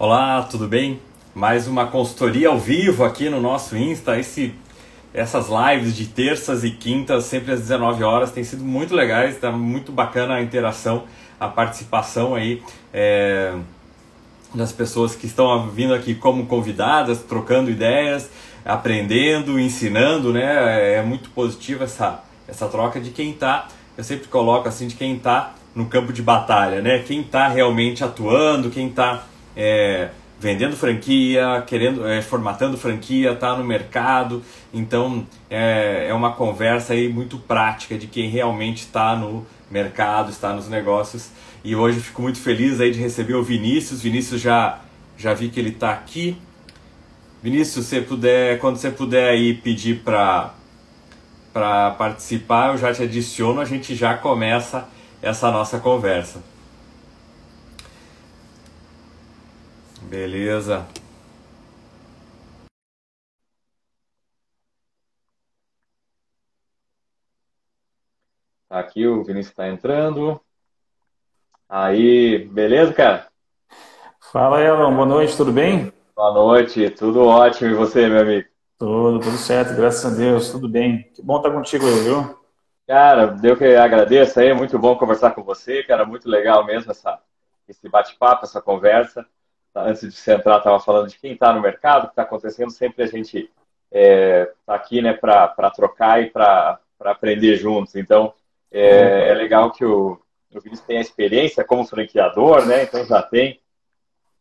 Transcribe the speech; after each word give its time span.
Olá, 0.00 0.44
tudo 0.44 0.68
bem? 0.68 1.00
Mais 1.34 1.66
uma 1.66 1.84
consultoria 1.88 2.50
ao 2.50 2.56
vivo 2.56 3.02
aqui 3.02 3.28
no 3.28 3.40
nosso 3.40 3.76
Insta. 3.76 4.16
Esse, 4.16 4.54
essas 5.12 5.48
lives 5.48 5.96
de 5.96 6.06
terças 6.06 6.62
e 6.62 6.70
quintas, 6.70 7.24
sempre 7.24 7.50
às 7.50 7.58
19 7.62 8.04
horas, 8.04 8.30
tem 8.30 8.44
sido 8.44 8.62
muito 8.62 8.94
legais, 8.94 9.34
está 9.34 9.50
muito 9.50 9.90
bacana 9.90 10.34
a 10.34 10.40
interação, 10.40 11.02
a 11.40 11.48
participação 11.48 12.36
aí 12.36 12.62
é, 12.94 13.56
das 14.54 14.70
pessoas 14.70 15.16
que 15.16 15.26
estão 15.26 15.68
vindo 15.68 15.92
aqui 15.92 16.14
como 16.14 16.46
convidadas, 16.46 17.24
trocando 17.24 17.68
ideias, 17.68 18.30
aprendendo, 18.64 19.58
ensinando, 19.58 20.32
né? 20.32 20.94
É 20.94 21.02
muito 21.02 21.28
positiva 21.30 21.82
essa, 21.82 22.22
essa 22.46 22.68
troca 22.68 23.00
de 23.00 23.10
quem 23.10 23.32
está, 23.32 23.66
eu 23.96 24.04
sempre 24.04 24.28
coloco 24.28 24.68
assim, 24.68 24.86
de 24.86 24.94
quem 24.94 25.16
está 25.16 25.54
no 25.74 25.86
campo 25.86 26.12
de 26.12 26.22
batalha, 26.22 26.80
né? 26.80 27.00
Quem 27.00 27.22
está 27.22 27.48
realmente 27.48 28.04
atuando, 28.04 28.70
quem 28.70 28.86
está 28.86 29.24
é, 29.58 30.10
vendendo 30.38 30.76
franquia, 30.76 31.64
querendo, 31.66 32.06
é, 32.06 32.22
formatando 32.22 32.78
franquia, 32.78 33.32
está 33.32 33.56
no 33.56 33.64
mercado. 33.64 34.40
Então 34.72 35.26
é, 35.50 36.06
é 36.08 36.14
uma 36.14 36.32
conversa 36.32 36.92
aí 36.92 37.08
muito 37.08 37.38
prática 37.38 37.98
de 37.98 38.06
quem 38.06 38.30
realmente 38.30 38.78
está 38.78 39.16
no 39.16 39.44
mercado, 39.68 40.30
está 40.30 40.52
nos 40.52 40.68
negócios. 40.68 41.30
E 41.64 41.74
hoje 41.74 41.98
fico 41.98 42.22
muito 42.22 42.38
feliz 42.38 42.80
aí 42.80 42.92
de 42.92 43.00
receber 43.00 43.34
o 43.34 43.42
Vinícius. 43.42 44.00
Vinícius 44.00 44.40
já 44.40 44.80
já 45.16 45.34
vi 45.34 45.48
que 45.48 45.58
ele 45.58 45.70
está 45.70 45.90
aqui. 45.90 46.40
Vinícius, 47.42 47.86
se 47.86 48.00
puder, 48.00 48.60
quando 48.60 48.76
você 48.76 48.90
puder 48.90 49.30
aí 49.30 49.54
pedir 49.54 50.02
para 50.04 50.54
para 51.52 51.90
participar, 51.92 52.68
eu 52.68 52.78
já 52.78 52.94
te 52.94 53.02
adiciono, 53.02 53.60
a 53.60 53.64
gente 53.64 53.96
já 53.96 54.16
começa 54.16 54.86
essa 55.20 55.50
nossa 55.50 55.80
conversa. 55.80 56.40
Beleza. 60.08 60.86
Aqui 68.70 69.06
o 69.06 69.22
Vinícius 69.22 69.50
está 69.50 69.68
entrando. 69.68 70.40
Aí, 71.68 72.46
beleza, 72.46 72.94
cara? 72.94 73.28
Fala, 74.32 74.62
Elon. 74.62 74.94
Boa 74.94 75.06
noite, 75.06 75.36
tudo 75.36 75.52
bem? 75.52 75.92
Boa 76.16 76.32
noite, 76.32 76.88
tudo 76.88 77.26
ótimo. 77.26 77.70
E 77.70 77.74
você, 77.74 78.08
meu 78.08 78.22
amigo? 78.22 78.48
Tudo, 78.78 79.20
tudo 79.20 79.36
certo, 79.36 79.76
graças 79.76 80.10
a 80.10 80.16
Deus, 80.16 80.50
tudo 80.50 80.70
bem. 80.70 81.02
Que 81.14 81.20
bom 81.20 81.36
estar 81.36 81.50
contigo 81.50 81.86
aí, 81.86 82.00
viu? 82.00 82.38
Cara, 82.86 83.36
eu 83.42 83.56
que 83.58 83.64
agradeço 83.74 84.40
aí, 84.40 84.54
muito 84.54 84.78
bom 84.78 84.96
conversar 84.96 85.32
com 85.32 85.42
você, 85.42 85.82
cara, 85.82 86.06
muito 86.06 86.30
legal 86.30 86.64
mesmo 86.64 86.90
essa, 86.90 87.20
esse 87.68 87.86
bate-papo, 87.90 88.46
essa 88.46 88.62
conversa. 88.62 89.26
Antes 89.74 90.00
de 90.00 90.12
você 90.12 90.34
entrar, 90.34 90.58
estava 90.58 90.80
falando 90.80 91.08
de 91.08 91.18
quem 91.18 91.32
está 91.32 91.52
no 91.52 91.60
mercado, 91.60 92.04
o 92.04 92.06
que 92.06 92.12
está 92.12 92.22
acontecendo. 92.22 92.70
Sempre 92.70 93.04
a 93.04 93.06
gente 93.06 93.38
está 93.38 93.50
é, 93.92 94.52
tá 94.66 94.74
aqui 94.74 95.00
né, 95.00 95.12
para 95.12 95.70
trocar 95.70 96.22
e 96.22 96.30
para 96.30 96.80
aprender 97.00 97.56
juntos. 97.56 97.94
Então, 97.94 98.34
é, 98.70 99.28
é 99.28 99.34
legal 99.34 99.70
que 99.70 99.84
o, 99.84 100.20
o 100.54 100.60
Vinícius 100.60 100.86
tenha 100.86 101.00
experiência 101.00 101.64
como 101.64 101.86
franqueador, 101.86 102.66
né? 102.66 102.82
Então 102.82 103.04
já 103.04 103.22
tem 103.22 103.60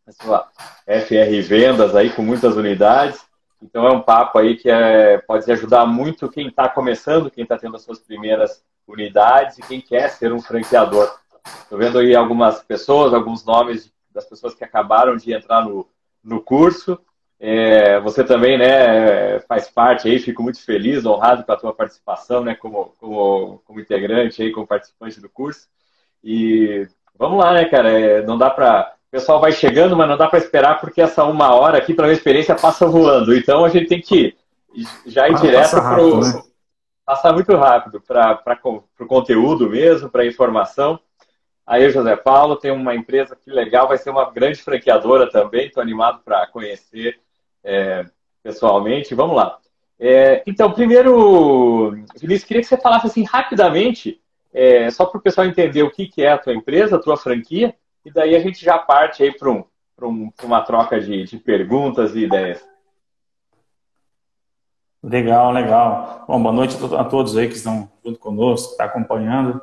a 0.07 1.01
FR 1.01 1.41
Vendas 1.43 1.95
aí 1.95 2.09
com 2.09 2.21
muitas 2.21 2.55
unidades. 2.55 3.25
Então 3.61 3.87
é 3.87 3.91
um 3.91 4.01
papo 4.01 4.37
aí 4.37 4.55
que 4.55 4.69
é, 4.69 5.17
pode 5.19 5.51
ajudar 5.51 5.85
muito 5.85 6.29
quem 6.29 6.47
está 6.47 6.69
começando, 6.69 7.31
quem 7.31 7.43
está 7.43 7.57
tendo 7.57 7.75
as 7.75 7.81
suas 7.81 7.99
primeiras 7.99 8.63
unidades 8.87 9.57
e 9.57 9.61
quem 9.61 9.81
quer 9.81 10.09
ser 10.09 10.31
um 10.31 10.41
franqueador. 10.41 11.13
Estou 11.63 11.77
vendo 11.77 11.99
aí 11.99 12.15
algumas 12.15 12.61
pessoas, 12.61 13.13
alguns 13.13 13.43
nomes 13.43 13.91
das 14.17 14.25
pessoas 14.25 14.55
que 14.55 14.63
acabaram 14.63 15.15
de 15.15 15.31
entrar 15.31 15.63
no, 15.63 15.87
no 16.23 16.41
curso. 16.41 16.99
É, 17.39 17.99
você 17.99 18.23
também 18.23 18.57
né, 18.57 19.39
faz 19.41 19.69
parte 19.69 20.09
aí, 20.09 20.17
fico 20.17 20.41
muito 20.41 20.59
feliz, 20.63 21.05
honrado 21.05 21.43
com 21.43 21.51
a 21.51 21.55
tua 21.55 21.71
participação 21.71 22.43
né, 22.43 22.55
como, 22.55 22.93
como, 22.99 23.61
como 23.63 23.79
integrante, 23.79 24.41
aí, 24.41 24.51
como 24.51 24.65
participante 24.65 25.21
do 25.21 25.29
curso. 25.29 25.67
E 26.23 26.87
vamos 27.17 27.37
lá, 27.43 27.53
né, 27.53 27.65
cara? 27.65 27.91
É, 27.91 28.21
não 28.23 28.37
dá 28.37 28.49
para. 28.49 28.93
O 29.07 29.11
pessoal 29.11 29.39
vai 29.39 29.53
chegando, 29.53 29.95
mas 29.95 30.09
não 30.09 30.17
dá 30.17 30.27
para 30.27 30.39
esperar 30.39 30.81
porque 30.81 31.01
essa 31.01 31.23
uma 31.23 31.53
hora 31.53 31.77
aqui, 31.77 31.93
para 31.93 32.07
a 32.07 32.11
experiência, 32.11 32.55
passa 32.55 32.87
voando. 32.87 33.33
Então 33.35 33.63
a 33.63 33.69
gente 33.69 33.87
tem 33.87 34.01
que 34.01 34.35
já 35.05 35.29
ir 35.29 35.35
ah, 35.35 35.39
direto 35.39 35.71
para 35.71 36.01
o. 36.01 36.19
Né? 36.19 36.43
Passar 37.05 37.31
muito 37.31 37.55
rápido 37.55 38.01
para 38.01 38.59
o 38.65 39.07
conteúdo 39.07 39.69
mesmo, 39.69 40.09
para 40.09 40.23
a 40.23 40.27
informação. 40.27 40.99
Aí, 41.67 41.89
José 41.89 42.15
Paulo, 42.15 42.55
tem 42.55 42.71
uma 42.71 42.95
empresa 42.95 43.35
que 43.35 43.51
legal, 43.51 43.89
vai 43.89 43.97
ser 43.97 44.09
uma 44.09 44.31
grande 44.31 44.61
franqueadora 44.61 45.29
também. 45.29 45.67
Estou 45.67 45.83
animado 45.83 46.21
para 46.23 46.47
conhecer 46.47 47.19
é, 47.61 48.05
pessoalmente. 48.41 49.13
Vamos 49.13 49.35
lá. 49.35 49.59
É, 49.99 50.43
então, 50.47 50.71
primeiro, 50.71 51.91
Vinícius, 52.15 52.45
queria 52.45 52.61
que 52.61 52.69
você 52.69 52.77
falasse 52.77 53.07
assim 53.07 53.23
rapidamente, 53.23 54.21
é, 54.53 54.89
só 54.91 55.05
para 55.05 55.17
o 55.17 55.21
pessoal 55.21 55.45
entender 55.45 55.83
o 55.83 55.91
que, 55.91 56.07
que 56.07 56.23
é 56.23 56.31
a 56.31 56.37
tua 56.37 56.53
empresa, 56.53 56.95
a 56.95 57.01
tua 57.01 57.17
franquia, 57.17 57.75
e 58.05 58.11
daí 58.11 58.33
a 58.33 58.39
gente 58.39 58.63
já 58.63 58.77
parte 58.77 59.21
aí 59.21 59.37
para 59.37 59.49
um, 59.49 59.65
um, 60.01 60.31
uma 60.43 60.61
troca 60.61 61.01
de, 61.01 61.25
de 61.25 61.37
perguntas 61.37 62.15
e 62.15 62.19
ideias. 62.19 62.65
Legal, 65.03 65.51
legal. 65.51 66.23
Bom, 66.27 66.41
boa 66.41 66.53
noite 66.53 66.77
a 66.97 67.03
todos 67.03 67.35
aí 67.35 67.49
que 67.49 67.55
estão 67.55 67.91
junto 68.05 68.19
conosco, 68.19 68.67
que 68.67 68.71
estão 68.73 68.87
tá 68.87 68.93
acompanhando. 68.93 69.61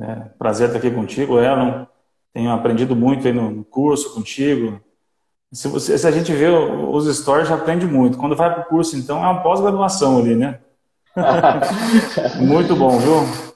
É, 0.00 0.14
prazer 0.38 0.68
estar 0.68 0.78
aqui 0.78 0.90
contigo, 0.90 1.38
Elon. 1.38 1.86
Tenho 2.32 2.50
aprendido 2.50 2.94
muito 2.94 3.26
aí 3.26 3.32
no 3.32 3.64
curso 3.64 4.12
contigo. 4.14 4.80
Se, 5.52 5.68
você, 5.68 5.96
se 5.96 6.06
a 6.06 6.10
gente 6.10 6.32
vê 6.32 6.48
os 6.48 7.16
stories, 7.16 7.48
já 7.48 7.54
aprende 7.54 7.86
muito. 7.86 8.18
Quando 8.18 8.36
vai 8.36 8.52
para 8.52 8.62
o 8.62 8.66
curso, 8.66 8.96
então, 8.96 9.24
é 9.24 9.28
uma 9.28 9.42
pós-graduação 9.42 10.18
ali, 10.18 10.34
né? 10.34 10.58
muito 12.38 12.76
bom, 12.76 12.98
viu? 12.98 13.46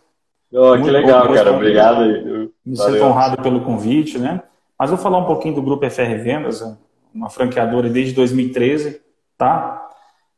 Oh, 0.53 0.83
que 0.83 0.91
legal, 0.91 1.29
bom, 1.29 1.35
cara. 1.35 1.53
Obrigado. 1.53 2.01
Me 2.65 2.77
sinto 2.77 3.05
honrado 3.05 3.43
pelo 3.43 3.61
convite, 3.63 4.19
né? 4.19 4.43
Mas 4.79 4.89
vou 4.89 4.99
falar 4.99 5.19
um 5.19 5.27
pouquinho 5.27 5.55
do 5.55 5.63
Grupo 5.63 5.89
FR 5.91 6.17
Vendas, 6.23 6.65
uma 7.15 7.29
franqueadora 7.29 7.91
desde 7.91 8.15
2013, 8.15 9.03
tá? 9.37 9.89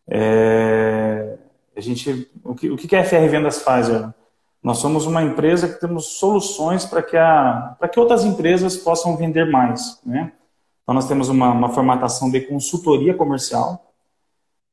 É, 0.09 1.37
a 1.77 1.81
gente, 1.81 2.29
o 2.43 2.55
que, 2.55 2.71
o 2.71 2.77
que 2.77 2.97
a 2.97 3.05
FR 3.05 3.29
Vendas 3.29 3.63
faz, 3.63 3.89
Elon? 3.89 4.11
Nós 4.63 4.79
somos 4.79 5.07
uma 5.07 5.23
empresa 5.23 5.69
que 5.69 5.81
temos 5.81 6.19
soluções 6.19 6.85
para 6.85 7.03
que, 7.03 7.17
a, 7.17 7.77
que 7.93 7.99
outras 7.99 8.25
empresas 8.25 8.77
possam 8.77 9.17
vender 9.17 9.51
mais. 9.51 10.01
Né? 10.07 10.33
Então, 10.83 10.95
nós 10.95 11.09
temos 11.09 11.29
uma, 11.29 11.51
uma 11.51 11.69
formatação 11.71 12.31
de 12.31 12.41
consultoria 12.43 13.13
comercial. 13.13 13.93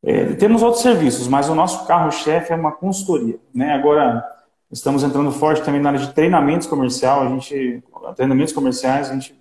É, 0.03 0.33
temos 0.35 0.61
outros 0.61 0.83
serviços, 0.83 1.27
mas 1.27 1.49
o 1.49 1.55
nosso 1.55 1.87
carro-chefe 1.87 2.53
é 2.53 2.55
uma 2.55 2.71
consultoria. 2.71 3.39
Né? 3.53 3.73
Agora, 3.73 4.23
estamos 4.71 5.03
entrando 5.03 5.31
forte 5.31 5.63
também 5.63 5.81
na 5.81 5.89
área 5.89 6.01
de 6.01 6.13
treinamentos 6.13 6.67
comercial. 6.67 7.23
A 7.23 7.29
gente, 7.29 7.83
treinamentos 8.15 8.53
comerciais, 8.53 9.09
a 9.09 9.13
gente 9.13 9.35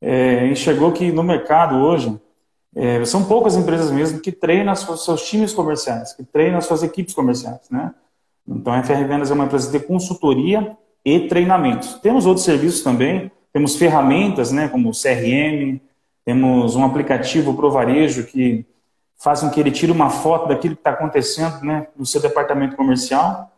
é, 0.00 0.48
enxergou 0.48 0.90
que 0.90 1.12
no 1.12 1.22
mercado 1.22 1.76
hoje, 1.76 2.20
é, 2.74 3.04
são 3.04 3.24
poucas 3.24 3.56
empresas 3.56 3.90
mesmo 3.92 4.20
que 4.20 4.32
treinam 4.32 4.72
os 4.72 5.04
seus 5.04 5.22
times 5.28 5.54
comerciais, 5.54 6.12
que 6.12 6.24
treinam 6.24 6.58
as 6.58 6.66
suas 6.66 6.82
equipes 6.82 7.14
comerciais. 7.14 7.70
Né? 7.70 7.94
Então, 8.48 8.72
a 8.72 8.82
FR 8.82 9.04
Vendas 9.06 9.30
é 9.30 9.34
uma 9.34 9.44
empresa 9.44 9.70
de 9.70 9.84
consultoria 9.84 10.76
e 11.04 11.20
treinamentos. 11.20 11.94
Temos 11.94 12.26
outros 12.26 12.44
serviços 12.44 12.82
também, 12.82 13.30
temos 13.52 13.76
ferramentas, 13.76 14.52
né, 14.52 14.68
como 14.68 14.90
o 14.90 14.92
CRM, 14.92 15.80
temos 16.24 16.76
um 16.76 16.84
aplicativo 16.84 17.54
para 17.54 17.66
o 17.66 17.70
varejo 17.70 18.26
que 18.26 18.66
faz 19.18 19.40
com 19.40 19.50
que 19.50 19.58
ele 19.58 19.70
tire 19.70 19.92
uma 19.92 20.10
foto 20.10 20.48
daquilo 20.48 20.74
que 20.74 20.80
está 20.80 20.90
acontecendo 20.90 21.62
né, 21.62 21.86
no 21.96 22.04
seu 22.04 22.20
departamento 22.20 22.76
comercial. 22.76 23.50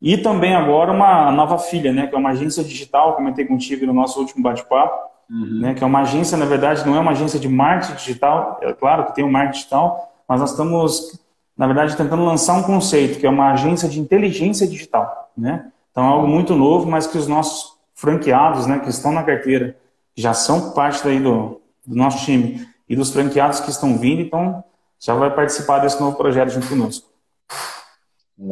E 0.00 0.18
também 0.18 0.54
agora 0.54 0.92
uma 0.92 1.32
nova 1.32 1.58
filha, 1.58 1.92
né, 1.92 2.06
que 2.06 2.14
é 2.14 2.18
uma 2.18 2.30
agência 2.30 2.62
digital, 2.62 3.14
comentei 3.14 3.44
contigo 3.44 3.86
no 3.86 3.94
nosso 3.94 4.20
último 4.20 4.42
bate-papo, 4.42 5.10
uhum. 5.30 5.60
né, 5.60 5.74
que 5.74 5.82
é 5.82 5.86
uma 5.86 6.02
agência, 6.02 6.36
na 6.36 6.44
verdade, 6.44 6.86
não 6.86 6.94
é 6.94 7.00
uma 7.00 7.12
agência 7.12 7.40
de 7.40 7.48
marketing 7.48 7.94
digital, 7.94 8.58
é 8.62 8.72
claro 8.72 9.06
que 9.06 9.14
tem 9.14 9.24
o 9.24 9.28
um 9.28 9.30
marketing 9.30 9.58
digital, 9.58 10.12
mas 10.28 10.40
nós 10.40 10.50
estamos 10.50 11.18
na 11.56 11.66
verdade, 11.66 11.96
tentando 11.96 12.24
lançar 12.24 12.54
um 12.54 12.62
conceito, 12.62 13.18
que 13.18 13.26
é 13.26 13.30
uma 13.30 13.52
agência 13.52 13.88
de 13.88 14.00
inteligência 14.00 14.66
digital. 14.66 15.30
Né? 15.36 15.70
Então, 15.90 16.04
é 16.04 16.08
algo 16.08 16.26
muito 16.26 16.54
novo, 16.54 16.90
mas 16.90 17.06
que 17.06 17.16
os 17.16 17.28
nossos 17.28 17.74
franqueados, 17.94 18.66
né, 18.66 18.80
que 18.80 18.90
estão 18.90 19.12
na 19.12 19.22
carteira, 19.22 19.76
já 20.16 20.34
são 20.34 20.72
parte 20.72 21.02
daí 21.04 21.20
do, 21.20 21.60
do 21.86 21.96
nosso 21.96 22.24
time, 22.24 22.66
e 22.88 22.94
dos 22.94 23.10
franqueados 23.10 23.60
que 23.60 23.70
estão 23.70 23.96
vindo, 23.96 24.20
então 24.20 24.62
já 25.00 25.14
vai 25.14 25.34
participar 25.34 25.78
desse 25.78 26.00
novo 26.00 26.16
projeto 26.16 26.50
junto 26.50 26.68
conosco. 26.68 27.08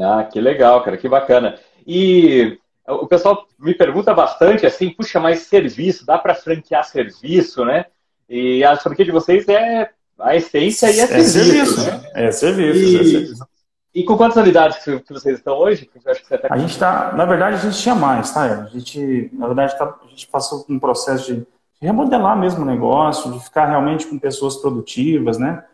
Ah, 0.01 0.25
que 0.25 0.41
legal, 0.41 0.83
cara, 0.83 0.97
que 0.97 1.09
bacana. 1.09 1.59
E 1.87 2.59
o 2.87 3.07
pessoal 3.07 3.47
me 3.59 3.75
pergunta 3.75 4.15
bastante 4.15 4.67
assim, 4.67 4.91
puxa, 4.91 5.21
mais 5.21 5.43
serviço, 5.43 6.07
dá 6.07 6.19
para 6.19 6.35
franquear 6.35 6.85
serviço, 6.85 7.65
né? 7.65 7.87
E 8.29 8.65
a 8.65 8.77
franquia 8.77 9.05
de 9.05 9.11
vocês 9.11 9.49
é 9.49 9.91
a 10.23 10.37
essência 10.37 10.91
e 10.91 11.01
é, 11.01 11.03
é 11.03 11.07
serviço. 11.07 11.33
serviço 11.33 11.87
né? 11.87 12.11
É 12.15 12.33
serviço, 12.33 12.79
e, 12.79 12.97
é 12.97 13.05
serviço. 13.05 13.47
E 13.95 14.05
com 14.05 14.17
quantas 14.17 14.37
unidades 14.37 14.79
que 14.83 15.13
vocês 15.13 15.39
estão 15.39 15.59
hoje? 15.59 15.91
Tá 16.03 16.39
a 16.49 16.59
gente 16.59 16.71
está, 16.71 17.13
na 17.13 17.27
verdade, 17.27 17.57
a 17.57 17.59
gente 17.59 17.79
tinha 17.79 17.95
mais, 17.95 18.33
tá? 18.33 18.43
A 18.43 18.67
gente, 18.67 19.31
na 19.35 19.47
verdade, 19.47 19.77
tá, 19.77 19.95
a 20.03 20.09
gente 20.09 20.27
passou 20.29 20.65
por 20.65 20.73
um 20.73 20.79
processo 20.79 21.35
de, 21.35 21.47
remodelar 21.83 22.39
mesmo 22.39 22.63
o 22.63 22.65
negócio, 22.65 23.33
de 23.33 23.41
ficar 23.41 23.67
realmente 23.67 24.07
com 24.07 24.17
pessoas 24.17 24.57
produtivas, 24.57 25.37
né? 25.37 25.65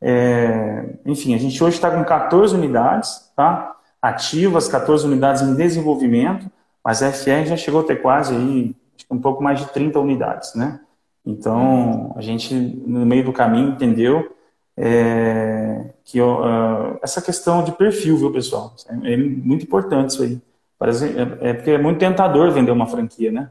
É, 0.00 0.94
enfim, 1.04 1.34
a 1.34 1.38
gente 1.38 1.62
hoje 1.62 1.76
está 1.76 1.90
com 1.90 2.02
14 2.02 2.54
unidades, 2.54 3.30
tá? 3.36 3.76
Ativas, 4.00 4.66
14 4.66 5.06
unidades 5.06 5.42
em 5.42 5.54
desenvolvimento, 5.54 6.50
mas 6.82 7.02
a 7.02 7.12
FR 7.12 7.44
já 7.46 7.56
chegou 7.56 7.82
a 7.82 7.84
ter 7.84 7.96
quase 7.96 8.34
aí, 8.34 8.74
um 9.10 9.20
pouco 9.20 9.42
mais 9.42 9.60
de 9.60 9.66
30 9.66 10.00
unidades, 10.00 10.54
né? 10.54 10.80
Então, 11.28 12.14
a 12.16 12.22
gente, 12.22 12.54
no 12.54 13.04
meio 13.04 13.22
do 13.22 13.34
caminho, 13.34 13.68
entendeu 13.68 14.34
é, 14.74 15.90
que 16.02 16.18
uh, 16.22 16.98
essa 17.02 17.20
questão 17.20 17.62
de 17.62 17.70
perfil, 17.72 18.16
viu, 18.16 18.32
pessoal? 18.32 18.74
É, 19.04 19.12
é 19.12 19.16
muito 19.18 19.62
importante 19.62 20.10
isso 20.12 20.22
aí. 20.22 20.40
Parece, 20.78 21.04
é, 21.04 21.50
é, 21.50 21.52
porque 21.52 21.72
é 21.72 21.76
muito 21.76 21.98
tentador 21.98 22.50
vender 22.50 22.70
uma 22.70 22.86
franquia, 22.86 23.30
né? 23.30 23.50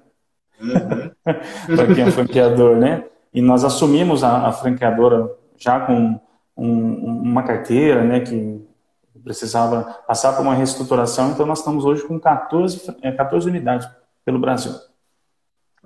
Uhum. 0.60 1.12
Para 1.76 1.94
quem 1.94 2.04
é 2.04 2.10
franqueador, 2.10 2.78
né? 2.78 3.04
E 3.32 3.44
nós 3.44 3.64
assumimos 3.64 4.24
a, 4.24 4.48
a 4.48 4.52
franqueadora 4.52 5.30
já 5.56 5.80
com 5.80 6.20
um, 6.58 7.22
uma 7.22 7.44
carteira, 7.44 8.04
né, 8.04 8.22
que 8.22 8.66
precisava 9.24 9.84
passar 10.08 10.34
por 10.34 10.42
uma 10.42 10.56
reestruturação, 10.56 11.30
então 11.32 11.46
nós 11.46 11.60
estamos 11.60 11.86
hoje 11.86 12.08
com 12.08 12.20
14, 12.20 12.92
14 13.16 13.48
é, 13.48 13.52
unidades 13.52 13.88
pelo 14.26 14.40
Brasil. 14.40 14.74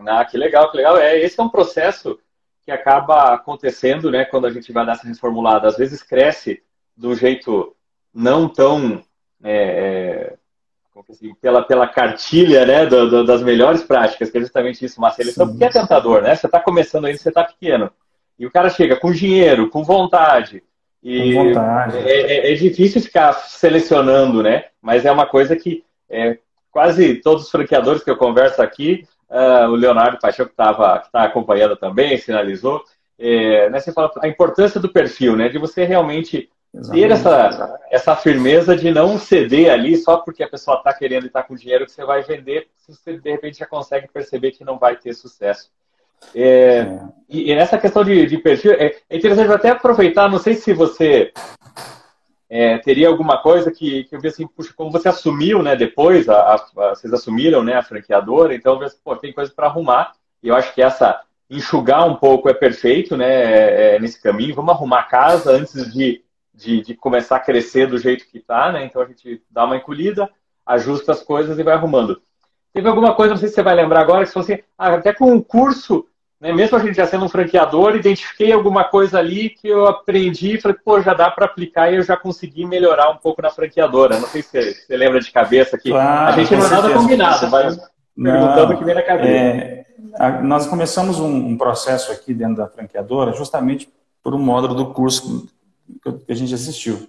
Ah, 0.07 0.25
que 0.25 0.37
legal, 0.37 0.69
que 0.71 0.77
legal. 0.77 0.97
É, 0.97 1.19
esse 1.19 1.39
é 1.39 1.43
um 1.43 1.49
processo 1.49 2.19
que 2.63 2.71
acaba 2.71 3.33
acontecendo, 3.33 4.11
né, 4.11 4.25
quando 4.25 4.45
a 4.45 4.51
gente 4.51 4.71
vai 4.71 4.85
dar 4.85 4.93
essa 4.93 5.07
reformulada. 5.07 5.67
Às 5.67 5.77
vezes 5.77 6.03
cresce 6.03 6.61
do 6.95 7.15
jeito 7.15 7.75
não 8.13 8.47
tão 8.47 9.03
é, 9.43 10.33
assim, 11.09 11.33
pela, 11.35 11.63
pela 11.63 11.87
cartilha 11.87 12.65
né, 12.65 12.85
do, 12.85 13.09
do, 13.09 13.25
das 13.25 13.41
melhores 13.41 13.83
práticas, 13.83 14.29
que 14.29 14.37
é 14.37 14.41
justamente 14.41 14.83
isso, 14.85 14.99
uma 14.99 15.11
seleção, 15.11 15.47
porque 15.47 15.63
é 15.63 15.69
tentador, 15.69 16.21
né? 16.21 16.35
Você 16.35 16.45
está 16.45 16.59
começando 16.59 17.05
ainda, 17.05 17.17
você 17.17 17.29
está 17.29 17.43
pequeno. 17.43 17.91
E 18.37 18.45
o 18.45 18.51
cara 18.51 18.69
chega 18.69 18.95
com 18.95 19.11
dinheiro, 19.11 19.69
com 19.69 19.83
vontade. 19.83 20.63
E 21.03 21.33
com 21.33 21.45
vontade. 21.45 21.97
É, 21.97 22.49
é, 22.49 22.51
é, 22.51 22.55
difícil 22.55 23.01
ficar 23.01 23.33
selecionando, 23.33 24.43
né? 24.43 24.65
Mas 24.81 25.05
é 25.05 25.11
uma 25.11 25.25
coisa 25.25 25.55
que 25.55 25.83
é, 26.09 26.37
quase 26.71 27.15
todos 27.15 27.45
os 27.45 27.51
franqueadores 27.51 28.03
que 28.03 28.09
eu 28.09 28.17
converso 28.17 28.61
aqui, 28.61 29.07
uh, 29.31 29.69
o 29.69 29.75
Leonardo 29.75 30.19
Paixão, 30.19 30.45
que 30.45 30.51
estava 30.51 30.99
que 30.99 31.11
tá 31.11 31.23
acompanhando 31.23 31.75
também, 31.75 32.17
sinalizou, 32.17 32.83
é, 33.17 33.69
né, 33.69 33.79
você 33.79 33.91
fala 33.91 34.11
a 34.21 34.27
importância 34.27 34.79
do 34.79 34.91
perfil, 34.91 35.35
né? 35.35 35.47
De 35.47 35.57
você 35.57 35.85
realmente 35.85 36.49
Exatamente. 36.73 37.07
ter 37.07 37.13
essa, 37.13 37.79
essa 37.89 38.15
firmeza 38.15 38.75
de 38.75 38.91
não 38.91 39.17
ceder 39.17 39.71
ali 39.71 39.95
só 39.97 40.17
porque 40.17 40.43
a 40.43 40.49
pessoa 40.49 40.77
está 40.77 40.93
querendo 40.93 41.23
e 41.23 41.27
está 41.27 41.43
com 41.43 41.55
dinheiro 41.55 41.85
que 41.85 41.91
você 41.91 42.03
vai 42.03 42.23
vender, 42.23 42.67
se 42.75 42.93
você 42.93 43.17
de 43.17 43.31
repente 43.31 43.59
já 43.59 43.65
consegue 43.65 44.07
perceber 44.07 44.51
que 44.51 44.65
não 44.65 44.77
vai 44.77 44.95
ter 44.95 45.13
sucesso. 45.13 45.69
É. 46.35 46.99
E, 47.27 47.51
e, 47.51 47.55
nessa 47.55 47.77
questão 47.77 48.03
de, 48.03 48.25
de 48.25 48.37
perfil, 48.37 48.73
é, 48.73 48.95
é, 49.09 49.17
interessante 49.17 49.51
até 49.51 49.69
aproveitar, 49.69 50.29
não 50.29 50.37
sei 50.37 50.53
se 50.53 50.71
você 50.73 51.31
é, 52.53 52.77
teria 52.79 53.07
alguma 53.07 53.37
coisa 53.37 53.71
que, 53.71 54.03
que 54.03 54.13
eu 54.13 54.19
vi 54.19 54.27
assim, 54.27 54.45
puxa, 54.45 54.73
como 54.75 54.91
você 54.91 55.07
assumiu, 55.07 55.63
né, 55.63 55.73
depois, 55.73 56.27
a, 56.27 56.55
a, 56.55 56.93
vocês 56.93 57.13
assumiram, 57.13 57.63
né, 57.63 57.75
a 57.75 57.81
franqueadora, 57.81 58.53
então, 58.53 58.73
eu 58.73 58.79
vi, 58.89 58.93
pô, 59.01 59.15
tem 59.15 59.31
coisa 59.31 59.53
para 59.55 59.67
arrumar, 59.67 60.11
e 60.43 60.49
eu 60.49 60.55
acho 60.55 60.73
que 60.75 60.81
essa, 60.81 61.21
enxugar 61.49 62.05
um 62.05 62.17
pouco 62.17 62.49
é 62.49 62.53
perfeito, 62.53 63.15
né, 63.15 63.29
é, 63.29 63.95
é, 63.95 63.99
nesse 64.01 64.21
caminho, 64.21 64.53
vamos 64.53 64.73
arrumar 64.73 64.99
a 64.99 65.03
casa 65.03 65.53
antes 65.53 65.93
de, 65.93 66.25
de, 66.53 66.81
de, 66.81 66.93
começar 66.93 67.37
a 67.37 67.39
crescer 67.39 67.87
do 67.87 67.97
jeito 67.97 68.27
que 68.27 68.39
está, 68.39 68.69
né, 68.69 68.83
então 68.83 69.01
a 69.01 69.05
gente 69.05 69.41
dá 69.49 69.63
uma 69.63 69.77
encolhida, 69.77 70.29
ajusta 70.65 71.13
as 71.13 71.23
coisas 71.23 71.57
e 71.57 71.63
vai 71.63 71.75
arrumando. 71.75 72.21
Teve 72.73 72.89
alguma 72.89 73.15
coisa, 73.15 73.33
não 73.33 73.39
sei 73.39 73.47
se 73.47 73.55
você 73.55 73.63
vai 73.63 73.75
lembrar 73.75 74.01
agora, 74.01 74.23
que 74.23 74.27
se 74.27 74.33
fosse, 74.33 74.61
ah, 74.77 74.95
até 74.95 75.13
com 75.13 75.31
um 75.31 75.41
curso 75.41 76.05
né? 76.41 76.51
Mesmo 76.51 76.75
a 76.75 76.79
gente 76.79 76.95
já 76.95 77.05
sendo 77.05 77.25
um 77.25 77.29
franqueador, 77.29 77.95
identifiquei 77.95 78.51
alguma 78.51 78.83
coisa 78.83 79.19
ali 79.19 79.51
que 79.51 79.67
eu 79.67 79.85
aprendi 79.85 80.55
e 80.55 80.61
falei, 80.61 80.75
pô, 80.83 80.99
já 80.99 81.13
dá 81.13 81.29
para 81.29 81.45
aplicar 81.45 81.91
e 81.91 81.97
eu 81.97 82.03
já 82.03 82.17
consegui 82.17 82.65
melhorar 82.65 83.11
um 83.11 83.17
pouco 83.17 83.43
na 83.43 83.51
franqueadora. 83.51 84.19
Não 84.19 84.27
sei 84.27 84.41
se 84.41 84.49
você, 84.49 84.73
você 84.73 84.97
lembra 84.97 85.19
de 85.19 85.31
cabeça 85.31 85.75
aqui. 85.75 85.91
Claro, 85.91 86.33
a 86.33 86.43
gente 86.43 86.55
não 86.55 86.65
é 86.65 86.69
nada 86.69 86.93
combinado, 86.93 87.51
mas 87.51 87.79
perguntando 88.15 88.73
o 88.73 88.77
que 88.77 88.83
vem 88.83 88.95
na 88.95 89.03
cabeça. 89.03 89.29
É, 89.29 89.85
a, 90.15 90.41
nós 90.41 90.65
começamos 90.65 91.19
um, 91.19 91.31
um, 91.31 91.57
processo 91.57 92.11
aqui 92.11 92.33
dentro 92.33 92.55
da 92.55 92.67
franqueadora 92.67 93.33
justamente 93.33 93.87
por 94.23 94.33
um 94.33 94.39
módulo 94.39 94.73
do 94.73 94.87
curso 94.93 95.47
que 96.25 96.31
a 96.31 96.35
gente 96.35 96.55
assistiu, 96.55 97.07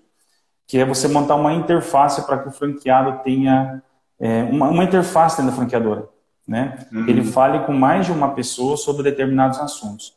que 0.66 0.76
é 0.76 0.84
você 0.84 1.08
montar 1.08 1.36
uma 1.36 1.54
interface 1.54 2.26
para 2.26 2.36
que 2.36 2.48
o 2.50 2.52
franqueado 2.52 3.22
tenha 3.22 3.82
é, 4.20 4.42
uma, 4.42 4.68
uma 4.68 4.84
interface 4.84 5.38
dentro 5.38 5.52
da 5.52 5.56
franqueadora 5.56 6.11
né? 6.52 6.86
Uhum. 6.92 7.08
Ele 7.08 7.24
fale 7.24 7.60
com 7.60 7.72
mais 7.72 8.04
de 8.04 8.12
uma 8.12 8.28
pessoa 8.34 8.76
sobre 8.76 9.02
determinados 9.02 9.58
assuntos. 9.58 10.12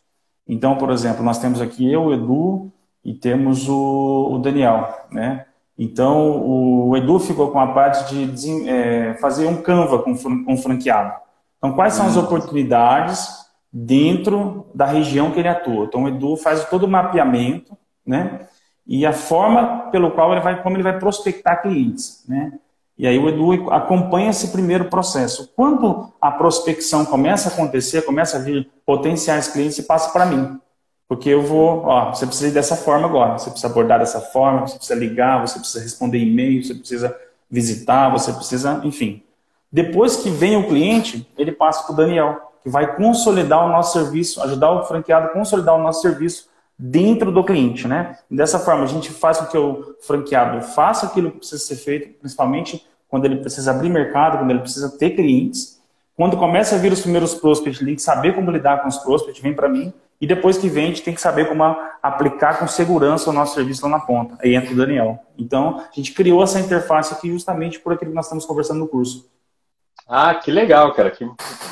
Então, 0.45 0.75
por 0.75 0.91
exemplo, 0.91 1.23
nós 1.23 1.39
temos 1.39 1.61
aqui 1.61 1.89
eu, 1.89 2.03
o 2.03 2.13
Edu, 2.13 2.71
e 3.05 3.13
temos 3.13 3.69
o, 3.69 4.33
o 4.33 4.39
Daniel, 4.39 4.93
né? 5.09 5.45
Então, 5.79 6.41
o 6.45 6.95
Edu 6.97 7.19
ficou 7.19 7.51
com 7.51 7.59
a 7.59 7.67
parte 7.67 8.13
de 8.27 8.69
é, 8.69 9.13
fazer 9.15 9.47
um 9.47 9.61
Canva 9.61 9.99
com, 9.99 10.13
com 10.43 10.57
franqueado. 10.57 11.13
Então, 11.57 11.71
quais 11.73 11.93
são 11.93 12.05
as 12.05 12.17
uhum. 12.17 12.23
oportunidades 12.23 13.29
dentro 13.71 14.67
da 14.75 14.85
região 14.85 15.31
que 15.31 15.39
ele 15.39 15.47
atua? 15.47 15.85
Então, 15.85 16.03
o 16.03 16.07
Edu 16.09 16.35
faz 16.35 16.65
todo 16.65 16.83
o 16.83 16.89
mapeamento, 16.89 17.77
né? 18.05 18.41
E 18.85 19.05
a 19.05 19.13
forma 19.13 19.89
pelo 19.89 20.11
qual 20.11 20.33
ele 20.33 20.41
vai, 20.41 20.61
como 20.61 20.75
ele 20.75 20.83
vai 20.83 20.99
prospectar 20.99 21.61
clientes, 21.61 22.25
né? 22.27 22.59
E 22.97 23.05
aí 23.05 23.19
o 23.19 23.27
Edu 23.27 23.71
acompanha 23.71 24.29
esse 24.29 24.49
primeiro 24.49 24.85
processo. 24.85 25.51
Quando 25.55 26.13
a 26.21 26.31
prospecção 26.31 27.03
começa 27.03 27.49
a 27.49 27.51
acontecer, 27.51 28.03
começa 28.03 28.37
a 28.37 28.39
vir 28.39 28.69
potenciais 28.85 29.49
clientes, 29.49 29.85
passa 29.85 30.11
para 30.11 30.25
mim. 30.25 30.59
Porque 31.07 31.29
eu 31.29 31.43
vou, 31.43 31.85
ó, 31.85 32.13
você 32.13 32.25
precisa 32.25 32.47
ir 32.47 32.51
dessa 32.53 32.75
forma 32.75 33.05
agora, 33.05 33.37
você 33.37 33.49
precisa 33.49 33.71
abordar 33.71 33.99
dessa 33.99 34.21
forma, 34.21 34.65
você 34.65 34.77
precisa 34.77 34.97
ligar, 34.97 35.45
você 35.45 35.59
precisa 35.59 35.83
responder 35.83 36.17
e-mail, 36.17 36.63
você 36.63 36.73
precisa 36.73 37.15
visitar, 37.51 38.09
você 38.09 38.31
precisa, 38.33 38.81
enfim. 38.83 39.21
Depois 39.71 40.17
que 40.17 40.29
vem 40.29 40.55
o 40.55 40.67
cliente, 40.67 41.27
ele 41.37 41.51
passa 41.51 41.83
para 41.83 41.93
o 41.93 41.95
Daniel, 41.95 42.53
que 42.63 42.69
vai 42.69 42.95
consolidar 42.95 43.65
o 43.65 43.69
nosso 43.69 43.93
serviço, 43.93 44.41
ajudar 44.41 44.71
o 44.71 44.85
franqueado 44.85 45.27
a 45.27 45.29
consolidar 45.29 45.75
o 45.75 45.83
nosso 45.83 46.01
serviço 46.01 46.47
dentro 46.77 47.31
do 47.31 47.43
cliente, 47.43 47.87
né? 47.87 48.17
Dessa 48.29 48.59
forma, 48.59 48.83
a 48.83 48.87
gente 48.87 49.11
faz 49.11 49.37
com 49.37 49.45
que 49.45 49.57
o 49.57 49.95
franqueado 50.01 50.61
faça 50.61 51.05
aquilo 51.05 51.31
que 51.31 51.37
precisa 51.37 51.63
ser 51.63 51.75
feito, 51.75 52.19
principalmente 52.19 52.85
quando 53.07 53.25
ele 53.25 53.37
precisa 53.37 53.71
abrir 53.71 53.89
mercado, 53.89 54.37
quando 54.37 54.51
ele 54.51 54.59
precisa 54.59 54.97
ter 54.97 55.11
clientes. 55.11 55.81
Quando 56.15 56.37
começa 56.37 56.75
a 56.75 56.77
vir 56.77 56.91
os 56.91 57.01
primeiros 57.01 57.33
prospects, 57.33 57.79
ele 57.79 57.91
tem 57.91 57.95
que 57.95 58.01
saber 58.01 58.33
como 58.33 58.51
lidar 58.51 58.81
com 58.81 58.87
os 58.87 58.97
prospects, 58.97 59.41
vem 59.41 59.53
para 59.53 59.69
mim. 59.69 59.93
E 60.19 60.25
depois 60.25 60.57
que 60.57 60.69
gente 60.69 61.01
tem 61.01 61.13
que 61.13 61.19
saber 61.19 61.47
como 61.47 61.63
aplicar 62.01 62.57
com 62.57 62.67
segurança 62.67 63.29
o 63.29 63.33
nosso 63.33 63.53
serviço 63.53 63.83
lá 63.83 63.89
na 63.89 63.99
ponta. 63.99 64.37
Aí 64.41 64.55
entra 64.55 64.73
o 64.73 64.77
Daniel. 64.77 65.19
Então, 65.37 65.79
a 65.79 65.93
gente 65.93 66.13
criou 66.13 66.41
essa 66.41 66.59
interface 66.59 67.13
aqui 67.13 67.29
justamente 67.29 67.79
por 67.79 67.93
aquilo 67.93 68.11
que 68.11 68.15
nós 68.15 68.25
estamos 68.25 68.45
conversando 68.45 68.79
no 68.79 68.87
curso. 68.87 69.29
Ah, 70.07 70.35
que 70.35 70.51
legal, 70.51 70.93
cara. 70.93 71.11
Que 71.11 71.29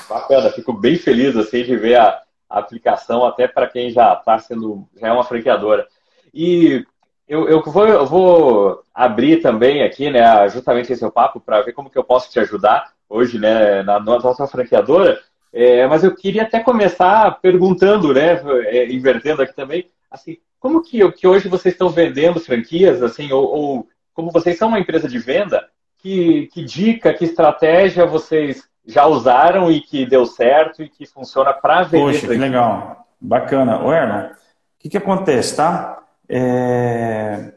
bacana. 0.10 0.51
Fico 0.51 0.74
bem 0.74 0.98
feliz 0.98 1.38
assim, 1.38 1.63
de 1.63 1.77
ver 1.77 1.96
a, 1.96 2.22
aplicação 2.60 3.25
até 3.25 3.48
para 3.48 3.67
quem 3.67 3.89
já 3.89 4.13
está 4.13 4.38
sendo, 4.39 4.88
já 5.00 5.07
é 5.07 5.12
uma 5.12 5.24
franqueadora. 5.24 5.88
E 6.33 6.86
eu, 7.27 7.48
eu, 7.48 7.63
vou, 7.63 7.88
eu 7.88 8.05
vou 8.05 8.83
abrir 8.93 9.41
também 9.41 9.83
aqui, 9.83 10.10
né, 10.10 10.50
justamente 10.50 10.91
esse 10.91 11.03
é 11.03 11.07
o 11.07 11.12
papo, 11.12 11.39
para 11.39 11.62
ver 11.62 11.74
como 11.74 11.89
que 11.89 11.98
eu 11.98 12.03
posso 12.03 12.31
te 12.31 12.39
ajudar 12.39 12.91
hoje, 13.10 13.39
né, 13.39 13.83
na 13.83 14.00
nossa 14.00 14.48
franqueadora. 14.48 15.19
É, 15.51 15.86
mas 15.88 16.03
eu 16.03 16.15
queria 16.15 16.43
até 16.43 16.60
começar 16.60 17.39
perguntando, 17.39 18.13
né, 18.13 18.41
é, 18.65 18.91
invertendo 18.91 19.41
aqui 19.41 19.55
também, 19.55 19.89
assim, 20.10 20.38
como 20.60 20.81
que, 20.81 21.12
que 21.12 21.27
hoje 21.27 21.48
vocês 21.48 21.74
estão 21.74 21.89
vendendo 21.89 22.39
franquias, 22.39 23.03
assim, 23.03 23.31
ou, 23.31 23.43
ou 23.43 23.88
como 24.13 24.31
vocês 24.31 24.57
são 24.57 24.67
uma 24.67 24.79
empresa 24.79 25.07
de 25.07 25.19
venda, 25.19 25.67
que, 25.98 26.48
que 26.48 26.63
dica, 26.63 27.13
que 27.13 27.25
estratégia 27.25 28.05
vocês 28.05 28.67
já 28.86 29.06
usaram 29.06 29.72
e 29.72 29.82
que 29.82 30.06
deu 30.06 30.25
certo 30.25 30.84
e 30.84 30.90
que 30.90 31.06
funciona 31.06 31.54
para 31.54 31.84
vender. 31.84 32.04
Poxa, 32.04 32.28
que 32.28 32.38
legal. 32.38 33.08
Bacana. 33.20 33.84
Ô, 33.84 33.94
Erno, 33.94 34.30
o 34.30 34.36
que, 34.80 34.90
que 34.90 34.98
acontece, 34.98 35.56
tá? 35.56 36.04
É... 36.28 37.54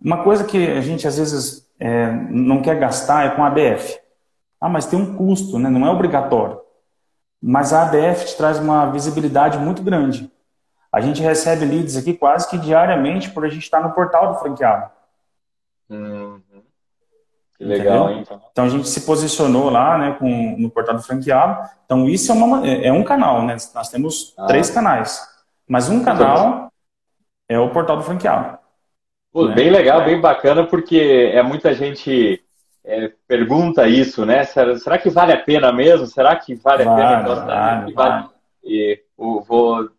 Uma 0.00 0.22
coisa 0.22 0.44
que 0.44 0.70
a 0.70 0.80
gente 0.80 1.06
às 1.06 1.18
vezes 1.18 1.68
é, 1.78 2.10
não 2.10 2.62
quer 2.62 2.78
gastar 2.78 3.26
é 3.26 3.30
com 3.30 3.42
a 3.42 3.48
ABF. 3.48 3.98
Ah, 4.60 4.68
mas 4.68 4.86
tem 4.86 4.98
um 4.98 5.16
custo, 5.16 5.58
né? 5.58 5.68
não 5.68 5.86
é 5.86 5.90
obrigatório. 5.90 6.60
Mas 7.42 7.72
a 7.72 7.82
ABF 7.82 8.26
te 8.26 8.36
traz 8.36 8.58
uma 8.58 8.90
visibilidade 8.90 9.58
muito 9.58 9.82
grande. 9.82 10.30
A 10.92 11.00
gente 11.00 11.22
recebe 11.22 11.64
leads 11.64 11.96
aqui 11.96 12.14
quase 12.14 12.48
que 12.48 12.58
diariamente 12.58 13.30
por 13.30 13.44
a 13.44 13.48
gente 13.48 13.62
estar 13.62 13.80
no 13.80 13.92
portal 13.92 14.32
do 14.32 14.38
franqueado. 14.38 14.90
Hum. 15.88 16.40
Que 17.60 17.66
legal, 17.66 18.10
hein? 18.10 18.24
Então 18.50 18.64
a 18.64 18.68
gente 18.70 18.88
se 18.88 19.02
posicionou 19.02 19.68
lá, 19.68 19.98
né, 19.98 20.16
com, 20.18 20.56
no 20.58 20.70
portal 20.70 20.96
do 20.96 21.02
franqueado. 21.02 21.68
Então 21.84 22.08
isso 22.08 22.32
é, 22.32 22.34
uma, 22.34 22.66
é, 22.66 22.90
um 22.90 23.04
canal, 23.04 23.44
né? 23.44 23.54
Nós 23.74 23.90
temos 23.90 24.32
ah. 24.38 24.46
três 24.46 24.70
canais. 24.70 25.20
Mas 25.68 25.90
um 25.90 26.02
canal 26.02 26.72
é 27.46 27.58
o 27.58 27.68
portal 27.68 27.98
do 27.98 28.02
franqueado. 28.02 28.58
Pô, 29.30 29.46
né? 29.46 29.54
Bem 29.54 29.68
legal, 29.68 30.02
bem 30.06 30.18
bacana, 30.18 30.64
porque 30.66 31.30
é 31.34 31.42
muita 31.42 31.74
gente 31.74 32.42
é, 32.82 33.12
pergunta 33.28 33.86
isso, 33.86 34.24
né? 34.24 34.42
Será, 34.44 34.78
será, 34.78 34.98
que 34.98 35.10
vale 35.10 35.34
a 35.34 35.42
pena 35.42 35.70
mesmo? 35.70 36.06
Será 36.06 36.34
que 36.36 36.54
vale, 36.54 36.84
vale 36.84 37.02
a 37.02 37.18
pena? 37.18 37.34
Vale, 37.34 37.92
vale. 37.92 38.28
E, 38.64 39.02
vou 39.18 39.90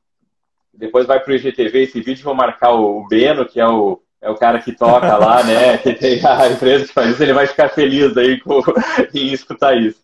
depois 0.73 1.05
vai 1.05 1.19
para 1.19 1.31
o 1.31 1.35
IGTV 1.35 1.83
esse 1.83 2.01
vídeo, 2.01 2.23
vou 2.23 2.33
marcar 2.33 2.71
o 2.71 3.07
Beno, 3.07 3.45
que 3.45 3.59
é 3.59 3.67
o, 3.67 4.01
é 4.21 4.29
o 4.29 4.35
cara 4.35 4.59
que 4.59 4.71
toca 4.71 5.17
lá, 5.17 5.43
né? 5.43 5.77
Que 5.79 5.93
tem 5.93 6.25
a 6.25 6.47
empresa 6.47 6.85
que 6.85 6.93
faz 6.93 7.09
isso, 7.11 7.23
ele 7.23 7.33
vai 7.33 7.47
ficar 7.47 7.69
feliz 7.69 8.15
aí 8.15 8.39
com, 8.39 8.61
em 9.13 9.33
escutar 9.33 9.75
isso. 9.75 10.01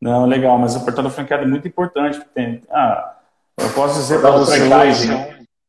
Não, 0.00 0.26
legal, 0.26 0.58
mas 0.58 0.76
o 0.76 0.84
portal 0.84 1.04
do 1.04 1.10
franqueado 1.10 1.44
é 1.44 1.46
muito 1.46 1.66
importante. 1.66 2.20
Tem, 2.34 2.62
ah, 2.70 3.14
eu 3.58 3.70
posso 3.70 3.94
dizer 3.94 4.20
para 4.20 4.30
você 4.32 4.62
hoje, 4.62 5.08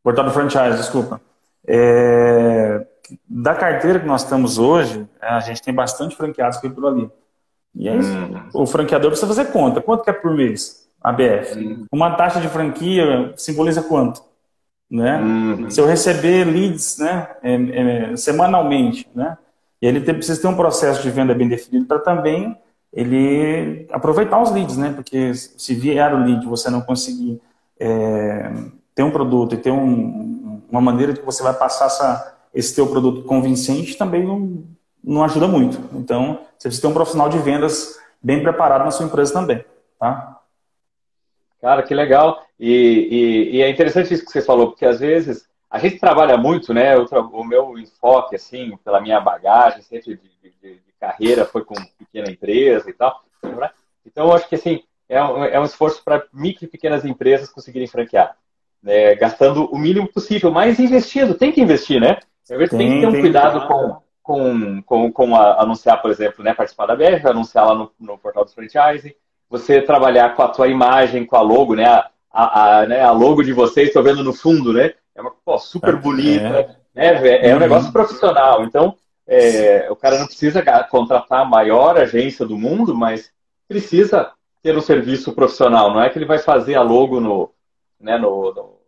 portal 0.04 0.26
do 0.26 0.32
franchise, 0.32 0.78
desculpa. 0.78 1.22
É, 1.66 2.86
da 3.28 3.56
carteira 3.56 4.00
que 4.00 4.06
nós 4.06 4.24
temos 4.26 4.58
hoje, 4.58 5.08
a 5.22 5.40
gente 5.40 5.62
tem 5.62 5.74
bastante 5.74 6.16
franqueados 6.16 6.58
por 6.58 6.86
ali. 6.86 7.10
E 7.74 7.88
aí, 7.88 8.00
hum. 8.00 8.50
o 8.54 8.66
franqueador 8.66 9.12
precisa 9.12 9.28
fazer 9.28 9.52
conta. 9.52 9.82
Quanto 9.82 10.04
que 10.04 10.10
é 10.10 10.14
por 10.14 10.34
mês? 10.34 10.88
ABF. 11.02 11.58
Hum. 11.58 11.86
Uma 11.92 12.16
taxa 12.16 12.42
de 12.42 12.50
franquia 12.50 13.34
simboliza 13.38 13.84
quanto? 13.84 14.27
Né? 14.90 15.20
Hum. 15.20 15.70
Se 15.70 15.82
eu 15.82 15.86
receber 15.86 16.46
leads 16.46 16.98
né, 16.98 17.28
é, 17.44 17.54
é, 17.54 18.16
semanalmente, 18.16 19.08
né, 19.14 19.38
e 19.82 19.88
ele 19.88 20.02
tem, 20.02 20.16
precisa 20.16 20.42
ter 20.42 20.48
um 20.48 20.56
processo 20.56 21.02
de 21.02 21.10
venda 21.10 21.34
bem 21.34 21.48
definido 21.48 21.86
para 21.86 22.00
também 22.00 22.58
ele 22.92 23.86
aproveitar 23.92 24.42
os 24.42 24.52
leads, 24.52 24.78
né? 24.78 24.92
Porque 24.94 25.34
se 25.36 25.76
vier 25.76 26.14
o 26.14 26.18
lead 26.18 26.46
você 26.46 26.70
não 26.70 26.82
conseguir 26.82 27.40
é, 27.80 28.52
ter 28.96 29.04
um 29.04 29.12
produto 29.12 29.54
e 29.54 29.58
ter 29.58 29.72
um, 29.72 30.62
uma 30.70 30.82
maneira 30.82 31.14
que 31.14 31.24
você 31.24 31.44
vai 31.44 31.54
passar 31.54 31.86
essa, 31.86 32.38
esse 32.54 32.74
teu 32.74 32.88
produto 32.88 33.24
convincente, 33.24 33.98
também 33.98 34.26
não, 34.26 34.64
não 35.04 35.24
ajuda 35.24 35.48
muito. 35.48 35.80
Então, 35.96 36.40
você 36.58 36.70
precisa 36.70 36.82
ter 36.82 36.88
um 36.88 36.94
profissional 36.94 37.30
de 37.30 37.38
vendas 37.38 38.00
bem 38.22 38.42
preparado 38.42 38.84
na 38.84 38.92
sua 38.92 39.06
empresa 39.06 39.34
também, 39.34 39.64
tá? 40.00 40.40
Cara, 41.62 41.84
que 41.84 41.94
legal. 41.94 42.42
E, 42.60 42.72
e, 42.72 43.58
e, 43.58 43.62
é 43.62 43.70
interessante 43.70 44.14
isso 44.14 44.26
que 44.26 44.32
você 44.32 44.42
falou, 44.42 44.68
porque 44.68 44.86
às 44.86 45.00
vezes 45.00 45.48
a 45.70 45.78
gente 45.78 46.00
trabalha 46.00 46.38
muito, 46.38 46.74
né? 46.74 46.98
o 46.98 47.44
meu 47.44 47.78
enfoque, 47.78 48.36
assim, 48.36 48.78
pela 48.84 49.00
minha 49.02 49.20
bagagem, 49.20 49.82
sempre 49.82 50.16
de, 50.16 50.52
de, 50.62 50.76
de, 50.76 50.82
carreira, 51.00 51.46
foi 51.46 51.64
com 51.64 51.76
pequena 52.00 52.32
empresa 52.32 52.90
e 52.90 52.94
tal. 52.94 53.24
Né? 53.44 53.70
Então, 54.06 54.28
eu 54.28 54.34
acho 54.34 54.50
que, 54.50 54.56
assim, 54.56 54.82
é 55.08 55.24
um, 55.24 55.44
é 55.44 55.60
um 55.60 55.66
esforço 55.66 56.04
para 56.04 56.26
micro 56.34 56.66
e 56.66 56.68
pequenas 56.68 57.06
empresas 57.06 57.50
conseguirem 57.50 57.88
franquear. 57.88 58.36
Né? 58.82 59.14
Gastando 59.16 59.66
o 59.66 59.78
mínimo 59.78 60.12
possível, 60.12 60.52
mas 60.52 60.80
investindo. 60.80 61.36
Tem 61.36 61.52
que 61.52 61.62
investir, 61.62 62.02
né? 62.02 62.18
Tem, 62.48 62.58
tem 62.58 62.68
que 62.68 63.00
ter 63.02 63.08
um 63.08 63.22
cuidado 63.22 63.68
com, 63.68 64.02
com, 64.24 64.82
com, 64.82 65.12
com 65.12 65.36
a, 65.36 65.62
anunciar, 65.62 66.02
por 66.02 66.10
exemplo, 66.10 66.44
né? 66.44 66.54
Participar 66.54 66.88
da 66.88 66.96
BR, 66.96 67.28
anunciar 67.28 67.68
lá 67.68 67.76
no, 67.76 67.92
no 68.00 68.18
portal 68.18 68.46
do 68.46 68.52
franchising 68.52 69.14
você 69.50 69.82
trabalhar 69.82 70.36
com 70.36 70.42
a 70.44 70.50
tua 70.50 70.68
imagem, 70.68 71.26
com 71.26 71.36
a 71.36 71.42
logo, 71.42 71.76
né? 71.76 71.86
A, 71.86 72.10
a, 72.32 72.80
a, 72.80 72.86
né? 72.86 73.02
a 73.02 73.12
logo 73.12 73.44
de 73.44 73.54
vocês, 73.54 73.88
estou 73.88 74.04
vendo 74.04 74.24
no 74.24 74.34
fundo, 74.34 74.74
né? 74.74 74.94
É 75.16 75.22
uma 75.22 75.32
pô, 75.32 75.58
super 75.58 75.94
é. 75.94 75.98
bonita, 75.98 76.78
é. 76.96 77.22
né? 77.22 77.48
É 77.48 77.50
um 77.50 77.54
uhum. 77.54 77.60
negócio 77.60 77.92
profissional. 77.92 78.64
Então, 78.64 78.96
é, 79.28 79.88
o 79.90 79.96
cara 79.96 80.18
não 80.20 80.26
precisa 80.26 80.64
contratar 80.90 81.42
a 81.42 81.46
maior 81.46 81.98
agência 81.98 82.46
do 82.46 82.58
mundo, 82.58 82.96
mas 82.96 83.32
precisa 83.68 84.32
ter 84.64 84.76
um 84.76 84.82
serviço 84.82 85.34
profissional. 85.34 85.94
Não 85.94 86.02
é 86.02 86.10
que 86.10 86.18
ele 86.18 86.26
vai 86.26 86.40
fazer 86.40 86.76
a 86.76 86.82
logo 86.82 87.20
no, 87.20 87.52
né, 88.00 88.18
no, 88.18 88.54
no, 88.54 88.80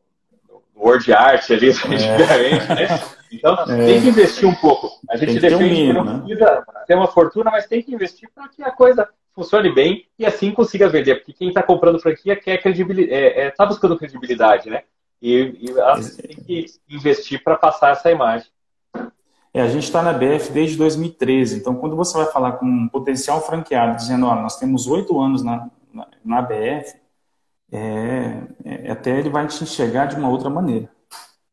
no 0.50 0.64
Word 0.76 1.12
Art 1.12 1.50
ali, 1.52 1.70
é. 1.94 2.76
né? 2.76 3.02
Então, 3.32 3.54
é. 3.54 3.86
tem 3.86 4.02
que 4.02 4.10
investir 4.10 4.48
um 4.48 4.56
pouco. 4.56 4.90
A 5.10 5.18
gente 5.18 5.40
defende 5.40 5.64
um 5.64 5.76
que 5.76 5.94
não 5.94 6.04
né? 6.04 6.20
precisa 6.20 6.64
ter 6.88 6.96
uma 6.96 7.08
fortuna, 7.08 7.52
mas 7.52 7.68
tem 7.68 7.82
que 7.84 7.94
investir 7.94 8.30
para 8.34 8.48
que 8.48 8.64
a 8.64 8.72
coisa 8.72 9.08
funcione 9.40 9.74
bem 9.74 10.06
e 10.18 10.26
assim 10.26 10.52
consiga 10.52 10.90
vender. 10.90 11.16
Porque 11.16 11.34
quem 11.34 11.48
está 11.48 11.64
comprando 11.64 12.00
franquia 12.00 12.36
quer 12.36 12.62
credibilidade, 12.62 13.14
está 13.14 13.42
é, 13.42 13.46
é, 13.48 13.52
tá 13.52 13.66
buscando 13.66 13.98
credibilidade, 13.98 14.70
né? 14.70 14.84
E, 15.22 15.58
e 15.62 16.22
tem 16.22 16.36
que 16.36 16.66
investir 16.90 17.44
para 17.44 17.56
passar 17.56 17.92
essa 17.92 18.12
imagem. 18.12 18.48
É, 19.54 19.62
a 19.62 19.68
gente 19.68 19.84
está 19.84 20.02
na 20.02 20.14
BF 20.14 20.52
desde 20.52 20.78
2013, 20.78 21.58
então 21.58 21.76
quando 21.76 21.96
você 21.96 22.16
vai 22.16 22.28
falar 22.28 22.54
com 22.54 22.66
um 22.66 22.88
potencial 22.88 23.42
franqueado 23.42 23.96
dizendo, 23.96 24.28
ó, 24.28 24.36
nós 24.36 24.58
temos 24.60 24.88
oito 24.88 25.20
anos 25.20 25.44
na, 25.44 25.70
na, 25.92 26.08
na 26.24 26.42
BF, 26.42 26.96
é, 27.72 28.44
é, 28.64 28.92
até 28.92 29.18
ele 29.18 29.30
vai 29.30 29.48
te 29.48 29.64
enxergar 29.64 30.06
de 30.06 30.16
uma 30.16 30.30
outra 30.30 30.50
maneira. 30.50 30.90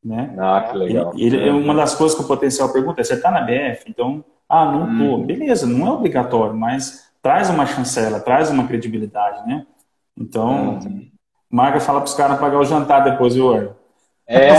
Né? 0.04 0.34
Ah, 0.38 0.68
que 0.70 0.76
legal. 0.76 1.12
Ele, 1.16 1.36
ele, 1.36 1.50
uma 1.50 1.74
das 1.74 1.94
coisas 1.94 2.16
que 2.16 2.22
o 2.22 2.28
potencial 2.28 2.72
pergunta 2.72 3.00
é, 3.00 3.04
você 3.04 3.14
está 3.14 3.30
na 3.30 3.40
BF? 3.40 3.84
Então, 3.88 4.24
ah, 4.48 4.64
não 4.64 4.92
estou. 4.92 5.18
Hum. 5.18 5.26
Beleza, 5.26 5.66
não 5.66 5.86
é 5.86 5.90
obrigatório, 5.90 6.54
mas 6.54 7.05
traz 7.26 7.50
uma 7.50 7.66
chancela, 7.66 8.20
traz 8.20 8.50
uma 8.50 8.68
credibilidade, 8.68 9.44
né? 9.48 9.66
Então, 10.16 10.74
uhum. 10.74 11.10
marca 11.50 11.80
fala 11.80 12.00
para 12.00 12.06
os 12.06 12.14
caras 12.14 12.38
pagar 12.38 12.60
o 12.60 12.64
jantar 12.64 13.02
depois, 13.02 13.34
viu, 13.34 13.74
É. 14.28 14.50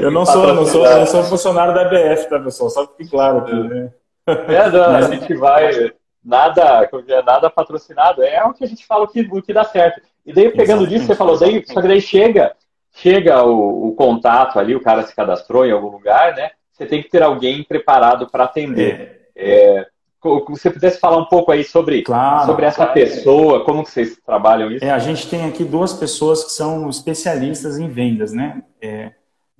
eu 0.00 0.12
não 0.12 0.24
sou, 0.24 0.54
não 0.54 0.64
sou, 0.64 0.88
não 0.88 1.06
sou 1.06 1.24
funcionário 1.24 1.74
da 1.74 1.88
BF, 1.88 2.28
tá, 2.28 2.38
pessoal? 2.38 2.70
Só 2.70 2.86
que 2.86 3.04
claro 3.10 3.38
aqui, 3.38 3.52
né? 3.52 3.92
É, 4.28 4.70
não, 4.70 4.92
Mas... 4.92 5.06
a 5.06 5.10
gente 5.12 5.34
vai 5.34 5.92
nada, 6.24 6.88
é, 7.08 7.22
nada 7.22 7.50
patrocinado, 7.50 8.22
é 8.22 8.44
o 8.44 8.54
que 8.54 8.62
a 8.62 8.68
gente 8.68 8.86
fala 8.86 9.08
que, 9.08 9.22
o 9.22 9.42
que 9.42 9.52
dá 9.52 9.64
certo. 9.64 10.00
E 10.24 10.32
daí, 10.32 10.50
pegando 10.50 10.82
Exatamente. 10.82 10.90
disso, 10.90 11.06
você 11.06 11.16
falou, 11.16 11.36
daí, 11.36 11.64
só 11.66 11.82
que 11.82 11.88
daí 11.88 12.00
chega, 12.00 12.54
chega 12.92 13.42
o, 13.42 13.88
o, 13.88 13.94
contato 13.96 14.60
ali, 14.60 14.76
o 14.76 14.80
cara 14.80 15.02
se 15.02 15.16
cadastrou 15.16 15.66
em 15.66 15.72
algum 15.72 15.88
lugar, 15.88 16.36
né? 16.36 16.52
Você 16.70 16.86
tem 16.86 17.02
que 17.02 17.10
ter 17.10 17.24
alguém 17.24 17.64
preparado 17.64 18.30
para 18.30 18.44
atender. 18.44 19.18
É. 19.34 19.78
É, 19.78 19.91
você 20.22 20.70
pudesse 20.70 21.00
falar 21.00 21.16
um 21.16 21.24
pouco 21.24 21.50
aí 21.50 21.64
sobre, 21.64 22.02
claro, 22.02 22.46
sobre 22.46 22.64
essa 22.64 22.76
claro. 22.76 22.92
pessoa, 22.92 23.64
como 23.64 23.82
que 23.82 23.90
vocês 23.90 24.16
trabalham 24.24 24.70
isso? 24.70 24.84
É, 24.84 24.90
a 24.90 24.98
gente 24.98 25.28
tem 25.28 25.44
aqui 25.44 25.64
duas 25.64 25.92
pessoas 25.92 26.44
que 26.44 26.52
são 26.52 26.88
especialistas 26.88 27.78
em 27.78 27.88
vendas, 27.88 28.32
né? 28.32 28.62
É, 28.80 29.12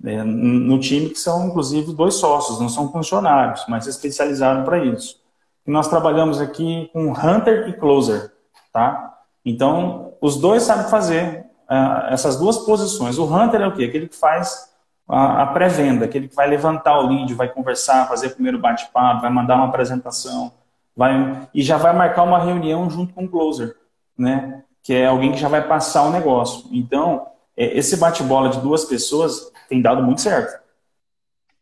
é, 0.05 0.23
no 0.23 0.79
time 0.79 1.09
que 1.09 1.19
são, 1.19 1.47
inclusive, 1.47 1.93
dois 1.93 2.15
sócios, 2.15 2.59
não 2.59 2.69
são 2.69 2.91
funcionários, 2.91 3.65
mas 3.67 3.85
se 3.85 3.89
especializaram 3.89 4.63
para 4.63 4.83
isso. 4.83 5.21
E 5.65 5.71
nós 5.71 5.87
trabalhamos 5.87 6.41
aqui 6.41 6.89
com 6.91 7.11
Hunter 7.11 7.69
e 7.69 7.73
Closer, 7.73 8.31
tá? 8.71 9.13
Então, 9.45 10.13
os 10.21 10.37
dois 10.37 10.63
sabem 10.63 10.89
fazer 10.89 11.45
uh, 11.69 12.07
essas 12.09 12.37
duas 12.37 12.57
posições. 12.59 13.17
O 13.17 13.25
Hunter 13.25 13.61
é 13.61 13.67
o 13.67 13.73
quê? 13.73 13.85
Aquele 13.85 14.07
que 14.07 14.15
faz 14.15 14.72
a, 15.07 15.43
a 15.43 15.45
pré-venda, 15.47 16.05
aquele 16.05 16.27
que 16.27 16.35
vai 16.35 16.47
levantar 16.47 16.99
o 16.99 17.07
lead, 17.07 17.33
vai 17.33 17.47
conversar, 17.47 18.07
fazer 18.07 18.27
o 18.27 18.31
primeiro 18.31 18.59
bate-papo, 18.59 19.21
vai 19.21 19.31
mandar 19.31 19.55
uma 19.55 19.67
apresentação, 19.67 20.53
vai, 20.95 21.47
e 21.53 21.61
já 21.61 21.77
vai 21.77 21.93
marcar 21.93 22.23
uma 22.23 22.39
reunião 22.39 22.89
junto 22.89 23.13
com 23.13 23.25
o 23.25 23.29
closer, 23.29 23.75
né? 24.17 24.63
Que 24.81 24.93
é 24.93 25.05
alguém 25.05 25.31
que 25.31 25.37
já 25.37 25.47
vai 25.47 25.65
passar 25.65 26.03
o 26.03 26.11
negócio. 26.11 26.67
Então, 26.71 27.27
é, 27.55 27.77
esse 27.77 27.97
bate-bola 27.97 28.49
de 28.49 28.59
duas 28.59 28.85
pessoas 28.85 29.51
tem 29.69 29.81
dado 29.81 30.03
muito 30.03 30.21
certo. 30.21 30.61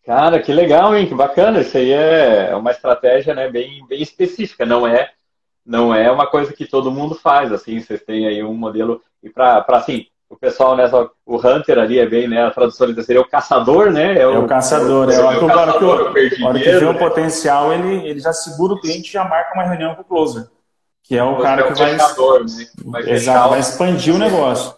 Cara, 0.06 0.42
que 0.42 0.52
legal, 0.52 0.96
hein? 0.96 1.08
Que 1.08 1.14
bacana. 1.14 1.62
Isso 1.62 1.78
aí 1.78 1.92
é 1.92 2.56
uma 2.56 2.72
estratégia 2.72 3.36
né, 3.36 3.50
bem, 3.50 3.86
bem 3.88 4.02
específica. 4.02 4.66
Não 4.66 4.88
é, 4.88 5.12
não 5.64 5.94
é 5.94 6.12
uma 6.12 6.26
coisa 6.26 6.54
que 6.54 6.66
todo 6.66 6.92
mundo 6.92 7.14
faz. 7.14 7.52
Assim, 7.52 7.80
vocês 7.80 8.02
têm 8.02 8.28
aí 8.28 8.44
um 8.44 8.56
modelo 8.56 9.02
e 9.22 9.30
para 9.30 9.64
assim 9.70 10.08
o 10.32 10.38
pessoal, 10.38 10.78
né, 10.78 10.90
o 11.26 11.36
Hunter 11.36 11.78
ali 11.78 12.00
é 12.00 12.06
bem, 12.06 12.26
né, 12.26 12.42
a 12.42 12.52
tradução 12.52 12.88
seria 13.04 13.22
o 13.22 13.28
caçador, 13.28 13.92
né? 13.92 14.18
É 14.18 14.26
o, 14.26 14.36
é 14.36 14.40
o 14.40 14.48
caçador, 14.48 15.12
é 15.12 15.20
o, 15.20 15.32
é 15.32 15.38
o, 15.38 15.48
caçador, 15.48 16.14
que, 16.14 16.44
hora 16.44 16.60
que 16.60 16.72
vê 16.72 16.86
o 16.86 16.98
potencial, 16.98 17.74
ele, 17.74 18.08
ele 18.08 18.20
já 18.22 18.32
segura 18.32 18.74
o 18.74 18.80
cliente 18.80 19.10
e 19.10 19.12
já 19.12 19.26
marca 19.26 19.54
uma 19.54 19.64
reunião 19.64 19.94
com 19.94 20.02
o 20.02 20.06
closer, 20.06 20.48
que 21.04 21.18
é 21.18 21.24
o 21.24 21.36
Você 21.36 21.44
cara 21.44 21.62
é 21.62 21.64
que 21.66 21.78
vai, 21.78 21.92
fechador, 21.92 22.46
né? 22.46 22.66
vai, 22.86 23.10
exato, 23.10 23.50
vai 23.50 23.60
expandir 23.60 24.16
o 24.16 24.18
negócio. 24.18 24.74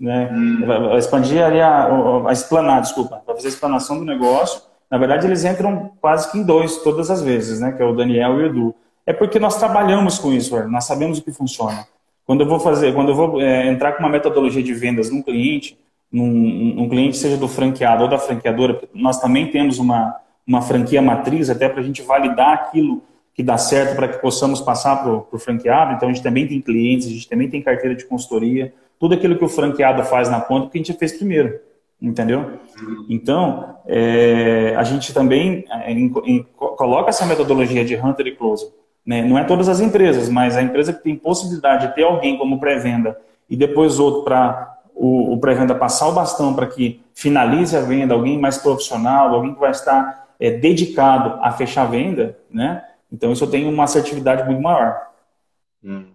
Né? 0.00 0.30
Hum. 0.32 0.62
Vai 0.66 0.98
expandir 0.98 1.44
ali 1.44 1.60
a, 1.60 1.84
a, 1.84 2.30
a 2.30 2.32
explanar, 2.32 2.80
desculpa, 2.80 3.22
vai 3.26 3.36
fazer 3.36 3.48
a 3.48 3.50
explanação 3.50 3.98
do 3.98 4.06
negócio. 4.06 4.62
Na 4.90 4.96
verdade, 4.96 5.26
eles 5.26 5.44
entram 5.44 5.92
quase 6.00 6.30
que 6.32 6.38
em 6.38 6.42
dois, 6.42 6.78
todas 6.78 7.10
as 7.10 7.22
vezes, 7.22 7.60
né? 7.60 7.72
Que 7.72 7.82
é 7.82 7.86
o 7.86 7.94
Daniel 7.94 8.40
e 8.40 8.42
o 8.42 8.46
Edu. 8.46 8.74
É 9.06 9.12
porque 9.12 9.38
nós 9.38 9.56
trabalhamos 9.58 10.18
com 10.18 10.32
isso, 10.32 10.56
nós 10.68 10.84
sabemos 10.84 11.18
o 11.18 11.22
que 11.22 11.30
funciona. 11.30 11.86
Quando 12.26 12.40
eu 12.40 12.46
vou 12.46 12.58
fazer, 12.58 12.94
quando 12.94 13.10
eu 13.10 13.14
vou 13.14 13.40
é, 13.40 13.68
entrar 13.68 13.92
com 13.92 14.00
uma 14.00 14.08
metodologia 14.08 14.62
de 14.62 14.72
vendas 14.72 15.10
num 15.10 15.22
cliente, 15.22 15.78
num, 16.10 16.26
num, 16.74 16.88
cliente 16.88 17.16
seja 17.16 17.36
do 17.36 17.48
franqueado 17.48 18.04
ou 18.04 18.08
da 18.08 18.18
franqueadora, 18.18 18.80
nós 18.94 19.20
também 19.20 19.50
temos 19.50 19.78
uma, 19.78 20.16
uma 20.46 20.62
franquia 20.62 21.02
matriz 21.02 21.50
até 21.50 21.68
para 21.68 21.80
a 21.80 21.84
gente 21.84 22.02
validar 22.02 22.52
aquilo 22.54 23.02
que 23.34 23.42
dá 23.42 23.58
certo 23.58 23.96
para 23.96 24.08
que 24.08 24.18
possamos 24.18 24.60
passar 24.60 25.02
para 25.02 25.12
o 25.12 25.38
franqueado. 25.38 25.94
Então 25.94 26.08
a 26.08 26.12
gente 26.12 26.22
também 26.22 26.46
tem 26.46 26.60
clientes, 26.60 27.08
a 27.08 27.10
gente 27.10 27.28
também 27.28 27.50
tem 27.50 27.60
carteira 27.60 27.94
de 27.94 28.06
consultoria, 28.06 28.72
tudo 28.98 29.14
aquilo 29.14 29.36
que 29.36 29.44
o 29.44 29.48
franqueado 29.48 30.02
faz 30.04 30.30
na 30.30 30.40
conta, 30.40 30.70
que 30.70 30.78
a 30.78 30.82
gente 30.82 30.96
fez 30.96 31.12
primeiro, 31.12 31.58
entendeu? 32.00 32.58
Então 33.10 33.76
é, 33.86 34.74
a 34.76 34.84
gente 34.84 35.12
também 35.12 35.64
é, 35.68 35.92
em, 35.92 36.12
em, 36.24 36.46
coloca 36.54 37.10
essa 37.10 37.26
metodologia 37.26 37.84
de 37.84 37.96
hunter 37.96 38.28
e 38.28 38.36
closer 38.36 38.70
né? 39.04 39.22
Não 39.22 39.38
é 39.38 39.44
todas 39.44 39.68
as 39.68 39.80
empresas, 39.80 40.28
mas 40.28 40.56
a 40.56 40.62
empresa 40.62 40.92
que 40.92 41.02
tem 41.02 41.16
possibilidade 41.16 41.88
de 41.88 41.94
ter 41.94 42.04
alguém 42.04 42.38
como 42.38 42.58
pré-venda 42.58 43.18
e 43.48 43.56
depois 43.56 43.98
outro 43.98 44.22
para 44.22 44.78
o, 44.94 45.34
o 45.34 45.38
pré-venda 45.38 45.74
passar 45.74 46.08
o 46.08 46.12
bastão 46.12 46.54
para 46.54 46.66
que 46.66 47.02
finalize 47.14 47.76
a 47.76 47.80
venda, 47.80 48.14
alguém 48.14 48.38
mais 48.38 48.58
profissional, 48.58 49.34
alguém 49.34 49.54
que 49.54 49.60
vai 49.60 49.70
estar 49.70 50.28
é, 50.40 50.50
dedicado 50.50 51.38
a 51.42 51.52
fechar 51.52 51.82
a 51.82 51.86
venda, 51.86 52.38
né? 52.50 52.84
Então 53.12 53.32
isso 53.32 53.46
tem 53.46 53.68
uma 53.68 53.84
assertividade 53.84 54.44
muito 54.44 54.62
maior. 54.62 55.08
Hum. 55.82 56.06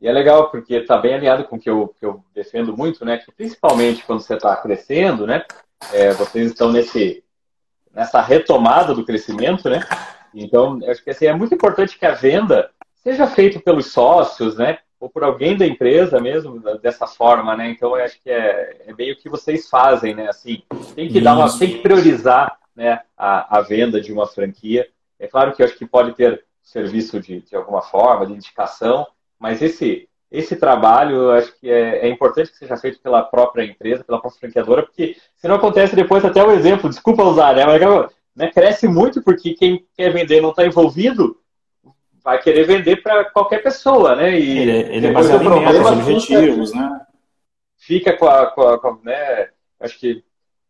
E 0.00 0.08
é 0.08 0.12
legal 0.12 0.50
porque 0.50 0.74
está 0.74 0.98
bem 0.98 1.14
alinhado 1.14 1.44
com 1.44 1.56
o 1.56 1.58
que 1.58 1.70
eu, 1.70 1.94
que 1.98 2.04
eu 2.04 2.24
defendo 2.34 2.76
muito, 2.76 3.04
né? 3.04 3.18
Que 3.18 3.30
principalmente 3.32 4.04
quando 4.04 4.20
você 4.20 4.34
está 4.34 4.54
crescendo, 4.56 5.26
né? 5.26 5.44
É, 5.92 6.12
vocês 6.12 6.50
estão 6.50 6.70
nesse, 6.70 7.24
nessa 7.94 8.20
retomada 8.20 8.94
do 8.94 9.04
crescimento, 9.04 9.68
né? 9.70 9.80
Então, 10.34 10.78
acho 10.86 11.02
que 11.02 11.10
assim, 11.10 11.26
é 11.26 11.34
muito 11.34 11.54
importante 11.54 11.98
que 11.98 12.06
a 12.06 12.14
venda 12.14 12.70
seja 13.02 13.26
feita 13.26 13.60
pelos 13.60 13.92
sócios, 13.92 14.56
né? 14.56 14.78
Ou 15.00 15.08
por 15.08 15.24
alguém 15.24 15.56
da 15.56 15.66
empresa 15.66 16.20
mesmo, 16.20 16.60
dessa 16.80 17.06
forma, 17.06 17.56
né? 17.56 17.68
Então, 17.70 17.94
acho 17.94 18.20
que 18.22 18.30
é, 18.30 18.82
é 18.86 18.94
meio 18.94 19.16
que 19.16 19.28
vocês 19.28 19.68
fazem, 19.68 20.14
né? 20.14 20.28
Assim, 20.28 20.62
tem 20.94 21.08
que 21.08 21.20
dar 21.20 21.36
uma, 21.36 21.58
tem 21.58 21.72
que 21.72 21.78
priorizar 21.78 22.56
né, 22.74 23.00
a, 23.16 23.58
a 23.58 23.60
venda 23.60 24.00
de 24.00 24.12
uma 24.12 24.26
franquia. 24.26 24.88
É 25.18 25.26
claro 25.26 25.52
que 25.52 25.62
acho 25.62 25.76
que 25.76 25.86
pode 25.86 26.14
ter 26.14 26.44
serviço 26.62 27.20
de, 27.20 27.40
de 27.40 27.56
alguma 27.56 27.82
forma, 27.82 28.26
de 28.26 28.32
indicação, 28.32 29.06
mas 29.38 29.60
esse, 29.60 30.08
esse 30.30 30.56
trabalho 30.56 31.30
acho 31.32 31.54
que 31.60 31.70
é, 31.70 32.06
é, 32.06 32.08
importante 32.08 32.50
que 32.50 32.56
seja 32.56 32.76
feito 32.76 33.00
pela 33.00 33.22
própria 33.22 33.64
empresa, 33.64 34.04
pela 34.04 34.20
própria 34.20 34.40
franqueadora, 34.40 34.82
porque 34.82 35.16
se 35.36 35.48
não 35.48 35.56
acontece 35.56 35.94
depois, 35.94 36.24
até 36.24 36.42
o 36.42 36.52
exemplo, 36.52 36.88
desculpa 36.88 37.24
usar, 37.24 37.54
né, 37.54 37.66
mas 37.66 37.82
né, 38.34 38.50
cresce 38.50 38.88
muito 38.88 39.22
porque 39.22 39.54
quem 39.54 39.86
quer 39.96 40.12
vender 40.12 40.40
não 40.40 40.50
está 40.50 40.64
envolvido, 40.64 41.36
vai 42.22 42.40
querer 42.40 42.64
vender 42.64 43.02
para 43.02 43.24
qualquer 43.26 43.62
pessoa, 43.62 44.14
né? 44.14 44.38
E 44.38 44.58
ele, 44.58 44.70
é, 44.70 44.96
ele 44.96 45.06
é 45.08 45.12
baseado 45.12 45.42
em 45.42 45.64
metas, 45.64 45.86
objetivos, 45.86 46.72
né? 46.72 47.00
Fica 47.78 48.16
com 48.16 48.26
a, 48.26 48.46
com 48.46 48.62
a, 48.62 48.78
com 48.78 48.98
né? 49.02 49.48
Acho 49.80 49.98
que 49.98 50.24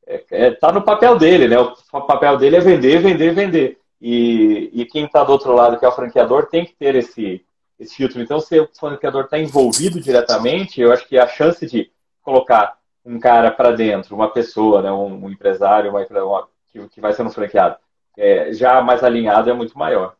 é, 0.06 0.24
é, 0.30 0.50
tá 0.50 0.72
no 0.72 0.82
papel 0.82 1.18
dele, 1.18 1.46
né? 1.46 1.58
O 1.58 2.00
papel 2.02 2.36
dele 2.38 2.56
é 2.56 2.60
vender, 2.60 3.00
vender, 3.00 3.34
vender. 3.34 3.78
E, 4.00 4.70
e 4.72 4.84
quem 4.86 5.04
está 5.04 5.22
do 5.22 5.30
outro 5.30 5.54
lado, 5.54 5.78
que 5.78 5.84
é 5.84 5.88
o 5.88 5.92
franqueador, 5.92 6.46
tem 6.46 6.64
que 6.64 6.74
ter 6.74 6.96
esse, 6.96 7.44
esse 7.78 7.94
filtro. 7.94 8.20
Então, 8.20 8.40
se 8.40 8.58
o 8.58 8.68
franqueador 8.78 9.24
está 9.24 9.38
envolvido 9.38 10.00
diretamente, 10.00 10.80
eu 10.80 10.92
acho 10.92 11.06
que 11.06 11.18
a 11.18 11.28
chance 11.28 11.64
de 11.66 11.90
colocar 12.22 12.76
um 13.04 13.18
cara 13.18 13.50
para 13.50 13.72
dentro, 13.72 14.14
uma 14.14 14.30
pessoa, 14.30 14.80
né, 14.80 14.90
um, 14.90 15.24
um 15.24 15.30
empresário, 15.30 15.90
uma, 15.90 16.00
uma, 16.00 16.48
que, 16.72 16.88
que 16.88 17.00
vai 17.00 17.12
um 17.12 17.30
franqueado, 17.30 17.76
é, 18.16 18.52
já 18.52 18.80
mais 18.82 19.04
alinhado 19.04 19.50
é 19.50 19.52
muito 19.52 19.78
maior. 19.78 20.14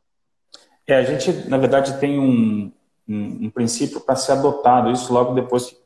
É, 0.86 0.96
a 0.96 1.02
gente, 1.04 1.48
na 1.48 1.58
verdade, 1.58 1.98
tem 1.98 2.18
um, 2.18 2.72
um, 3.08 3.46
um 3.46 3.50
princípio 3.50 4.00
para 4.00 4.16
ser 4.16 4.32
adotado, 4.32 4.90
isso 4.90 5.12
logo 5.12 5.34
depois 5.34 5.76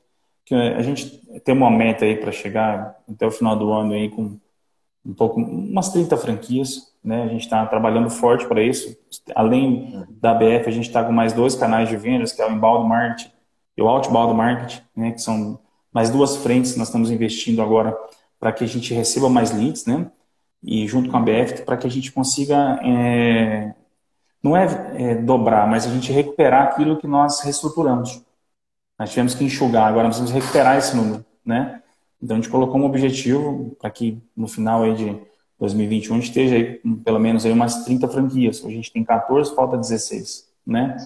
que 0.45 0.55
a 0.55 0.83
gente 0.83 1.05
tem 1.45 1.55
uma 1.55 1.71
meta 1.71 2.05
aí 2.05 2.17
para 2.17 2.31
chegar 2.31 2.97
até 3.09 3.27
o 3.27 3.31
final 3.31 3.57
do 3.57 3.73
ano 3.73 3.93
aí 3.93 4.09
com 4.09 4.39
um 5.05 5.15
pouco, 5.15 5.41
umas 5.41 5.91
30 5.91 6.17
franquias, 6.17 6.93
né? 7.03 7.23
A 7.23 7.29
gente 7.29 7.43
está 7.43 7.65
trabalhando 7.67 8.11
forte 8.11 8.47
para 8.47 8.63
isso. 8.63 8.97
Além 9.35 10.05
da 10.11 10.35
BF, 10.35 10.69
a 10.69 10.73
gente 10.73 10.89
está 10.89 11.05
com 11.05 11.13
mais 11.13 11.33
dois 11.33 11.55
canais 11.55 11.89
de 11.89 11.97
vendas, 11.97 12.33
que 12.33 12.43
é 12.43 12.47
o 12.47 12.53
inbound 12.53 12.89
marketing 12.89 13.31
e 13.77 13.83
o 13.83 13.89
outbound 13.89 14.35
marketing, 14.35 14.83
né? 14.97 15.13
Que 15.13 15.21
são 15.21 15.61
mais 15.93 16.11
duas 16.11 16.37
frentes 16.37 16.73
que 16.73 16.79
nós 16.79 16.89
estamos 16.89 17.11
investindo 17.11 17.63
agora 17.63 17.97
para 18.39 18.53
que 18.53 18.65
a 18.65 18.67
gente 18.67 18.93
receba 18.93 19.29
mais 19.29 19.53
leads, 19.53 19.87
né? 19.87 20.11
E 20.67 20.85
junto 20.89 21.09
com 21.09 21.17
a 21.17 21.21
BF, 21.21 21.63
para 21.63 21.77
que 21.77 21.87
a 21.87 21.91
gente 21.91 22.11
consiga, 22.11 22.81
é, 22.83 23.73
não 24.43 24.57
é, 24.57 24.67
é 24.97 25.15
dobrar, 25.15 25.65
mas 25.69 25.87
a 25.87 25.91
gente 25.91 26.11
recuperar 26.11 26.65
aquilo 26.65 26.97
que 26.97 27.07
nós 27.07 27.41
reestruturamos. 27.41 28.21
Nós 28.99 29.11
tivemos 29.11 29.35
que 29.35 29.45
enxugar, 29.45 29.87
agora 29.87 30.09
nós 30.09 30.17
vamos 30.17 30.33
recuperar 30.33 30.77
esse 30.77 30.97
número, 30.97 31.25
né? 31.45 31.81
Então 32.21 32.37
a 32.37 32.41
gente 32.41 32.51
colocou 32.51 32.81
um 32.81 32.85
objetivo 32.85 33.77
para 33.81 33.91
que 33.91 34.21
no 34.37 34.49
final 34.49 34.83
aí 34.83 34.95
de 34.95 35.17
2021 35.61 36.15
a 36.15 36.19
gente 36.19 36.29
esteja 36.29 36.57
aí 36.57 36.81
pelo 37.05 37.21
menos 37.21 37.47
aí 37.47 37.53
umas 37.53 37.85
30 37.85 38.09
franquias. 38.09 38.65
A 38.65 38.69
gente 38.69 38.93
tem 38.93 39.05
14, 39.05 39.55
falta 39.55 39.77
16, 39.77 40.49
né? 40.67 40.97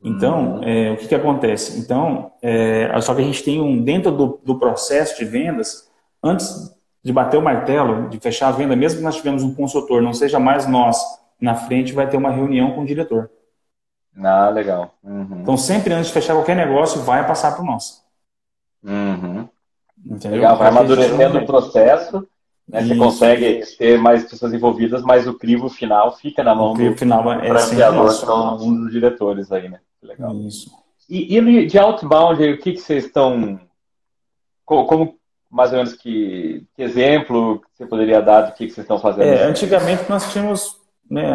Então, 0.00 0.58
hum. 0.58 0.62
é, 0.62 0.92
o 0.92 0.96
que, 0.96 1.08
que 1.08 1.14
acontece? 1.14 1.80
Então, 1.80 2.30
é, 2.40 2.88
só 3.00 3.16
que 3.16 3.20
a 3.20 3.24
gente 3.24 3.42
tem 3.42 3.60
um, 3.60 3.82
dentro 3.82 4.12
do, 4.12 4.38
do 4.44 4.58
processo 4.58 5.18
de 5.18 5.24
vendas, 5.24 5.90
antes 6.22 6.77
de 7.02 7.12
bater 7.12 7.36
o 7.36 7.42
martelo, 7.42 8.08
de 8.08 8.18
fechar 8.18 8.48
a 8.48 8.52
venda, 8.52 8.74
mesmo 8.74 8.98
que 8.98 9.04
nós 9.04 9.16
tivermos 9.16 9.42
um 9.42 9.54
consultor, 9.54 10.02
não 10.02 10.12
seja 10.12 10.38
mais 10.38 10.66
nós 10.66 10.98
na 11.40 11.54
frente, 11.54 11.92
vai 11.92 12.08
ter 12.08 12.16
uma 12.16 12.30
reunião 12.30 12.72
com 12.72 12.82
o 12.82 12.86
diretor. 12.86 13.30
Ah, 14.16 14.48
legal. 14.48 14.94
Uhum. 15.02 15.40
Então, 15.42 15.56
sempre 15.56 15.94
antes 15.94 16.08
de 16.08 16.12
fechar 16.12 16.34
qualquer 16.34 16.56
negócio, 16.56 17.02
vai 17.02 17.26
passar 17.26 17.54
para 17.54 17.64
nós. 17.64 18.02
Uhum. 18.82 19.48
Entendeu? 20.04 20.38
Legal, 20.38 20.56
vai 20.56 20.68
amadurecendo 20.68 21.38
o 21.38 21.46
processo, 21.46 22.26
né? 22.68 22.82
você 22.82 22.96
consegue 22.96 23.62
ter 23.76 23.98
mais 23.98 24.24
pessoas 24.24 24.52
envolvidas, 24.52 25.02
mas 25.02 25.26
o 25.26 25.34
crivo 25.34 25.68
final 25.68 26.16
fica 26.16 26.42
na 26.42 26.54
mão 26.54 26.72
o 26.72 26.74
crivo 26.74 26.94
do 26.94 26.98
final 26.98 27.32
é 27.32 27.48
franqueador, 27.48 28.10
são 28.10 28.56
um 28.58 28.84
dos 28.84 28.92
diretores 28.92 29.50
aí, 29.52 29.68
né? 29.68 29.80
Legal. 30.02 30.34
Isso. 30.40 30.70
E, 31.08 31.36
e 31.36 31.66
de 31.66 31.78
outbound, 31.78 32.42
o 32.42 32.58
que, 32.58 32.72
que 32.72 32.80
vocês 32.80 33.06
estão. 33.06 33.58
Como, 34.64 35.17
mais 35.50 35.70
ou 35.70 35.78
menos 35.78 35.94
que, 35.94 36.64
que, 36.74 36.82
exemplo 36.82 37.62
você 37.74 37.86
poderia 37.86 38.20
dar 38.20 38.42
do 38.42 38.52
que, 38.52 38.66
que 38.66 38.72
vocês 38.72 38.84
estão 38.84 38.98
fazendo? 38.98 39.24
É, 39.24 39.44
antigamente 39.44 40.08
nós 40.08 40.30
tínhamos 40.32 40.76
né, 41.10 41.26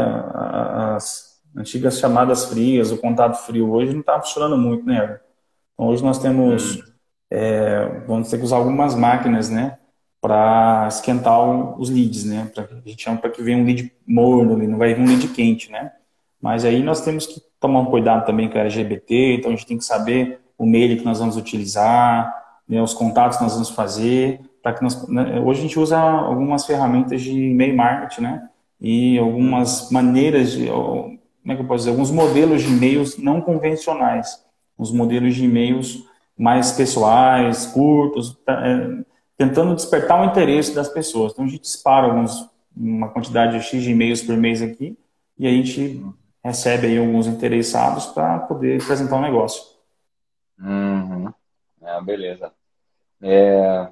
as 0.95 1.41
antigas 1.55 1.99
chamadas 1.99 2.45
frias, 2.45 2.91
o 2.91 2.97
contato 2.97 3.35
frio, 3.45 3.71
hoje 3.71 3.93
não 3.93 4.01
está 4.01 4.19
funcionando 4.19 4.57
muito, 4.57 4.85
né? 4.85 5.19
Então, 5.73 5.87
hoje 5.87 6.03
nós 6.03 6.19
temos, 6.19 6.77
hum. 6.77 6.83
é, 7.31 8.01
vamos 8.07 8.29
ter 8.29 8.37
que 8.37 8.43
usar 8.43 8.57
algumas 8.57 8.95
máquinas, 8.95 9.49
né? 9.49 9.77
Para 10.21 10.87
esquentar 10.87 11.39
os 11.79 11.89
leads, 11.89 12.23
né? 12.23 12.49
Pra, 12.53 12.63
a 12.63 12.89
gente 12.89 13.03
chama 13.03 13.17
para 13.17 13.29
que 13.29 13.41
venha 13.41 13.57
um 13.57 13.65
lead 13.65 13.91
morno 14.07 14.55
ali, 14.55 14.67
não 14.67 14.77
vai 14.77 14.93
vir 14.93 15.01
um 15.01 15.07
lead 15.07 15.27
quente, 15.29 15.71
né? 15.71 15.91
Mas 16.41 16.65
aí 16.65 16.81
nós 16.83 17.01
temos 17.01 17.25
que 17.25 17.41
tomar 17.59 17.79
um 17.79 17.85
cuidado 17.85 18.25
também 18.25 18.49
com 18.49 18.57
a 18.57 18.61
LGBT, 18.61 19.35
então 19.35 19.51
a 19.51 19.55
gente 19.55 19.65
tem 19.65 19.77
que 19.77 19.85
saber 19.85 20.41
o 20.57 20.65
mail 20.65 20.97
que 20.97 21.05
nós 21.05 21.19
vamos 21.19 21.37
utilizar, 21.37 22.42
né, 22.73 22.81
os 22.81 22.93
contatos 22.93 23.37
que 23.37 23.43
nós 23.43 23.53
vamos 23.53 23.69
fazer, 23.69 24.41
para 24.61 24.73
que 24.73 24.83
nós, 24.83 25.07
né, 25.07 25.39
hoje 25.39 25.59
a 25.59 25.63
gente 25.63 25.79
usa 25.79 25.99
algumas 25.99 26.65
ferramentas 26.65 27.21
de 27.21 27.31
e-mail 27.31 27.75
marketing, 27.75 28.21
né? 28.21 28.49
E 28.79 29.17
algumas 29.17 29.89
maneiras 29.91 30.51
de 30.51 30.67
como 30.67 31.51
é 31.51 31.55
que 31.55 31.61
eu 31.61 31.67
posso 31.67 31.79
dizer, 31.79 31.91
alguns 31.91 32.09
modelos 32.09 32.63
de 32.63 32.69
e-mails 32.69 33.17
não 33.17 33.41
convencionais, 33.41 34.41
os 34.77 34.91
modelos 34.91 35.35
de 35.35 35.43
e-mails 35.43 36.05
mais 36.37 36.71
pessoais, 36.71 37.65
curtos, 37.65 38.37
é, 38.47 39.03
tentando 39.37 39.75
despertar 39.75 40.21
o 40.21 40.25
interesse 40.25 40.73
das 40.73 40.87
pessoas. 40.87 41.33
Então 41.33 41.45
a 41.45 41.47
gente 41.47 41.61
dispara 41.61 42.07
alguns, 42.07 42.49
uma 42.75 43.09
quantidade 43.09 43.57
de 43.57 43.63
X 43.63 43.83
de 43.83 43.91
e-mails 43.91 44.21
por 44.21 44.37
mês 44.37 44.61
aqui 44.61 44.97
e 45.37 45.45
a 45.45 45.49
gente 45.49 46.03
recebe 46.43 46.87
aí 46.87 46.97
alguns 46.97 47.27
interessados 47.27 48.05
para 48.07 48.39
poder 48.39 48.81
apresentar 48.81 49.17
o 49.17 49.19
um 49.19 49.23
negócio. 49.23 49.63
Uhum. 50.59 51.31
Ah, 51.81 52.01
beleza. 52.01 52.51
É... 53.23 53.87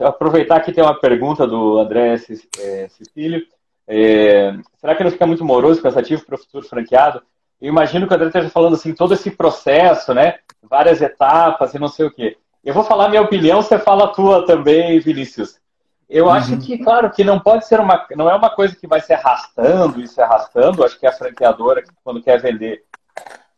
Aproveitar 0.00 0.60
que 0.60 0.72
tem 0.72 0.82
uma 0.82 0.98
pergunta 0.98 1.46
do 1.46 1.78
André 1.78 2.16
Cecílio. 2.16 3.46
É, 3.86 4.52
será 4.78 4.96
que 4.96 5.04
não 5.04 5.10
fica 5.10 5.26
muito 5.26 5.44
moroso 5.44 5.82
cansativo 5.82 6.24
para 6.24 6.34
o 6.34 6.38
futuro 6.38 6.66
franqueado? 6.66 7.22
Eu 7.60 7.68
imagino 7.68 8.06
que 8.06 8.12
o 8.12 8.16
André 8.16 8.28
esteja 8.28 8.48
falando 8.48 8.74
assim, 8.74 8.94
todo 8.94 9.14
esse 9.14 9.30
processo, 9.30 10.14
né? 10.14 10.38
Várias 10.62 11.00
etapas 11.00 11.74
e 11.74 11.78
não 11.78 11.88
sei 11.88 12.06
o 12.06 12.10
quê. 12.10 12.36
Eu 12.64 12.74
vou 12.74 12.82
falar 12.82 13.08
minha 13.08 13.22
opinião, 13.22 13.62
você 13.62 13.78
fala 13.78 14.04
a 14.04 14.08
tua 14.08 14.44
também, 14.44 14.98
Vinícius. 14.98 15.60
Eu 16.08 16.26
uhum. 16.26 16.30
acho 16.30 16.58
que, 16.58 16.78
claro, 16.78 17.10
que 17.10 17.24
não 17.24 17.38
pode 17.38 17.66
ser 17.66 17.80
uma. 17.80 18.06
Não 18.16 18.30
é 18.30 18.34
uma 18.34 18.50
coisa 18.50 18.74
que 18.76 18.86
vai 18.86 19.00
se 19.00 19.12
arrastando 19.12 20.00
e 20.00 20.06
se 20.06 20.20
arrastando. 20.20 20.84
Acho 20.84 20.98
que 20.98 21.06
a 21.06 21.12
franqueadora, 21.12 21.82
quando 22.02 22.22
quer 22.22 22.40
vender, 22.40 22.84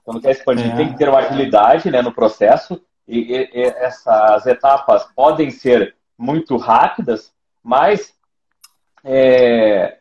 quando 0.05 0.21
quer 0.21 0.31
expandir, 0.31 0.73
é. 0.73 0.77
tem 0.77 0.93
que 0.93 0.99
ter 0.99 1.09
uma 1.09 1.19
agilidade 1.19 1.91
né, 1.91 2.01
no 2.01 2.13
processo. 2.13 2.81
E, 3.09 3.19
e, 3.19 3.51
e 3.55 3.63
essas 3.63 4.47
etapas 4.47 5.05
podem 5.17 5.51
ser 5.51 5.97
muito 6.17 6.57
rápidas, 6.57 7.33
mas 7.63 8.15
é, 9.03 9.99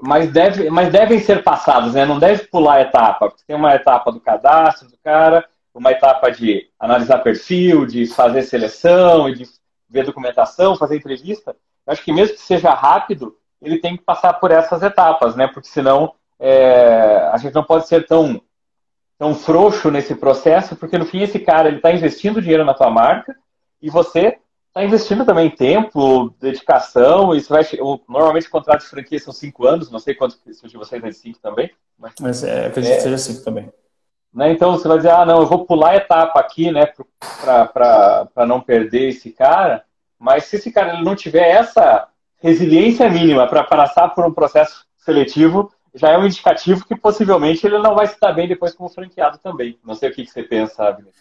mas, 0.00 0.30
deve, 0.30 0.68
mas 0.70 0.92
devem 0.92 1.18
ser 1.20 1.42
passados, 1.42 1.94
né? 1.94 2.04
Não 2.04 2.18
deve 2.18 2.44
pular 2.46 2.80
etapa. 2.80 3.32
Tem 3.46 3.56
uma 3.56 3.74
etapa 3.74 4.12
do 4.12 4.20
cadastro 4.20 4.88
do 4.88 4.96
cara, 4.98 5.48
uma 5.74 5.90
etapa 5.90 6.30
de 6.30 6.68
analisar 6.78 7.18
perfil, 7.18 7.86
de 7.86 8.06
fazer 8.06 8.42
seleção, 8.42 9.30
de 9.32 9.44
ver 9.88 10.04
documentação, 10.04 10.76
fazer 10.76 10.96
entrevista. 10.96 11.56
Eu 11.86 11.92
acho 11.92 12.02
que 12.02 12.12
mesmo 12.12 12.34
que 12.34 12.42
seja 12.42 12.70
rápido, 12.74 13.36
ele 13.62 13.78
tem 13.78 13.96
que 13.96 14.02
passar 14.02 14.34
por 14.34 14.50
essas 14.50 14.82
etapas, 14.82 15.34
né? 15.34 15.46
Porque 15.46 15.68
senão 15.68 16.14
é, 16.38 17.30
a 17.32 17.36
gente 17.38 17.54
não 17.54 17.64
pode 17.64 17.88
ser 17.88 18.06
tão, 18.06 18.40
tão 19.18 19.34
frouxo 19.34 19.90
nesse 19.90 20.14
processo, 20.14 20.76
porque 20.76 20.98
no 20.98 21.06
fim 21.06 21.22
esse 21.22 21.38
cara 21.38 21.68
ele 21.68 21.78
está 21.78 21.92
investindo 21.92 22.40
dinheiro 22.40 22.64
na 22.64 22.74
tua 22.74 22.90
marca 22.90 23.34
e 23.80 23.88
você 23.88 24.38
está 24.68 24.84
investindo 24.84 25.24
também 25.24 25.48
tempo, 25.48 26.34
dedicação, 26.38 27.34
isso 27.34 27.48
vai. 27.48 27.66
Normalmente 28.08 28.46
o 28.46 28.50
contrato 28.50 28.82
de 28.82 28.88
franquia 28.88 29.18
são 29.18 29.32
cinco 29.32 29.66
anos, 29.66 29.90
não 29.90 29.98
sei 29.98 30.14
quantos 30.14 30.38
de 30.44 30.76
vocês 30.76 31.02
é 31.02 31.12
cinco 31.12 31.38
também. 31.40 31.70
Mas, 31.98 32.12
mas 32.20 32.44
é, 32.44 32.66
acredito 32.66 32.92
é, 32.92 32.96
que 32.96 33.02
seja 33.02 33.18
cinco 33.18 33.42
também. 33.42 33.72
Né, 34.34 34.52
então 34.52 34.72
você 34.72 34.86
vai 34.86 34.98
dizer, 34.98 35.12
ah, 35.12 35.24
não, 35.24 35.40
eu 35.40 35.46
vou 35.46 35.64
pular 35.64 35.92
a 35.92 35.96
etapa 35.96 36.38
aqui, 36.38 36.70
né, 36.70 36.86
para 37.42 38.46
não 38.46 38.60
perder 38.60 39.08
esse 39.08 39.30
cara, 39.30 39.82
mas 40.18 40.44
se 40.44 40.56
esse 40.56 40.70
cara 40.70 40.92
ele 40.92 41.04
não 41.04 41.16
tiver 41.16 41.48
essa 41.48 42.06
resiliência 42.42 43.08
mínima 43.08 43.46
para 43.46 43.64
passar 43.64 44.10
por 44.10 44.26
um 44.26 44.32
processo 44.32 44.84
seletivo, 44.98 45.72
já 45.96 46.10
é 46.10 46.18
um 46.18 46.26
indicativo 46.26 46.86
que 46.86 46.94
possivelmente 46.94 47.66
ele 47.66 47.78
não 47.78 47.94
vai 47.94 48.06
se 48.06 48.20
dar 48.20 48.32
bem 48.32 48.46
depois 48.46 48.74
como 48.74 48.88
franqueado 48.88 49.38
também. 49.38 49.78
Não 49.84 49.94
sei 49.94 50.10
o 50.10 50.14
que, 50.14 50.26
você 50.26 50.42
pensa, 50.42 50.86
Abner. 50.86 51.12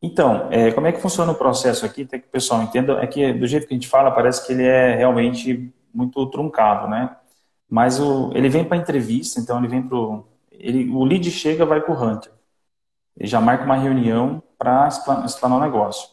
Então, 0.00 0.48
é, 0.50 0.70
como 0.70 0.86
é 0.86 0.92
que 0.92 1.00
funciona 1.00 1.32
o 1.32 1.34
processo 1.34 1.84
aqui? 1.84 2.04
Tem 2.04 2.20
que 2.20 2.28
o 2.28 2.30
pessoal 2.30 2.62
entenda, 2.62 3.02
é 3.02 3.06
que 3.06 3.32
do 3.32 3.46
jeito 3.46 3.66
que 3.66 3.74
a 3.74 3.76
gente 3.76 3.88
fala, 3.88 4.10
parece 4.10 4.46
que 4.46 4.52
ele 4.52 4.64
é 4.64 4.94
realmente 4.94 5.72
muito 5.92 6.24
truncado, 6.26 6.88
né? 6.88 7.16
Mas 7.68 7.98
o, 7.98 8.30
ele 8.34 8.48
vem 8.48 8.64
para 8.64 8.76
entrevista, 8.76 9.40
então 9.40 9.58
ele 9.58 9.68
vem 9.68 9.82
para 9.82 9.96
o 9.96 11.04
lead 11.04 11.30
chega, 11.30 11.66
vai 11.66 11.80
para 11.80 11.92
o 11.92 12.02
hunter. 12.02 12.32
Ele 13.16 13.28
já 13.28 13.40
marca 13.40 13.64
uma 13.64 13.76
reunião 13.76 14.42
para 14.58 14.88
explanar 14.88 15.58
o 15.58 15.62
negócio. 15.62 16.08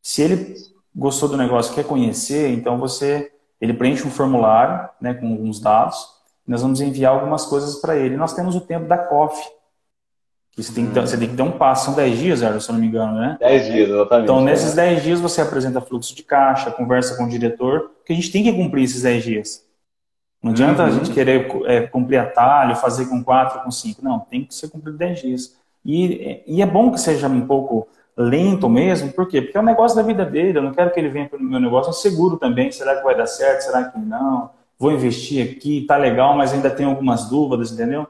Se 0.00 0.22
ele 0.22 0.54
gostou 0.94 1.28
do 1.28 1.36
negócio, 1.36 1.74
quer 1.74 1.84
conhecer, 1.84 2.50
então 2.50 2.78
você, 2.78 3.32
ele 3.60 3.74
preenche 3.74 4.06
um 4.06 4.10
formulário, 4.10 4.88
né, 5.00 5.14
com 5.14 5.30
alguns 5.30 5.60
dados. 5.60 6.13
Nós 6.46 6.62
vamos 6.62 6.80
enviar 6.80 7.12
algumas 7.12 7.46
coisas 7.46 7.76
para 7.76 7.96
ele. 7.96 8.16
Nós 8.16 8.34
temos 8.34 8.54
o 8.54 8.60
tempo 8.60 8.86
da 8.86 8.98
coffee 8.98 9.44
que 10.54 10.62
você 10.62 10.72
tem 10.72 10.86
que, 10.86 10.94
ter, 10.94 11.00
você 11.00 11.18
tem 11.18 11.28
que 11.28 11.34
ter 11.34 11.42
um 11.42 11.50
passo, 11.50 11.86
são 11.86 11.94
10 11.94 12.18
dias, 12.18 12.38
se 12.38 12.44
eu 12.44 12.72
não 12.72 12.80
me 12.80 12.86
engano, 12.86 13.18
né? 13.18 13.36
10 13.40 13.66
dias, 13.66 13.90
exatamente. 13.90 14.24
Então, 14.24 14.40
nesses 14.40 14.72
10 14.72 15.02
dias, 15.02 15.20
você 15.20 15.40
apresenta 15.40 15.80
fluxo 15.80 16.14
de 16.14 16.22
caixa, 16.22 16.70
conversa 16.70 17.16
com 17.16 17.24
o 17.24 17.28
diretor, 17.28 17.90
porque 17.96 18.12
a 18.12 18.16
gente 18.16 18.30
tem 18.30 18.44
que 18.44 18.52
cumprir 18.52 18.84
esses 18.84 19.02
10 19.02 19.24
dias. 19.24 19.64
Não 20.40 20.52
adianta 20.52 20.82
uhum. 20.82 20.88
a 20.88 20.92
gente 20.92 21.10
querer 21.10 21.50
é, 21.64 21.80
cumprir 21.80 22.18
atalho, 22.18 22.76
fazer 22.76 23.06
com 23.06 23.24
4, 23.24 23.64
com 23.64 23.70
5. 23.70 24.04
Não, 24.04 24.20
tem 24.20 24.44
que 24.44 24.54
ser 24.54 24.68
cumprido 24.68 24.96
10 24.96 25.20
dias. 25.20 25.56
E, 25.84 26.42
e 26.46 26.62
é 26.62 26.66
bom 26.66 26.92
que 26.92 27.00
seja 27.00 27.26
um 27.26 27.46
pouco 27.46 27.88
lento 28.16 28.68
mesmo, 28.68 29.12
por 29.12 29.26
quê? 29.26 29.42
Porque 29.42 29.58
é 29.58 29.60
um 29.60 29.64
negócio 29.64 29.96
da 29.96 30.02
vida 30.02 30.24
dele, 30.24 30.58
eu 30.58 30.62
não 30.62 30.72
quero 30.72 30.92
que 30.92 31.00
ele 31.00 31.08
venha 31.08 31.28
para 31.28 31.38
o 31.38 31.42
meu 31.42 31.58
negócio, 31.58 31.90
é 31.90 31.92
seguro 31.92 32.36
também, 32.36 32.70
será 32.70 32.94
que 32.96 33.02
vai 33.02 33.16
dar 33.16 33.26
certo, 33.26 33.62
será 33.62 33.84
que 33.84 33.98
não? 33.98 34.50
Vou 34.78 34.92
investir 34.92 35.56
aqui, 35.56 35.84
tá 35.86 35.96
legal, 35.96 36.36
mas 36.36 36.52
ainda 36.52 36.70
tem 36.70 36.86
algumas 36.86 37.28
dúvidas, 37.28 37.72
entendeu? 37.72 38.06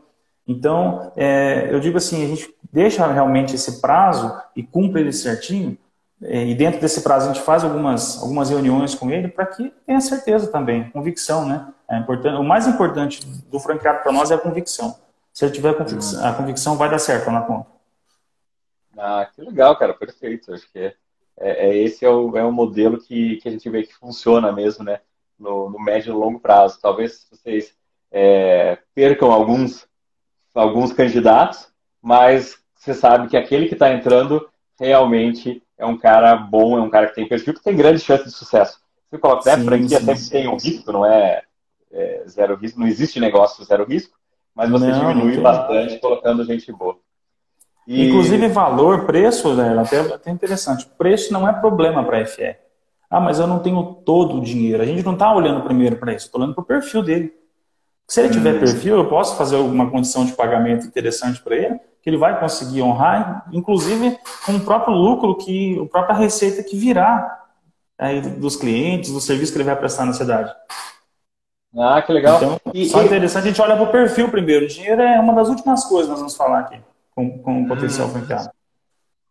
Então, 0.47 1.13
é, 1.17 1.69
eu 1.71 1.81
digo 1.81 1.97
assim, 1.97 2.25
a 2.25 2.29
gente 2.29 2.55
deixa 2.73 3.07
realmente 3.07 3.55
esse 3.55 3.81
prazo 3.81 4.35
e 4.55 4.63
cumpre 4.63 5.01
ele 5.01 5.13
certinho, 5.13 5.77
é, 6.23 6.45
e 6.47 6.55
dentro 6.55 6.81
desse 6.81 7.03
prazo 7.03 7.29
a 7.29 7.33
gente 7.33 7.45
faz 7.45 7.65
algumas, 7.65 8.21
algumas 8.23 8.51
reuniões 8.51 8.95
com 8.95 9.11
ele 9.11 9.29
para 9.29 9.47
que 9.47 9.73
tenha 9.87 10.01
certeza 10.01 10.51
também, 10.51 10.89
convicção, 10.91 11.47
né? 11.47 11.69
É 11.89 11.99
importante, 11.99 12.37
o 12.39 12.45
mais 12.45 12.67
importante 12.67 13.27
do 13.27 13.61
franqueado 13.61 14.03
para 14.03 14.13
nós 14.13 14.31
é 14.31 14.35
a 14.35 14.39
convicção. 14.39 14.97
Se 15.33 15.45
ele 15.45 15.53
tiver 15.53 15.71
a 15.71 15.75
convicção, 15.75 16.25
a 16.25 16.33
convicção 16.33 16.77
vai 16.77 16.91
dar 16.91 16.99
certo 16.99 17.31
na 17.31 17.43
conta. 17.43 17.67
Ah, 18.97 19.29
que 19.35 19.43
legal, 19.43 19.77
cara, 19.77 19.93
perfeito. 19.93 20.55
Acho 20.55 20.71
que 20.73 20.79
é, 20.79 20.95
é 21.39 21.77
esse 21.77 22.05
é 22.05 22.09
o, 22.09 22.37
é 22.39 22.45
o 22.45 22.53
modelo 22.53 22.99
que, 22.99 23.37
que 23.37 23.49
a 23.49 23.53
gente 23.53 23.69
vê 23.69 23.83
que 23.83 23.95
funciona 23.95 24.53
mesmo, 24.53 24.85
né? 24.85 25.01
No, 25.39 25.69
no 25.71 25.79
médio 25.79 26.13
e 26.13 26.17
longo 26.17 26.41
prazo. 26.41 26.79
Talvez 26.81 27.27
vocês 27.31 27.75
é, 28.11 28.79
percam 28.95 29.33
alguns 29.33 29.87
alguns 30.55 30.93
candidatos, 30.93 31.69
mas 32.01 32.57
você 32.77 32.95
sabe 32.95 33.29
que 33.29 33.37
aquele 33.37 33.67
que 33.67 33.75
está 33.75 33.93
entrando 33.93 34.49
realmente 34.79 35.63
é 35.77 35.85
um 35.85 35.97
cara 35.97 36.37
bom, 36.37 36.79
é 36.79 36.81
um 36.81 36.91
cara 36.91 37.09
que 37.09 37.15
tem 37.15 37.29
perfil, 37.29 37.55
que 37.55 37.63
tem 37.63 37.77
grandes 37.77 38.05
chances 38.05 38.33
de 38.33 38.39
sucesso. 38.39 38.79
Você 39.11 39.19
coloca, 39.19 39.57
né, 39.57 39.65
franquia 39.65 40.01
sim. 40.01 40.07
sempre 40.07 40.31
tem 40.31 40.49
um 40.49 40.55
risco, 40.55 40.93
não 40.93 41.05
é, 41.05 41.43
é, 41.93 42.25
zero 42.29 42.57
risco, 42.57 42.79
não 42.79 42.87
existe 42.87 43.19
negócio 43.19 43.65
zero 43.65 43.85
risco, 43.85 44.17
mas 44.55 44.71
você 44.71 44.87
não, 44.87 45.01
diminui 45.01 45.37
não 45.37 45.43
bastante 45.43 45.99
colocando 45.99 46.45
gente 46.45 46.71
boa. 46.73 46.97
E... 47.87 48.09
Inclusive 48.09 48.49
valor, 48.49 49.05
preço, 49.05 49.55
né, 49.55 49.79
até, 49.79 50.01
até 50.01 50.31
interessante, 50.31 50.87
preço 50.99 51.33
não 51.33 51.49
é 51.49 51.53
problema 51.53 52.05
para 52.05 52.19
a 52.19 52.27
FE. 52.27 52.57
Ah, 53.15 53.21
mas 53.21 53.39
eu 53.39 53.47
não 53.47 53.61
tenho 53.61 53.81
todo 54.05 54.39
o 54.39 54.41
dinheiro. 54.41 54.83
A 54.83 54.87
gente 54.87 55.05
não 55.05 55.13
está 55.13 55.33
olhando 55.33 55.63
primeiro 55.63 55.95
para 55.95 56.13
isso, 56.13 56.27
estou 56.27 56.41
olhando 56.41 56.53
para 56.53 56.63
o 56.63 56.67
perfil 56.67 57.01
dele. 57.01 57.33
Se 58.09 58.21
ele 58.21 58.29
tiver 58.29 58.59
perfil, 58.59 58.97
eu 58.97 59.09
posso 59.09 59.37
fazer 59.37 59.55
alguma 59.55 59.89
condição 59.89 60.25
de 60.25 60.33
pagamento 60.33 60.85
interessante 60.85 61.41
para 61.41 61.55
ele, 61.55 61.79
que 62.03 62.11
ele 62.11 62.17
vai 62.17 62.41
conseguir 62.41 62.83
honrar, 62.83 63.47
inclusive 63.53 64.19
com 64.45 64.57
o 64.57 64.61
próprio 64.61 64.93
lucro, 64.93 65.37
que 65.37 65.81
a 65.81 65.87
própria 65.87 66.17
receita 66.17 66.61
que 66.65 66.77
virá 66.77 67.41
aí 67.97 68.21
dos 68.21 68.57
clientes, 68.57 69.13
do 69.13 69.21
serviço 69.21 69.53
que 69.53 69.59
ele 69.59 69.65
vai 69.65 69.77
prestar 69.77 70.05
na 70.05 70.13
cidade. 70.13 70.53
Ah, 71.79 72.03
que 72.03 72.13
legal. 72.13 72.39
Então, 72.39 72.61
e, 72.75 72.85
só 72.87 73.01
e... 73.01 73.07
interessante 73.07 73.45
a 73.45 73.47
gente 73.47 73.63
olhar 73.63 73.77
para 73.77 73.85
o 73.85 73.93
perfil 73.93 74.29
primeiro. 74.29 74.65
O 74.65 74.69
dinheiro 74.69 75.01
é 75.01 75.21
uma 75.21 75.35
das 75.35 75.49
últimas 75.49 75.85
coisas 75.85 76.07
que 76.07 76.11
nós 76.11 76.19
vamos 76.19 76.37
falar 76.37 76.59
aqui, 76.59 76.81
com, 77.15 77.39
com 77.39 77.63
o 77.63 77.69
potencial 77.69 78.09
hum. 78.09 78.11
franqueado. 78.11 78.51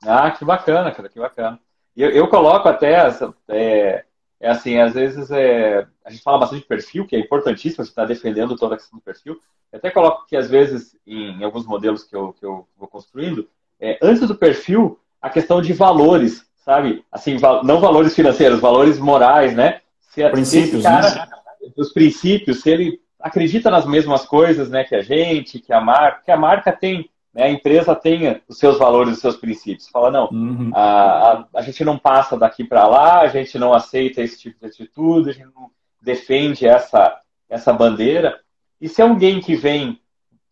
Ah, 0.05 0.31
que 0.31 0.45
bacana, 0.45 0.89
cara, 0.89 1.09
que 1.09 1.19
bacana. 1.19 1.59
Eu, 1.95 2.09
eu 2.09 2.27
coloco 2.27 2.67
até 2.67 2.93
essa, 2.93 3.33
é, 3.47 4.03
é 4.39 4.49
assim, 4.49 4.79
às 4.79 4.93
vezes 4.93 5.29
é, 5.31 5.85
a 6.03 6.09
gente 6.09 6.23
fala 6.23 6.39
bastante 6.39 6.61
de 6.61 6.67
perfil, 6.67 7.05
que 7.05 7.15
é 7.15 7.19
importantíssimo, 7.19 7.83
você 7.83 7.91
está 7.91 8.05
defendendo 8.05 8.55
toda 8.55 8.75
a 8.75 8.77
questão 8.77 8.99
do 8.99 9.03
perfil. 9.03 9.39
Eu 9.71 9.77
até 9.77 9.89
coloco 9.89 10.25
que, 10.27 10.35
às 10.35 10.49
vezes, 10.49 10.95
em, 11.05 11.39
em 11.39 11.43
alguns 11.43 11.65
modelos 11.65 12.03
que 12.03 12.15
eu, 12.15 12.33
que 12.33 12.45
eu 12.45 12.67
vou 12.77 12.87
construindo, 12.87 13.47
é, 13.79 13.97
antes 14.01 14.27
do 14.27 14.35
perfil, 14.35 14.99
a 15.21 15.29
questão 15.29 15.61
de 15.61 15.73
valores, 15.73 16.45
sabe? 16.63 17.03
Assim, 17.11 17.37
não 17.63 17.79
valores 17.79 18.15
financeiros, 18.15 18.59
valores 18.59 18.99
morais, 18.99 19.55
né? 19.55 19.81
Se, 19.99 20.27
princípios, 20.29 20.83
cara, 20.83 21.09
né? 21.15 21.27
Os 21.75 21.91
princípios, 21.91 22.61
se 22.61 22.69
ele 22.69 23.01
acredita 23.19 23.71
nas 23.71 23.85
mesmas 23.85 24.25
coisas, 24.25 24.69
né, 24.69 24.83
que 24.83 24.93
a 24.93 25.01
gente, 25.01 25.59
que 25.59 25.71
a 25.71 25.79
marca, 25.79 26.21
que 26.25 26.31
a 26.31 26.37
marca 26.37 26.73
tem 26.73 27.09
né, 27.33 27.45
a 27.45 27.49
empresa 27.49 27.95
tenha 27.95 28.41
os 28.47 28.57
seus 28.57 28.77
valores, 28.77 29.15
os 29.15 29.19
seus 29.19 29.35
princípios. 29.35 29.89
Fala, 29.89 30.11
não, 30.11 30.29
uhum. 30.31 30.71
a, 30.73 31.31
a, 31.31 31.45
a, 31.55 31.61
gente 31.61 31.83
não 31.83 31.97
passa 31.97 32.37
daqui 32.37 32.63
para 32.63 32.87
lá, 32.87 33.21
a 33.21 33.27
gente 33.27 33.57
não 33.57 33.73
aceita 33.73 34.21
esse 34.21 34.39
tipo 34.39 34.59
de 34.59 34.67
atitude, 34.67 35.29
a 35.29 35.33
gente 35.33 35.51
não 35.55 35.71
defende 36.01 36.67
essa, 36.67 37.17
essa 37.49 37.73
bandeira. 37.73 38.39
E 38.79 38.87
se 38.87 39.01
é 39.01 39.05
alguém 39.05 39.39
que 39.39 39.55
vem 39.55 39.99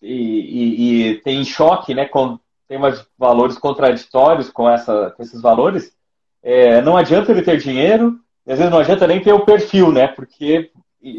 e, 0.02 0.14
e, 0.14 1.10
e 1.10 1.16
tem 1.22 1.44
choque, 1.44 1.94
né, 1.94 2.06
com, 2.06 2.40
tem 2.68 2.78
umas 2.78 3.06
valores 3.18 3.58
contraditórios 3.58 4.50
com, 4.50 4.70
essa, 4.70 5.12
com 5.12 5.22
esses 5.22 5.42
valores, 5.42 5.94
é, 6.42 6.82
não 6.82 6.98
adianta 6.98 7.32
ele 7.32 7.44
ter 7.44 7.58
dinheiro, 7.58 8.20
às 8.48 8.58
vezes 8.58 8.72
não 8.72 8.80
adianta 8.80 9.06
nem 9.06 9.22
ter 9.22 9.34
o 9.34 9.46
perfil, 9.46 9.92
né, 9.92 10.08
porque 10.08 10.72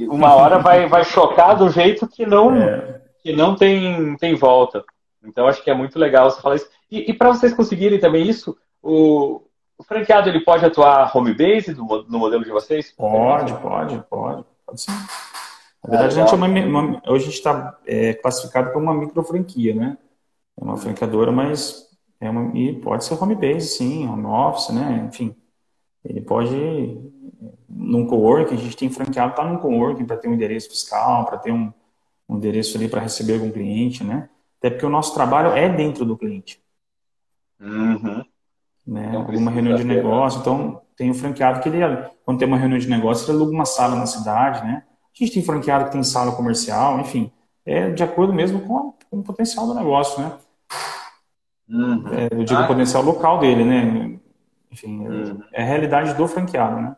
uma 0.08 0.34
hora 0.34 0.58
vai, 0.58 0.88
vai 0.88 1.04
chocar 1.04 1.56
do 1.56 1.68
jeito 1.68 2.08
que 2.08 2.26
não, 2.26 2.54
é. 2.56 3.00
que 3.22 3.32
não 3.32 3.54
tem, 3.54 4.16
tem 4.16 4.34
volta. 4.34 4.84
Então, 5.24 5.46
acho 5.46 5.62
que 5.62 5.70
é 5.70 5.74
muito 5.74 5.98
legal 5.98 6.30
você 6.30 6.40
falar 6.40 6.56
isso. 6.56 6.68
E, 6.90 7.10
e 7.10 7.14
para 7.14 7.28
vocês 7.28 7.54
conseguirem 7.54 7.98
também 7.98 8.28
isso, 8.28 8.56
o, 8.82 9.42
o, 9.78 9.84
franqueado 9.84 10.28
ele 10.28 10.40
pode 10.40 10.64
atuar 10.64 11.16
home 11.16 11.34
base 11.34 11.74
no, 11.74 12.02
no 12.04 12.18
modelo 12.18 12.44
de 12.44 12.50
vocês? 12.50 12.92
Pode, 12.92 13.52
pode, 13.54 14.02
pode. 14.10 14.44
Pode 14.66 14.80
sim. 14.80 14.92
Na 15.82 15.90
verdade, 15.90 16.20
a 16.20 16.22
gente 16.22 16.32
é 16.32 16.36
uma, 16.36 16.46
uma, 16.46 17.02
hoje 17.08 17.24
a 17.24 17.26
gente 17.26 17.38
está 17.38 17.78
é, 17.86 18.14
classificado 18.14 18.72
como 18.72 18.84
uma 18.84 18.94
micro 18.94 19.22
franquia, 19.22 19.74
né? 19.74 19.98
É 20.56 20.62
uma 20.62 20.76
franqueadora, 20.76 21.32
mas 21.32 21.88
é 22.20 22.30
uma, 22.30 22.56
e 22.56 22.74
pode 22.74 23.04
ser 23.04 23.14
home 23.14 23.34
base, 23.34 23.66
sim, 23.66 24.08
home 24.08 24.26
office, 24.26 24.70
né? 24.70 25.04
Enfim, 25.08 25.34
ele 26.04 26.20
pode 26.20 27.00
num 27.68 28.06
coworking, 28.06 28.54
a 28.54 28.58
gente 28.58 28.76
tem 28.76 28.90
franqueado 28.90 29.34
tá 29.34 29.44
num 29.44 29.58
coworking 29.58 30.04
para 30.04 30.16
ter 30.16 30.28
um 30.28 30.34
endereço 30.34 30.70
fiscal, 30.70 31.24
para 31.24 31.38
ter 31.38 31.52
um, 31.52 31.72
um 32.28 32.36
endereço 32.36 32.76
ali 32.76 32.88
para 32.88 33.00
receber 33.00 33.34
algum 33.34 33.50
cliente, 33.50 34.04
né? 34.04 34.28
Até 34.62 34.70
porque 34.70 34.86
o 34.86 34.90
nosso 34.90 35.12
trabalho 35.12 35.50
é 35.56 35.68
dentro 35.68 36.04
do 36.04 36.16
cliente. 36.16 36.62
Uhum. 37.60 38.24
Né? 38.86 39.16
Alguma 39.16 39.50
reunião 39.50 39.76
de 39.76 39.82
negócio. 39.82 40.38
Então, 40.38 40.80
tem 40.96 41.10
o 41.10 41.14
franqueado 41.14 41.60
que 41.60 41.68
ele, 41.68 41.80
quando 42.24 42.38
tem 42.38 42.46
uma 42.46 42.56
reunião 42.56 42.78
de 42.78 42.88
negócio, 42.88 43.28
ele 43.28 43.38
aluga 43.38 43.52
uma 43.52 43.64
sala 43.64 43.96
na 43.96 44.06
cidade, 44.06 44.64
né? 44.64 44.84
A 44.86 45.18
gente 45.18 45.34
tem 45.34 45.42
franqueado 45.42 45.86
que 45.86 45.90
tem 45.90 46.02
sala 46.04 46.30
comercial, 46.36 47.00
enfim. 47.00 47.32
É 47.66 47.90
de 47.90 48.04
acordo 48.04 48.32
mesmo 48.32 48.60
com, 48.60 48.94
com 49.10 49.18
o 49.18 49.24
potencial 49.24 49.66
do 49.66 49.74
negócio, 49.74 50.22
né? 50.22 50.38
Uhum. 51.68 52.04
É, 52.14 52.28
eu 52.30 52.44
digo 52.44 52.60
ah, 52.60 52.64
o 52.64 52.68
potencial 52.68 53.02
local 53.02 53.40
dele, 53.40 53.64
né? 53.64 54.16
Enfim, 54.70 55.00
uhum. 55.08 55.42
é 55.52 55.62
a 55.62 55.66
realidade 55.66 56.14
do 56.14 56.28
franqueado, 56.28 56.80
né? 56.80 56.96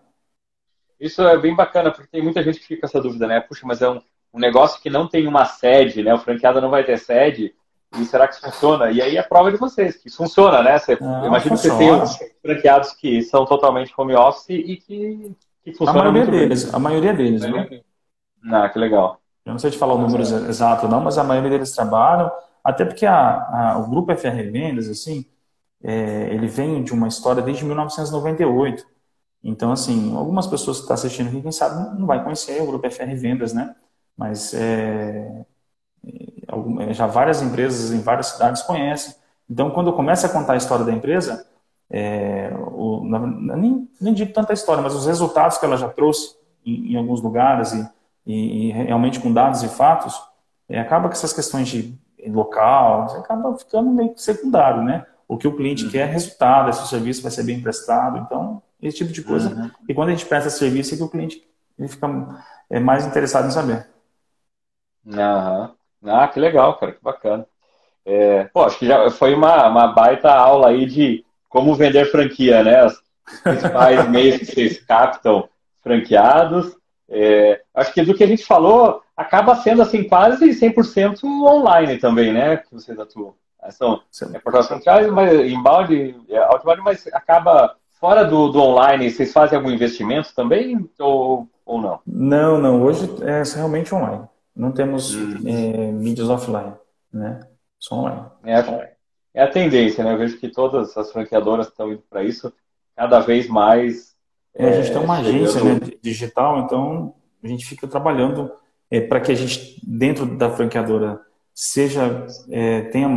Isso 1.01 1.23
é 1.23 1.39
bem 1.39 1.57
bacana, 1.57 1.91
porque 1.91 2.09
tem 2.09 2.23
muita 2.23 2.43
gente 2.43 2.61
que 2.61 2.67
fica 2.67 2.83
com 2.83 2.87
essa 2.87 3.01
dúvida, 3.01 3.27
né? 3.27 3.41
Puxa, 3.41 3.67
mas 3.67 3.81
é 3.81 3.89
um, 3.89 4.03
um 4.35 4.41
negócio 4.41 4.83
que 4.83 4.91
não 4.91 5.07
tem 5.07 5.29
uma 5.29 5.45
sede, 5.45 6.03
né? 6.03 6.13
O 6.13 6.19
franqueado 6.19 6.61
não 6.61 6.69
vai 6.69 6.83
ter 6.83 6.99
sede. 6.99 7.55
E 7.97 8.05
será 8.05 8.27
que 8.27 8.35
isso 8.35 8.45
funciona? 8.45 8.91
E 8.91 9.01
aí 9.01 9.17
é 9.17 9.23
prova 9.23 9.53
de 9.53 9.57
vocês, 9.57 9.97
que 9.97 10.09
isso 10.09 10.17
funciona, 10.17 10.61
né? 10.61 10.77
Você, 10.77 10.99
ah, 11.01 11.23
imagina 11.25 11.57
que 11.57 11.63
você 11.63 11.79
tem 11.79 11.93
os 11.93 12.19
franqueados 12.43 12.93
que 12.95 13.23
são 13.23 13.47
totalmente 13.47 13.95
home 13.97 14.17
office 14.17 14.51
e 14.51 14.77
que, 14.77 15.33
que 15.63 15.73
funcionam. 15.73 16.09
A 16.09 16.13
maioria 16.13 16.27
deles, 16.27 16.65
bem. 16.65 16.75
a 16.75 16.79
maioria 16.81 17.15
deles, 17.15 17.43
né? 17.43 17.81
Ah, 18.51 18.69
que 18.69 18.81
legal. 18.81 19.21
Eu 19.47 19.53
não 19.53 19.61
sei 19.61 19.71
te 19.71 19.79
falar 19.79 19.95
o 19.95 19.99
número 19.99 20.23
é. 20.23 20.49
exato, 20.49 20.89
não, 20.89 21.01
mas 21.01 21.17
a 21.17 21.23
maioria 21.23 21.51
deles 21.51 21.71
trabalham, 21.71 22.33
até 22.65 22.85
porque 22.85 23.07
a, 23.07 23.15
a, 23.15 23.79
o 23.79 23.89
grupo 23.89 24.13
FR 24.17 24.43
Vendas, 24.51 24.89
assim, 24.89 25.25
é, 25.81 26.31
ele 26.33 26.49
vem 26.49 26.83
de 26.83 26.93
uma 26.93 27.07
história 27.07 27.43
desde 27.43 27.65
1998. 27.65 28.85
Então, 29.45 29.71
assim, 29.71 30.17
algumas 30.17 30.49
pessoas 30.49 30.79
que 30.79 30.83
estão 30.83 30.95
assistindo 30.95 31.29
aqui, 31.29 31.41
quem 31.41 31.53
sabe, 31.53 31.97
não 31.97 32.07
vai 32.07 32.25
conhecer 32.25 32.61
o 32.61 32.67
grupo 32.67 32.91
FR 32.91 33.15
Vendas, 33.15 33.53
né? 33.53 33.73
Mas 34.17 34.55
é, 34.55 35.45
é, 36.07 36.93
já 36.93 37.07
várias 37.07 37.43
empresas 37.43 37.93
em 37.93 38.01
várias 38.01 38.29
cidades 38.29 38.63
conhecem. 38.63 39.15
Então, 39.49 39.71
quando 39.71 39.89
eu 39.89 39.93
começo 39.93 40.25
a 40.25 40.29
contar 40.29 40.55
a 40.55 40.57
história 40.57 40.85
da 40.85 40.93
empresa, 40.93 41.47
é, 41.91 42.51
o, 42.57 43.05
nem, 43.05 43.89
nem 44.01 44.15
digo 44.15 44.33
tanta 44.33 44.53
história, 44.53 44.83
mas 44.83 44.95
os 44.95 45.07
resultados 45.07 45.59
que 45.59 45.65
ela 45.65 45.77
já 45.77 45.89
trouxe 45.89 46.35
em, 46.65 46.93
em 46.93 46.97
alguns 46.97 47.21
lugares 47.21 47.73
e, 47.73 47.89
e, 48.27 48.69
e, 48.69 48.73
realmente 48.73 49.21
com 49.21 49.33
dados 49.33 49.63
e 49.63 49.69
fatos, 49.69 50.21
é, 50.69 50.81
acaba 50.81 51.09
que 51.09 51.15
essas 51.15 51.33
questões 51.33 51.69
de 51.69 51.99
local, 52.27 53.05
acaba 53.19 53.57
ficando 53.59 53.91
meio 53.91 54.15
secundário, 54.17 54.83
né? 54.83 55.05
O 55.29 55.37
que 55.37 55.47
o 55.47 55.57
cliente 55.57 55.85
uhum. 55.85 55.91
quer 55.91 56.09
é 56.09 56.11
resultado, 56.11 56.73
se 56.73 56.83
o 56.83 56.87
serviço 56.87 57.23
vai 57.23 57.31
ser 57.31 57.43
bem 57.43 57.61
prestado, 57.61 58.19
então, 58.19 58.63
esse 58.81 58.97
tipo 58.99 59.13
de 59.13 59.23
coisa. 59.23 59.55
Uhum. 59.55 59.71
E 59.89 59.95
quando 59.95 60.09
a 60.09 60.13
gente 60.13 60.27
presta 60.27 60.49
serviço, 60.51 60.95
é 60.95 60.97
que 60.97 61.03
o 61.03 61.09
cliente 61.09 61.43
ele 61.79 61.89
fica 61.89 62.09
é, 62.71 62.81
mais 62.81 63.07
interessado 63.07 63.47
em 63.47 63.51
saber. 63.51 63.87
Uhum. 65.07 65.69
Ah, 66.07 66.29
que 66.29 66.39
legal, 66.39 66.77
cara, 66.79 66.93
que 66.93 67.03
bacana. 67.03 67.47
É, 68.05 68.45
pô, 68.53 68.65
acho 68.65 68.79
que 68.79 68.87
já 68.87 69.11
foi 69.11 69.35
uma, 69.35 69.67
uma 69.69 69.89
baita 69.89 70.31
aula 70.31 70.69
aí 70.69 70.85
de 70.85 71.25
como 71.49 71.75
vender 71.75 72.11
franquia, 72.11 72.63
né? 72.63 72.85
Os 72.85 73.03
principais 73.43 74.09
meios 74.11 74.39
que 74.39 74.47
vocês 74.47 74.81
captam 74.81 75.49
franqueados. 75.83 76.77
É, 77.09 77.63
acho 77.75 77.93
que 77.93 78.03
do 78.03 78.15
que 78.15 78.25
a 78.25 78.27
gente 78.27 78.45
falou, 78.45 79.03
acaba 79.17 79.55
sendo 79.57 79.83
assim 79.83 80.05
quase 80.05 80.51
100% 80.51 81.25
online 81.25 81.99
também, 81.99 82.33
né? 82.33 82.59
Que 82.59 82.75
vocês 82.75 82.99
atuam. 82.99 83.35
São 83.71 84.03
é, 84.35 84.39
portais 84.39 84.69
franqueados, 84.69 85.11
mas 85.11 85.33
inbound, 85.51 86.17
é, 86.29 86.39
outbound, 86.39 86.83
mas 86.83 87.07
acaba 87.15 87.75
fora 87.99 88.23
do, 88.25 88.49
do 88.49 88.61
online. 88.61 89.11
Vocês 89.11 89.33
fazem 89.33 89.57
algum 89.57 89.71
investimento 89.71 90.35
também 90.35 90.87
ou, 90.99 91.49
ou 91.65 91.81
não? 91.81 92.01
Não, 92.07 92.59
não. 92.59 92.83
Hoje 92.83 93.09
é 93.23 93.43
realmente 93.57 93.95
online. 93.95 94.29
Não 94.55 94.73
temos 94.73 95.15
hum. 95.15 95.43
é, 95.47 95.93
mídias 95.93 96.29
offline, 96.29 96.75
né? 97.13 97.41
Só 97.79 97.97
online. 97.97 98.27
É, 98.45 98.95
é 99.35 99.43
a 99.43 99.51
tendência, 99.51 100.05
né? 100.05 100.13
Eu 100.13 100.19
vejo 100.19 100.39
que 100.39 100.49
todas 100.49 100.97
as 100.97 101.11
franqueadoras 101.11 101.69
estão 101.69 101.93
indo 101.93 102.03
para 102.09 102.23
isso 102.23 102.53
cada 102.97 103.21
vez 103.21 103.49
mais. 103.49 104.15
É, 104.55 104.69
a 104.69 104.83
gente 104.83 104.93
tem 104.93 105.03
uma 105.03 105.19
agência 105.19 105.63
né, 105.63 105.81
digital, 106.01 106.61
então 106.61 107.15
a 107.43 107.49
gente 107.49 107.67
fica 107.67 107.89
trabalhando 107.89 108.53
é, 108.91 109.01
para 109.01 109.21
que 109.21 109.33
a 109.33 109.35
gente, 109.35 109.81
dentro 109.85 110.25
da 110.37 110.49
franqueadora, 110.51 111.21
seja 111.53 112.27
é, 112.51 112.83
tenha 112.83 113.09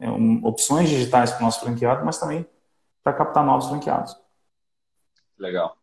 é, 0.00 0.10
um, 0.10 0.40
opções 0.44 0.88
digitais 0.88 1.32
para 1.32 1.40
o 1.40 1.44
nosso 1.44 1.60
franqueado, 1.60 2.04
mas 2.04 2.18
também 2.18 2.46
para 3.02 3.12
captar 3.12 3.44
novos 3.44 3.68
franqueados. 3.68 4.16
Legal. 5.38 5.76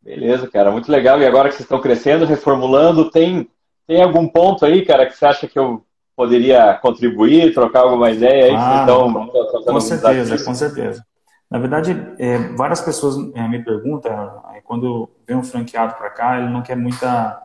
Beleza, 0.00 0.48
cara, 0.48 0.70
muito 0.70 0.90
legal. 0.90 1.20
E 1.20 1.26
agora 1.26 1.48
que 1.48 1.54
vocês 1.56 1.66
estão 1.66 1.80
crescendo, 1.80 2.24
reformulando, 2.24 3.10
tem, 3.10 3.50
tem 3.90 4.00
algum 4.00 4.28
ponto 4.28 4.64
aí, 4.64 4.86
cara, 4.86 5.04
que 5.04 5.16
você 5.16 5.26
acha 5.26 5.48
que 5.48 5.58
eu 5.58 5.84
poderia 6.14 6.74
contribuir, 6.74 7.52
trocar 7.52 7.80
alguma 7.80 8.08
ideia 8.12 8.44
aí? 8.44 8.54
Ah, 8.56 8.80
então, 8.84 9.28
com 9.64 9.80
certeza, 9.80 10.44
com 10.44 10.54
certeza. 10.54 11.04
Na 11.50 11.58
verdade, 11.58 11.96
é, 12.16 12.38
várias 12.54 12.80
pessoas 12.80 13.16
é, 13.34 13.48
me 13.48 13.64
perguntam, 13.64 14.12
é, 14.54 14.60
quando 14.60 15.10
vem 15.26 15.36
um 15.36 15.42
franqueado 15.42 15.96
para 15.96 16.08
cá, 16.08 16.38
ele 16.38 16.50
não 16.50 16.62
quer 16.62 16.76
muita 16.76 17.42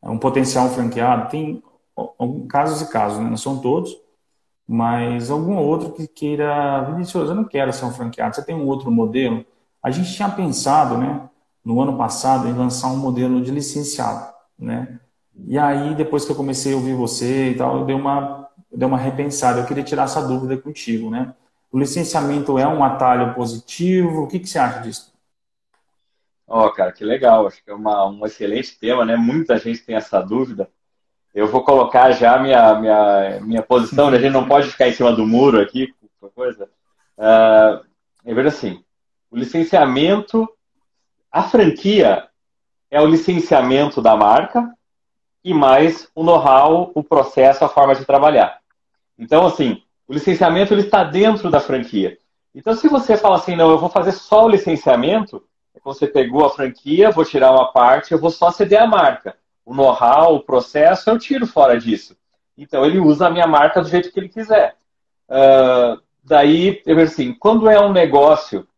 é, 0.00 0.08
um 0.08 0.16
potencial 0.16 0.68
franqueado. 0.68 1.30
Tem 1.30 1.60
casos 2.48 2.88
e 2.88 2.92
casos, 2.92 3.18
né? 3.18 3.28
não 3.28 3.36
são 3.36 3.60
todos, 3.60 3.90
mas 4.68 5.32
algum 5.32 5.56
outro 5.56 5.90
que 5.90 6.06
queira, 6.06 6.80
Vinícius, 6.82 7.28
eu 7.28 7.34
não 7.34 7.42
quero 7.42 7.72
ser 7.72 7.86
um 7.86 7.90
franqueado, 7.90 8.36
você 8.36 8.44
tem 8.44 8.54
um 8.54 8.68
outro 8.68 8.88
modelo? 8.88 9.44
A 9.82 9.90
gente 9.90 10.14
tinha 10.14 10.28
pensado, 10.28 10.96
né, 10.96 11.28
no 11.64 11.80
ano 11.82 11.98
passado, 11.98 12.46
em 12.46 12.52
lançar 12.52 12.86
um 12.86 12.98
modelo 12.98 13.42
de 13.42 13.50
licenciado, 13.50 14.32
né? 14.56 15.00
E 15.46 15.58
aí, 15.58 15.94
depois 15.94 16.24
que 16.24 16.32
eu 16.32 16.36
comecei 16.36 16.72
a 16.72 16.76
ouvir 16.76 16.94
você 16.94 17.50
e 17.50 17.56
tal, 17.56 17.78
eu 17.78 17.84
dei 17.84 17.94
uma, 17.94 18.48
eu 18.70 18.78
dei 18.78 18.88
uma 18.88 18.98
repensada. 18.98 19.60
Eu 19.60 19.66
queria 19.66 19.84
tirar 19.84 20.04
essa 20.04 20.26
dúvida 20.26 20.56
contigo, 20.56 21.10
né? 21.10 21.34
O 21.70 21.78
licenciamento 21.78 22.58
é 22.58 22.66
um 22.66 22.82
atalho 22.82 23.34
positivo? 23.34 24.22
O 24.22 24.26
que, 24.26 24.38
que 24.38 24.48
você 24.48 24.58
acha 24.58 24.80
disso? 24.80 25.12
Ó, 26.46 26.66
oh, 26.66 26.72
cara, 26.72 26.92
que 26.92 27.04
legal. 27.04 27.46
Acho 27.46 27.62
que 27.62 27.70
é 27.70 27.74
uma, 27.74 28.06
um 28.08 28.24
excelente 28.26 28.78
tema, 28.78 29.04
né? 29.04 29.16
Muita 29.16 29.58
gente 29.58 29.84
tem 29.84 29.96
essa 29.96 30.20
dúvida. 30.20 30.68
Eu 31.34 31.46
vou 31.46 31.62
colocar 31.62 32.10
já 32.12 32.38
minha, 32.38 32.74
minha, 32.80 33.40
minha 33.42 33.62
posição, 33.62 34.10
né? 34.10 34.16
a 34.16 34.20
gente 34.20 34.32
não 34.32 34.48
pode 34.48 34.68
ficar 34.68 34.88
em 34.88 34.92
cima 34.92 35.12
do 35.12 35.26
muro 35.26 35.60
aqui, 35.60 35.94
coisa. 36.34 36.68
Uh, 37.16 37.84
eu 38.24 38.34
vejo 38.34 38.48
assim, 38.48 38.84
o 39.30 39.36
licenciamento, 39.36 40.48
a 41.30 41.42
franquia 41.42 42.28
é 42.90 43.00
o 43.00 43.06
licenciamento 43.06 44.00
da 44.00 44.16
marca 44.16 44.72
e 45.48 45.54
mais 45.54 46.10
o 46.14 46.22
know-how, 46.22 46.92
o 46.94 47.02
processo, 47.02 47.64
a 47.64 47.70
forma 47.70 47.94
de 47.94 48.04
trabalhar. 48.04 48.58
Então, 49.18 49.46
assim, 49.46 49.82
o 50.06 50.12
licenciamento 50.12 50.74
ele 50.74 50.82
está 50.82 51.02
dentro 51.02 51.50
da 51.50 51.58
franquia. 51.58 52.18
Então, 52.54 52.74
se 52.74 52.86
você 52.86 53.16
fala 53.16 53.36
assim, 53.36 53.56
não, 53.56 53.70
eu 53.70 53.78
vou 53.78 53.88
fazer 53.88 54.12
só 54.12 54.44
o 54.44 54.48
licenciamento, 54.48 55.42
é 55.74 55.80
você 55.82 56.06
pegou 56.06 56.44
a 56.44 56.50
franquia, 56.50 57.10
vou 57.10 57.24
tirar 57.24 57.50
uma 57.50 57.72
parte, 57.72 58.12
eu 58.12 58.18
vou 58.18 58.28
só 58.28 58.50
ceder 58.50 58.82
a 58.82 58.86
marca. 58.86 59.36
O 59.64 59.74
know-how, 59.74 60.34
o 60.34 60.42
processo, 60.42 61.08
eu 61.08 61.18
tiro 61.18 61.46
fora 61.46 61.80
disso. 61.80 62.14
Então, 62.54 62.84
ele 62.84 62.98
usa 62.98 63.28
a 63.28 63.30
minha 63.30 63.46
marca 63.46 63.80
do 63.80 63.88
jeito 63.88 64.12
que 64.12 64.20
ele 64.20 64.28
quiser. 64.28 64.76
Uh, 65.30 65.98
daí, 66.22 66.82
eu 66.84 66.94
vejo 66.94 67.10
assim, 67.10 67.32
quando 67.32 67.70
é 67.70 67.80
um 67.80 67.90
negócio, 67.90 68.68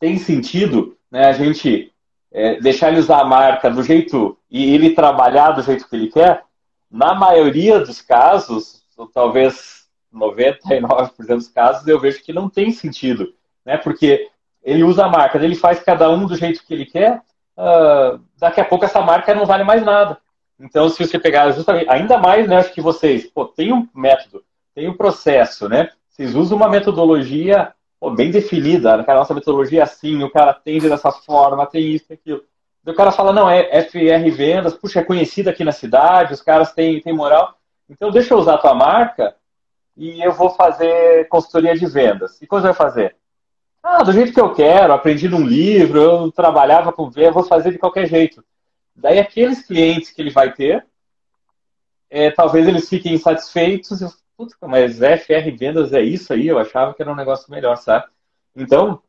tem 0.00 0.16
sentido 0.16 0.96
né, 1.10 1.26
a 1.26 1.32
gente 1.32 1.91
é, 2.32 2.60
deixar 2.60 2.88
ele 2.88 3.00
usar 3.00 3.20
a 3.20 3.24
marca 3.24 3.70
do 3.70 3.82
jeito 3.82 4.38
e 4.50 4.74
ele 4.74 4.94
trabalhar 4.94 5.50
do 5.52 5.62
jeito 5.62 5.88
que 5.88 5.94
ele 5.94 6.08
quer, 6.08 6.44
na 6.90 7.14
maioria 7.14 7.80
dos 7.80 8.00
casos, 8.00 8.82
ou 8.96 9.06
talvez 9.06 9.86
99% 10.14 11.26
dos 11.26 11.48
casos 11.48 11.86
eu 11.86 11.98
vejo 11.98 12.22
que 12.22 12.32
não 12.32 12.48
tem 12.48 12.70
sentido, 12.70 13.32
né? 13.64 13.76
Porque 13.76 14.28
ele 14.62 14.84
usa 14.84 15.04
a 15.04 15.08
marca, 15.08 15.38
ele 15.38 15.54
faz 15.54 15.80
cada 15.80 16.08
um 16.10 16.26
do 16.26 16.36
jeito 16.36 16.64
que 16.64 16.72
ele 16.72 16.86
quer, 16.86 17.22
uh, 17.56 18.20
daqui 18.38 18.60
a 18.60 18.64
pouco 18.64 18.84
essa 18.84 19.00
marca 19.00 19.34
não 19.34 19.46
vale 19.46 19.64
mais 19.64 19.82
nada. 19.82 20.18
Então, 20.60 20.88
se 20.88 21.04
você 21.04 21.18
pegar 21.18 21.50
justamente, 21.50 21.88
ainda 21.88 22.18
mais, 22.18 22.46
né, 22.48 22.58
acho 22.58 22.72
que 22.72 22.80
vocês, 22.80 23.26
pô, 23.26 23.46
tem 23.46 23.72
um 23.72 23.88
método, 23.94 24.44
tem 24.74 24.88
um 24.88 24.96
processo, 24.96 25.68
né? 25.68 25.90
Vocês 26.08 26.34
usam 26.34 26.56
uma 26.56 26.68
metodologia 26.68 27.72
pô, 28.02 28.10
bem 28.10 28.32
definida, 28.32 28.96
né? 28.96 29.04
a 29.06 29.14
nossa 29.14 29.32
metodologia 29.32 29.78
é 29.78 29.82
assim, 29.84 30.24
o 30.24 30.30
cara 30.30 30.50
atende 30.50 30.88
dessa 30.88 31.12
forma, 31.12 31.64
tem 31.64 31.94
isso, 31.94 32.08
tem 32.08 32.16
aquilo. 32.16 32.42
o 32.84 32.94
cara 32.94 33.12
fala, 33.12 33.32
não, 33.32 33.48
é 33.48 33.80
FR 33.84 34.28
Vendas, 34.28 34.74
puxa, 34.74 34.98
é 34.98 35.04
conhecido 35.04 35.48
aqui 35.48 35.62
na 35.62 35.70
cidade, 35.70 36.34
os 36.34 36.42
caras 36.42 36.72
têm, 36.72 37.00
têm 37.00 37.12
moral. 37.12 37.56
Então, 37.88 38.10
deixa 38.10 38.34
eu 38.34 38.38
usar 38.38 38.54
a 38.54 38.58
tua 38.58 38.74
marca 38.74 39.36
e 39.96 40.20
eu 40.20 40.32
vou 40.32 40.50
fazer 40.50 41.28
consultoria 41.28 41.76
de 41.76 41.86
vendas. 41.86 42.42
E 42.42 42.46
quando 42.46 42.64
vai 42.64 42.74
fazer? 42.74 43.14
Ah, 43.80 44.02
do 44.02 44.12
jeito 44.12 44.32
que 44.32 44.40
eu 44.40 44.52
quero, 44.52 44.92
aprendi 44.92 45.28
num 45.28 45.46
livro, 45.46 46.00
eu 46.00 46.32
trabalhava 46.32 46.92
com 46.92 47.08
vendas, 47.08 47.34
vou 47.34 47.44
fazer 47.44 47.70
de 47.70 47.78
qualquer 47.78 48.08
jeito. 48.08 48.44
Daí 48.96 49.20
aqueles 49.20 49.64
clientes 49.64 50.10
que 50.10 50.20
ele 50.20 50.30
vai 50.30 50.52
ter, 50.52 50.84
é, 52.10 52.32
talvez 52.32 52.66
eles 52.66 52.88
fiquem 52.88 53.14
insatisfeitos 53.14 54.02
putz, 54.42 54.56
mas 54.60 54.98
FR 54.98 55.56
Vendas 55.56 55.92
é 55.92 56.02
isso 56.02 56.32
aí, 56.32 56.48
eu 56.48 56.58
achava 56.58 56.94
que 56.94 57.02
era 57.02 57.12
um 57.12 57.16
negócio 57.16 57.50
melhor, 57.50 57.76
sabe? 57.76 58.06
Então, 58.56 59.00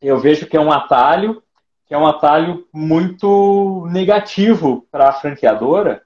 eu 0.00 0.18
vejo 0.18 0.46
que 0.46 0.56
é 0.56 0.60
um 0.60 0.72
atalho, 0.72 1.42
que 1.86 1.94
é 1.94 1.98
um 1.98 2.06
atalho 2.06 2.66
muito 2.72 3.86
negativo 3.90 4.86
para 4.90 5.08
a 5.08 5.12
franqueadora, 5.12 6.02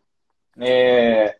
é, 0.58 1.36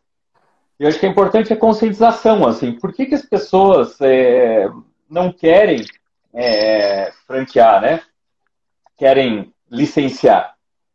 eu 0.79 0.89
acho 0.89 0.99
que 0.99 1.07
é 1.07 1.09
importante 1.09 1.53
a 1.53 1.57
conscientização, 1.57 2.47
assim, 2.47 2.73
por 2.73 2.93
que, 2.93 3.07
que 3.07 3.15
as 3.15 3.25
pessoas 3.25 4.01
é, 4.01 4.67
não 5.09 5.33
querem 5.33 5.85
é, 6.33 7.13
franquear, 7.27 7.83
né? 7.83 8.03
Querem 8.97 9.53
licenciar. 9.71 10.55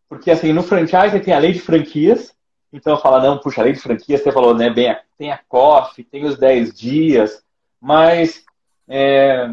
Porque, 0.09 0.31
assim, 0.31 0.51
no 0.51 0.63
franchise 0.63 1.19
tem 1.19 1.33
a 1.33 1.39
lei 1.39 1.51
de 1.51 1.61
franquias, 1.61 2.34
então 2.75 2.97
fala, 2.97 3.21
não, 3.21 3.37
puxa, 3.37 3.61
a 3.61 3.63
lei 3.63 3.73
de 3.73 3.79
franquias, 3.79 4.21
você 4.21 4.31
falou, 4.31 4.53
né, 4.53 4.69
bem, 4.69 4.95
tem 5.17 5.31
a 5.31 5.39
COF, 5.47 6.03
tem 6.03 6.25
os 6.25 6.37
10 6.37 6.73
dias, 6.73 7.43
mas... 7.79 8.43
É, 8.87 9.49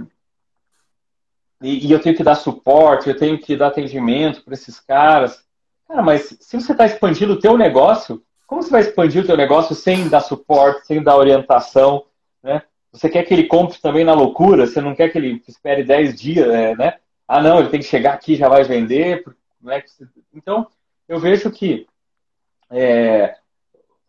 e, 1.62 1.86
e 1.86 1.92
eu 1.92 2.00
tenho 2.00 2.16
que 2.16 2.24
dar 2.24 2.34
suporte, 2.34 3.08
eu 3.08 3.16
tenho 3.16 3.38
que 3.38 3.56
dar 3.56 3.68
atendimento 3.68 4.42
para 4.42 4.54
esses 4.54 4.80
caras. 4.80 5.44
Cara, 5.86 6.02
mas 6.02 6.36
se 6.40 6.60
você 6.60 6.72
está 6.72 6.84
expandindo 6.84 7.34
o 7.34 7.38
teu 7.38 7.56
negócio, 7.56 8.20
como 8.46 8.62
você 8.62 8.70
vai 8.70 8.80
expandir 8.80 9.22
o 9.22 9.26
teu 9.26 9.36
negócio 9.36 9.74
sem 9.74 10.08
dar 10.08 10.20
suporte, 10.20 10.86
sem 10.86 11.00
dar 11.00 11.16
orientação, 11.16 12.04
né? 12.42 12.62
Você 12.90 13.08
quer 13.08 13.22
que 13.22 13.32
ele 13.32 13.44
compre 13.44 13.78
também 13.80 14.04
na 14.04 14.12
loucura, 14.12 14.66
você 14.66 14.80
não 14.80 14.94
quer 14.94 15.08
que 15.10 15.16
ele 15.16 15.42
espere 15.48 15.84
10 15.84 16.20
dias, 16.20 16.48
é, 16.48 16.74
né? 16.74 16.98
Ah, 17.26 17.40
não, 17.40 17.60
ele 17.60 17.70
tem 17.70 17.80
que 17.80 17.86
chegar 17.86 18.12
aqui 18.12 18.34
já 18.34 18.48
vai 18.48 18.64
vender. 18.64 19.24
Né? 19.62 19.82
Então, 20.34 20.66
eu 21.08 21.18
vejo 21.18 21.50
que 21.50 21.86
é, 22.72 23.36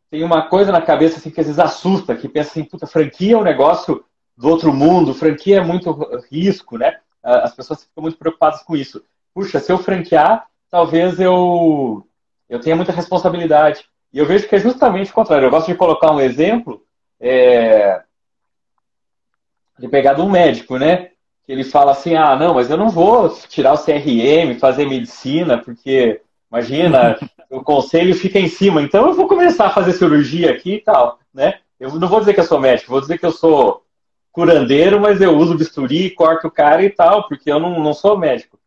tem 0.10 0.24
uma 0.24 0.44
coisa 0.44 0.72
na 0.72 0.82
cabeça 0.82 1.18
assim, 1.18 1.30
que 1.30 1.40
às 1.40 1.48
vezes 1.48 1.60
assusta, 1.60 2.16
que 2.16 2.30
pensa 2.30 2.52
assim, 2.52 2.64
puta, 2.64 2.88
franquia 2.88 3.34
é 3.34 3.38
um 3.38 3.44
negócio 3.44 4.04
do 4.38 4.50
outro 4.50 4.74
mundo, 4.74 5.14
franquia 5.14 5.58
é 5.58 5.64
muito 5.64 5.92
risco, 6.32 6.78
né? 6.78 6.98
As 7.22 7.54
pessoas 7.54 7.84
ficam 7.84 8.02
muito 8.02 8.18
preocupadas 8.18 8.62
com 8.64 8.76
isso. 8.76 9.04
Puxa, 9.34 9.60
se 9.60 9.72
eu 9.72 9.78
franquear, 9.78 10.48
talvez 10.70 11.20
eu, 11.20 12.06
eu 12.50 12.60
tenha 12.60 12.76
muita 12.76 12.92
responsabilidade. 12.92 13.86
E 14.12 14.20
eu 14.20 14.26
vejo 14.26 14.48
que 14.48 14.56
é 14.56 14.60
justamente 14.60 15.12
o 15.12 15.14
contrário. 15.14 15.46
Eu 15.46 15.52
gosto 15.52 15.72
de 15.72 15.78
colocar 15.78 16.12
um 16.12 16.22
exemplo 16.22 16.84
é, 17.20 18.04
de 19.80 19.88
pegar 19.88 20.14
de 20.14 20.22
um 20.22 20.30
médico, 20.30 20.78
né? 20.78 21.12
Que 21.46 21.52
ele 21.52 21.64
fala 21.64 21.92
assim, 21.92 22.16
ah, 22.16 22.36
não, 22.36 22.54
mas 22.54 22.70
eu 22.70 22.78
não 22.78 22.90
vou 22.90 23.30
tirar 23.48 23.74
o 23.74 23.84
CRM, 23.84 24.60
fazer 24.60 24.86
medicina, 24.86 25.58
porque 25.58 26.22
Imagina, 26.54 27.18
o 27.50 27.64
conselho 27.64 28.14
fica 28.14 28.38
em 28.38 28.48
cima. 28.48 28.80
Então 28.80 29.08
eu 29.08 29.16
vou 29.16 29.28
começar 29.28 29.66
a 29.66 29.72
fazer 29.72 29.94
cirurgia 29.94 30.52
aqui 30.52 30.76
e 30.76 30.80
tal, 30.82 31.18
né? 31.34 31.56
Eu 31.80 31.96
não 31.96 32.08
vou 32.08 32.20
dizer 32.20 32.36
que 32.36 32.42
eu 32.42 32.44
sou 32.44 32.60
médico, 32.60 32.92
vou 32.92 33.02
dizer 33.02 33.18
que 33.18 33.26
eu 33.26 33.32
sou 33.32 33.84
curandeiro, 34.32 35.00
mas 35.00 35.20
eu 35.20 35.36
uso 35.36 35.58
bisturi, 35.58 36.12
corto 36.12 36.48
o 36.48 36.52
cara 36.52 36.84
e 36.84 36.92
tal, 36.92 37.28
porque 37.28 37.52
eu 37.52 37.60
não, 37.60 37.80
não 37.80 37.92
sou 37.92 38.16
médico. 38.20 38.60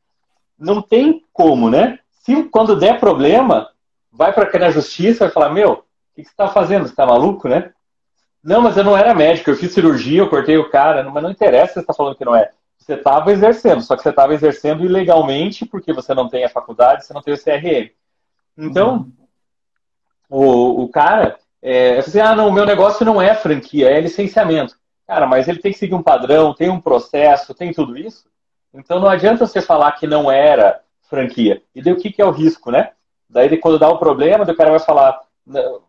Não 0.59 0.83
tem 0.83 1.23
como, 1.33 1.71
né? 1.71 2.01
Se 2.25 2.43
quando 2.45 2.75
der 2.75 2.99
problema, 2.99 3.71
vai 4.13 4.33
para 4.33 4.59
na 4.59 4.71
justiça 4.71 5.27
e 5.27 5.31
falar, 5.31 5.51
meu, 5.51 5.73
o 5.73 5.77
que, 6.17 6.23
que 6.23 6.25
você 6.25 6.33
está 6.33 6.49
fazendo? 6.49 6.87
Você 6.87 6.91
está 6.91 7.07
maluco, 7.07 7.49
né? 7.49 7.71
Não, 8.43 8.61
mas 8.61 8.77
eu 8.77 8.83
não 8.83 8.97
era 8.97 9.15
médico, 9.15 9.51
eu 9.51 9.57
fiz 9.57 9.73
cirurgia, 9.73 10.23
eu 10.23 10.29
cortei 10.29 10.59
o 10.59 10.71
cara, 10.71 11.09
mas 11.09 11.23
não 11.23 11.31
interessa 11.31 11.69
se 11.69 11.75
você 11.75 11.81
está 11.81 11.95
falando 11.95 12.17
que 12.17 12.25
não 12.25 12.35
é. 12.35 12.51
Você 12.87 12.95
estava 12.95 13.33
exercendo, 13.33 13.83
só 13.83 13.97
que 13.97 14.03
você 14.03 14.11
estava 14.11 14.33
exercendo 14.33 14.85
ilegalmente 14.85 15.67
porque 15.67 15.93
você 15.93 16.15
não 16.15 16.29
tem 16.29 16.45
a 16.45 16.49
faculdade, 16.49 17.05
você 17.05 17.13
não 17.13 17.21
tem 17.21 17.35
o 17.35 17.37
CRM. 17.37 17.91
Então, 18.57 18.95
uhum. 18.95 19.13
o, 20.31 20.85
o 20.85 20.89
cara, 20.89 21.37
é, 21.61 21.99
assim, 21.99 22.21
ah, 22.21 22.37
não, 22.37 22.47
o 22.47 22.53
meu 22.53 22.65
negócio 22.65 23.05
não 23.05 23.21
é 23.21 23.35
franquia, 23.35 23.91
é 23.91 24.01
licenciamento. 24.01 24.77
Cara, 25.05 25.27
mas 25.27 25.49
ele 25.49 25.59
tem 25.59 25.73
que 25.73 25.79
seguir 25.79 25.97
um 25.97 26.03
padrão, 26.03 26.55
tem 26.55 26.71
um 26.71 26.81
processo, 26.81 27.53
tem 27.55 27.73
tudo 27.73 27.99
isso. 27.99 28.29
Então 28.73 29.01
não 29.01 29.09
adianta 29.09 29.45
você 29.45 29.61
falar 29.61 29.91
que 29.93 30.07
não 30.07 30.31
era 30.31 30.81
franquia. 31.11 31.61
E 31.75 31.83
daí 31.83 31.93
o 31.93 31.99
que, 31.99 32.13
que 32.13 32.23
é 32.23 32.25
o 32.25 32.31
risco, 32.31 32.71
né? 32.71 32.93
Daí 33.29 33.59
quando 33.59 33.81
dá 33.81 33.91
o 33.91 33.95
um 33.95 33.99
problema, 33.99 34.45
o 34.45 34.57
cara 34.57 34.71
vai 34.71 34.79
falar, 34.79 35.21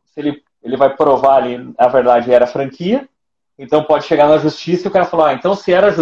se 0.04 0.20
ele, 0.20 0.44
ele 0.64 0.76
vai 0.76 0.96
provar 0.96 1.44
ali, 1.44 1.60
na 1.78 1.88
verdade 1.90 2.34
era 2.34 2.48
franquia, 2.48 3.08
então 3.56 3.84
pode 3.84 4.06
chegar 4.06 4.28
na 4.28 4.40
justiça 4.40 4.88
e 4.88 4.90
o 4.90 4.92
cara 4.92 5.06
falar, 5.06 5.30
ah, 5.30 5.34
então 5.34 5.54
se 5.54 5.72
era, 5.72 5.94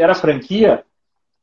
se 0.00 0.02
era 0.02 0.14
franquia, 0.14 0.82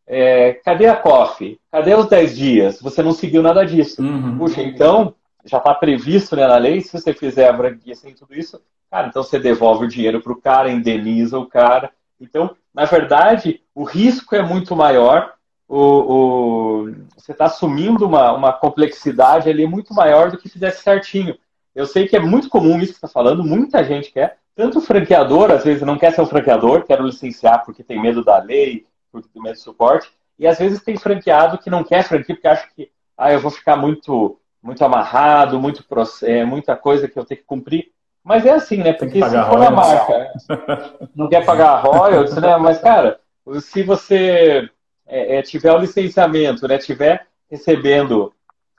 é, 0.07 0.53
cadê 0.65 0.87
a 0.87 0.95
COF? 0.95 1.59
Cadê 1.71 1.93
os 1.93 2.07
10 2.07 2.35
dias? 2.35 2.81
Você 2.81 3.03
não 3.03 3.11
seguiu 3.11 3.43
nada 3.43 3.63
disso. 3.63 4.01
Uhum. 4.01 4.39
Puxa, 4.39 4.63
então, 4.63 5.13
já 5.45 5.59
está 5.59 5.75
previsto 5.75 6.35
né, 6.35 6.47
na 6.47 6.57
lei, 6.57 6.81
se 6.81 6.91
você 6.91 7.13
fizer 7.13 7.47
a 7.47 7.55
franquia 7.55 7.93
sem 7.93 8.15
tudo 8.15 8.33
isso, 8.33 8.59
cara, 8.89 9.07
então 9.07 9.21
você 9.21 9.37
devolve 9.37 9.85
o 9.85 9.87
dinheiro 9.87 10.21
para 10.21 10.33
o 10.33 10.41
cara, 10.41 10.71
indeniza 10.71 11.37
o 11.37 11.45
cara. 11.45 11.91
Então, 12.19 12.55
na 12.73 12.85
verdade, 12.85 13.61
o 13.75 13.83
risco 13.83 14.35
é 14.35 14.41
muito 14.41 14.75
maior, 14.75 15.33
o, 15.67 15.77
o 15.77 16.95
você 17.15 17.33
está 17.33 17.45
assumindo 17.45 18.07
uma, 18.07 18.31
uma 18.31 18.53
complexidade 18.53 19.49
ali 19.49 19.67
muito 19.67 19.93
maior 19.93 20.31
do 20.31 20.37
que 20.37 20.49
fizesse 20.49 20.81
certinho. 20.81 21.37
Eu 21.75 21.85
sei 21.85 22.07
que 22.07 22.15
é 22.15 22.19
muito 22.19 22.49
comum 22.49 22.79
isso 22.79 22.93
que 22.93 22.99
você 22.99 23.05
está 23.05 23.07
falando, 23.07 23.43
muita 23.43 23.83
gente 23.83 24.11
quer, 24.11 24.39
tanto 24.57 24.79
o 24.79 24.81
franqueador, 24.81 25.51
às 25.51 25.63
vezes 25.63 25.83
não 25.83 25.99
quer 25.99 26.11
ser 26.11 26.21
um 26.21 26.25
franqueador, 26.25 26.83
quer 26.83 26.99
licenciar 26.99 27.63
porque 27.63 27.83
tem 27.83 28.01
medo 28.01 28.25
da 28.25 28.39
lei, 28.39 28.87
porque 29.11 29.29
tem 29.31 29.41
medo 29.41 29.53
do 29.53 29.61
suporte, 29.61 30.11
e 30.37 30.47
às 30.47 30.57
vezes 30.57 30.81
tem 30.81 30.97
franqueado 30.97 31.59
que 31.59 31.69
não 31.69 31.83
quer 31.83 32.03
franquia 32.03 32.35
porque 32.35 32.47
acha 32.47 32.67
que 32.75 32.89
ah, 33.15 33.31
eu 33.31 33.39
vou 33.39 33.51
ficar 33.51 33.77
muito 33.77 34.39
muito 34.61 34.83
amarrado, 34.83 35.59
muito 35.59 35.85
é, 36.23 36.43
muita 36.43 36.75
coisa 36.75 37.07
que 37.07 37.17
eu 37.17 37.23
tenho 37.23 37.39
que 37.39 37.45
cumprir. 37.45 37.91
Mas 38.23 38.45
é 38.45 38.49
assim, 38.51 38.77
né? 38.77 38.91
Porque 38.91 39.23
se 39.23 39.29
for 39.29 39.61
a 39.61 39.71
marca, 39.71 40.33
não 41.15 41.29
quer 41.29 41.45
pagar 41.45 41.77
royalties, 41.77 42.35
né? 42.35 42.57
Mas, 42.57 42.79
cara, 42.79 43.21
se 43.61 43.83
você 43.83 44.69
é, 45.07 45.37
é, 45.37 45.41
tiver 45.41 45.71
o 45.71 45.77
licenciamento, 45.77 46.67
né? 46.67 46.77
Tiver 46.77 47.25
recebendo 47.49 48.33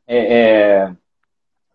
é, 0.06 0.38
é, 0.38 0.92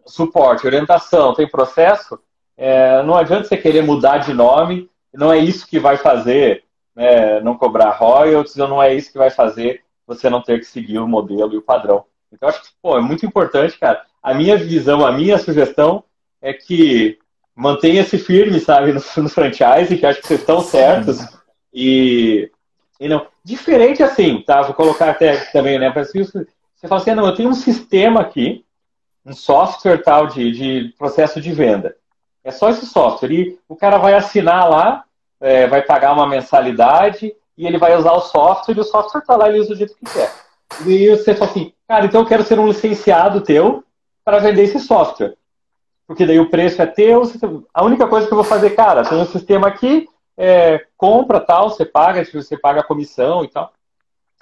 suporte, 0.05 0.67
orientação, 0.67 1.33
tem 1.33 1.49
processo, 1.49 2.19
é, 2.63 3.03
não 3.03 3.17
adianta 3.17 3.43
você 3.43 3.57
querer 3.57 3.83
mudar 3.83 4.19
de 4.19 4.33
nome, 4.33 4.89
não 5.13 5.33
é 5.33 5.37
isso 5.37 5.67
que 5.67 5.77
vai 5.77 5.97
fazer 5.97 6.63
né, 6.95 7.41
não 7.41 7.57
cobrar 7.57 7.89
royalties, 7.89 8.57
ou 8.57 8.69
não 8.69 8.81
é 8.81 8.95
isso 8.95 9.11
que 9.11 9.17
vai 9.17 9.29
fazer 9.29 9.81
você 10.07 10.29
não 10.29 10.41
ter 10.41 10.59
que 10.59 10.65
seguir 10.65 10.97
o 10.99 11.05
modelo 11.05 11.53
e 11.53 11.57
o 11.57 11.61
padrão. 11.61 12.05
Então, 12.31 12.47
acho 12.47 12.61
que 12.61 12.69
pô, 12.81 12.97
é 12.97 13.01
muito 13.01 13.25
importante, 13.25 13.77
cara. 13.77 14.05
A 14.21 14.33
minha 14.33 14.55
visão, 14.55 15.05
a 15.05 15.11
minha 15.11 15.37
sugestão 15.37 16.05
é 16.41 16.53
que 16.53 17.19
mantenha-se 17.53 18.17
firme, 18.17 18.61
sabe, 18.61 18.93
no, 18.93 19.01
no 19.21 19.29
franchise, 19.29 19.97
que 19.97 20.05
acho 20.05 20.21
que 20.21 20.27
vocês 20.27 20.39
estão 20.39 20.61
certos. 20.61 21.19
E, 21.73 22.49
e 22.97 23.09
não. 23.09 23.27
Diferente 23.43 24.01
assim, 24.01 24.41
tá? 24.41 24.61
Vou 24.61 24.73
colocar 24.73 25.09
até 25.09 25.35
também, 25.51 25.77
né? 25.77 25.91
Você 25.93 26.45
fala 26.87 27.01
assim, 27.01 27.11
ah, 27.11 27.15
não, 27.15 27.25
eu 27.25 27.35
tenho 27.35 27.49
um 27.49 27.53
sistema 27.53 28.21
aqui, 28.21 28.63
um 29.25 29.33
software 29.33 30.01
tal 30.01 30.27
de, 30.27 30.49
de 30.51 30.93
processo 30.97 31.41
de 31.41 31.51
venda. 31.51 31.93
É 32.43 32.51
só 32.51 32.69
esse 32.69 32.85
software. 32.85 33.31
E 33.31 33.59
o 33.67 33.75
cara 33.75 33.97
vai 33.97 34.13
assinar 34.13 34.69
lá, 34.69 35.03
é, 35.39 35.67
vai 35.67 35.81
pagar 35.81 36.13
uma 36.13 36.27
mensalidade 36.27 37.33
e 37.57 37.67
ele 37.67 37.77
vai 37.77 37.95
usar 37.95 38.13
o 38.13 38.21
software 38.21 38.75
e 38.75 38.79
o 38.79 38.83
software 38.83 39.21
está 39.21 39.35
lá 39.35 39.49
ele 39.49 39.59
usa 39.59 39.69
do 39.69 39.75
jeito 39.75 39.95
que 39.95 40.05
quer. 40.05 40.31
E 40.85 41.09
você 41.09 41.33
fala 41.33 41.51
assim, 41.51 41.73
cara, 41.87 42.05
então 42.05 42.21
eu 42.21 42.27
quero 42.27 42.43
ser 42.43 42.59
um 42.59 42.67
licenciado 42.67 43.41
teu 43.41 43.83
para 44.25 44.39
vender 44.39 44.63
esse 44.63 44.79
software. 44.79 45.35
Porque 46.07 46.25
daí 46.25 46.39
o 46.39 46.49
preço 46.49 46.81
é 46.81 46.85
teu. 46.85 47.23
A 47.73 47.83
única 47.83 48.07
coisa 48.07 48.27
que 48.27 48.33
eu 48.33 48.37
vou 48.37 48.43
fazer, 48.43 48.71
cara, 48.71 49.03
tem 49.03 49.17
um 49.17 49.25
sistema 49.25 49.67
aqui, 49.67 50.07
é, 50.37 50.85
compra 50.97 51.39
tal, 51.39 51.69
você 51.69 51.85
paga, 51.85 52.23
você 52.25 52.57
paga 52.57 52.81
a 52.81 52.85
comissão 52.85 53.43
e 53.43 53.47
tal. 53.47 53.71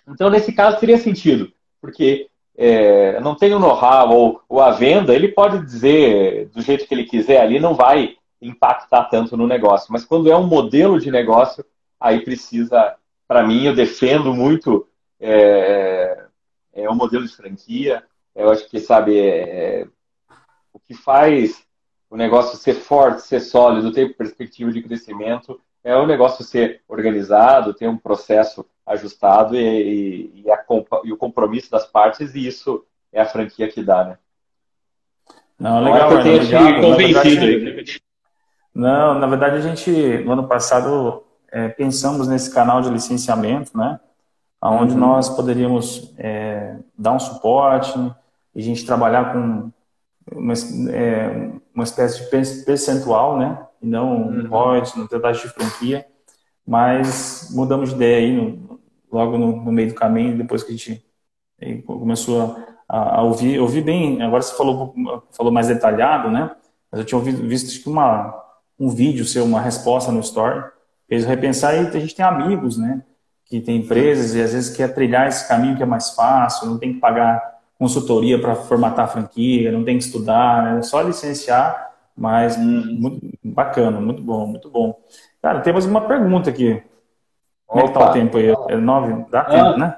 Então, 0.08 0.30
nesse 0.30 0.52
caso, 0.52 0.80
teria 0.80 0.98
sentido, 0.98 1.52
porque 1.80 2.31
é, 2.58 3.20
não 3.20 3.36
tem 3.36 3.54
o 3.54 3.60
know-how 3.60 4.10
ou, 4.10 4.42
ou, 4.48 4.62
a 4.62 4.72
venda, 4.72 5.16
ele 5.16 5.30
pode 5.30 5.66
dizer 5.66 6.48
do 6.50 6.62
jeito 6.62 6.86
que 6.88 6.94
ele 6.94 7.06
quiser 7.06 7.42
ali, 7.42 7.60
não 7.60 7.74
vai 7.74 8.16
impactar 8.42 9.06
tanto 9.06 9.38
no 9.38 9.48
negócio. 9.48 9.92
Mas 9.92 10.04
quando 10.04 10.32
é 10.32 10.36
um 10.36 10.48
modelo 10.48 11.00
de 11.00 11.12
negócio, 11.12 11.66
aí 12.00 12.22
precisa, 12.24 12.96
para 13.28 13.46
mim, 13.46 13.64
eu 13.64 13.76
defendo 13.76 14.34
muito 14.34 14.88
é, 15.20 16.26
é, 16.74 16.90
o 16.90 16.96
modelo 16.96 17.26
de 17.26 17.36
franquia. 17.36 18.04
Eu 18.36 18.50
acho 18.50 18.68
que, 18.70 18.80
sabe, 18.80 19.18
é, 19.20 19.88
o 20.74 20.80
que 20.80 20.94
faz 20.94 21.64
o 22.10 22.18
negócio 22.18 22.58
ser 22.58 22.74
forte, 22.74 23.22
ser 23.22 23.40
sólido, 23.40 23.92
ter 23.92 24.18
perspectiva 24.18 24.72
de 24.72 24.82
crescimento, 24.82 25.62
é 25.84 25.96
o 25.96 26.06
negócio 26.06 26.44
ser 26.44 26.82
organizado, 26.88 27.74
ter 27.74 27.88
um 27.88 27.98
processo 27.98 28.66
ajustado 28.92 29.56
e, 29.56 29.60
e, 29.60 30.42
e, 30.46 30.52
a, 30.52 30.64
e, 31.04 31.12
o 31.12 31.18
compromisso 31.18 31.72
das 31.72 31.86
partes, 31.86 32.34
e 32.36 32.48
isso 32.48 32.86
é 33.12 33.22
a 33.22 33.26
franquia 33.26 33.68
que 33.68 33.84
dá, 33.84 34.04
né? 34.04 34.18
Não, 35.60 35.84
legal, 35.84 36.12
não 36.12 36.20
é 36.20 36.40
te 36.40 36.82
convencido. 36.82 38.02
Não, 38.74 39.20
na 39.20 39.28
verdade 39.28 39.58
a 39.58 39.62
gente, 39.62 39.92
no 40.24 40.32
ano 40.32 40.48
passado, 40.48 41.24
é, 41.52 41.68
pensamos 41.68 42.28
nesse 42.28 42.52
canal 42.54 42.82
de 42.82 42.90
licenciamento, 42.90 43.78
né? 43.78 44.00
onde 44.64 44.94
uhum. 44.94 45.00
nós 45.00 45.28
poderíamos 45.30 46.14
é, 46.18 46.76
dar 46.98 47.14
um 47.14 47.20
suporte 47.20 47.98
e 48.54 48.60
a 48.60 48.64
gente 48.64 48.86
trabalhar 48.86 49.34
com 49.34 49.72
uma, 50.32 50.54
é, 50.92 51.52
uma 51.74 51.84
espécie 51.84 52.24
de 52.24 52.64
percentual, 52.64 53.38
né? 53.40 53.58
E 53.82 53.88
não 53.88 54.16
um 54.16 54.42
uhum. 54.42 54.48
royalties, 54.48 54.96
não 54.96 55.08
ter 55.08 55.20
taxa 55.20 55.48
de 55.48 55.54
franquia. 55.54 56.06
Mas 56.66 57.50
mudamos 57.52 57.90
de 57.90 57.96
ideia 57.96 58.18
aí 58.18 58.36
no, 58.36 58.71
logo 59.12 59.38
no, 59.38 59.64
no, 59.64 59.72
meio 59.72 59.90
do 59.90 59.96
caminho, 59.96 60.38
depois 60.38 60.64
que 60.64 60.74
a 60.74 60.76
gente 60.76 61.04
começou 61.86 62.56
a, 62.88 63.20
a, 63.20 63.22
ouvir. 63.24 63.60
Ouvir 63.60 63.82
bem, 63.82 64.22
agora 64.22 64.42
você 64.42 64.56
falou, 64.56 64.94
falou 65.32 65.52
mais 65.52 65.68
detalhado, 65.68 66.30
né? 66.30 66.52
Mas 66.92 67.00
eu 67.00 67.06
tinha 67.06 67.18
ouvido, 67.18 67.48
visto 67.48 67.90
uma, 67.90 68.34
um 68.80 68.90
vídeo 68.90 69.26
seu, 69.26 69.44
uma 69.44 69.62
resposta 69.62 70.12
no 70.12 70.20
Story, 70.20 70.64
fez 71.08 71.26
repensar 71.26 71.76
e 71.76 71.88
a 71.88 72.00
gente 72.00 72.16
tem 72.16 72.26
amigos, 72.26 72.78
né? 72.78 73.04
Que 73.46 73.60
tem 73.60 73.78
empresas 73.78 74.34
e 74.34 74.42
às 74.42 74.54
vezes 74.54 74.76
quer 74.76 74.94
trilhar 74.94 75.28
esse 75.28 75.48
caminho 75.48 75.76
que 75.76 75.84
é 75.84 75.86
mais 75.86 76.12
fácil, 76.12 76.68
não 76.68 76.78
tem 76.78 76.94
que 76.94 77.00
pagar 77.00 77.60
consultoria 77.78 78.40
para 78.40 78.56
formatar 78.56 79.06
a 79.06 79.08
franquia, 79.08 79.72
não 79.72 79.84
tem 79.84 79.98
que 79.98 80.04
estudar, 80.04 80.78
é 80.78 80.82
só 80.84 81.02
licenciar, 81.02 81.92
mas 82.16 82.56
hum. 82.56 82.96
muito 83.00 83.28
bacana, 83.44 84.00
muito 84.00 84.22
bom, 84.22 84.46
muito 84.46 84.70
bom. 84.70 85.00
Cara, 85.42 85.62
temos 85.62 85.86
uma 85.86 86.02
pergunta 86.02 86.50
aqui. 86.50 86.82
Como 87.72 87.86
é 87.86 87.88
que 87.88 87.94
tá 87.94 88.10
o 88.10 88.14
tempo 88.14 88.38
aí? 88.38 88.54
É 88.68 88.76
nove? 88.76 89.26
Dá 89.32 89.42
ah, 89.42 89.46
tempo, 89.46 89.80
né? 89.80 89.96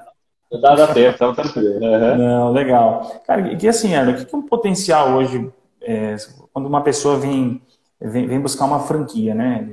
Dá, 0.62 0.76
dá 0.76 0.94
tempo, 0.94 1.18
tá 1.18 1.32
tranquilo. 1.34 1.74
Uhum. 1.74 2.16
Não, 2.16 2.52
legal. 2.52 3.20
Cara, 3.26 3.56
que 3.56 3.66
assim, 3.66 3.94
Erno, 3.94 4.12
o 4.12 4.14
que 4.14 4.32
é 4.32 4.38
um 4.38 4.42
potencial 4.42 5.14
hoje, 5.14 5.52
é, 5.82 6.14
quando 6.52 6.66
uma 6.66 6.82
pessoa 6.82 7.18
vem, 7.18 7.60
vem, 8.00 8.28
vem, 8.28 8.40
buscar 8.40 8.66
uma 8.66 8.78
franquia, 8.78 9.34
né? 9.34 9.68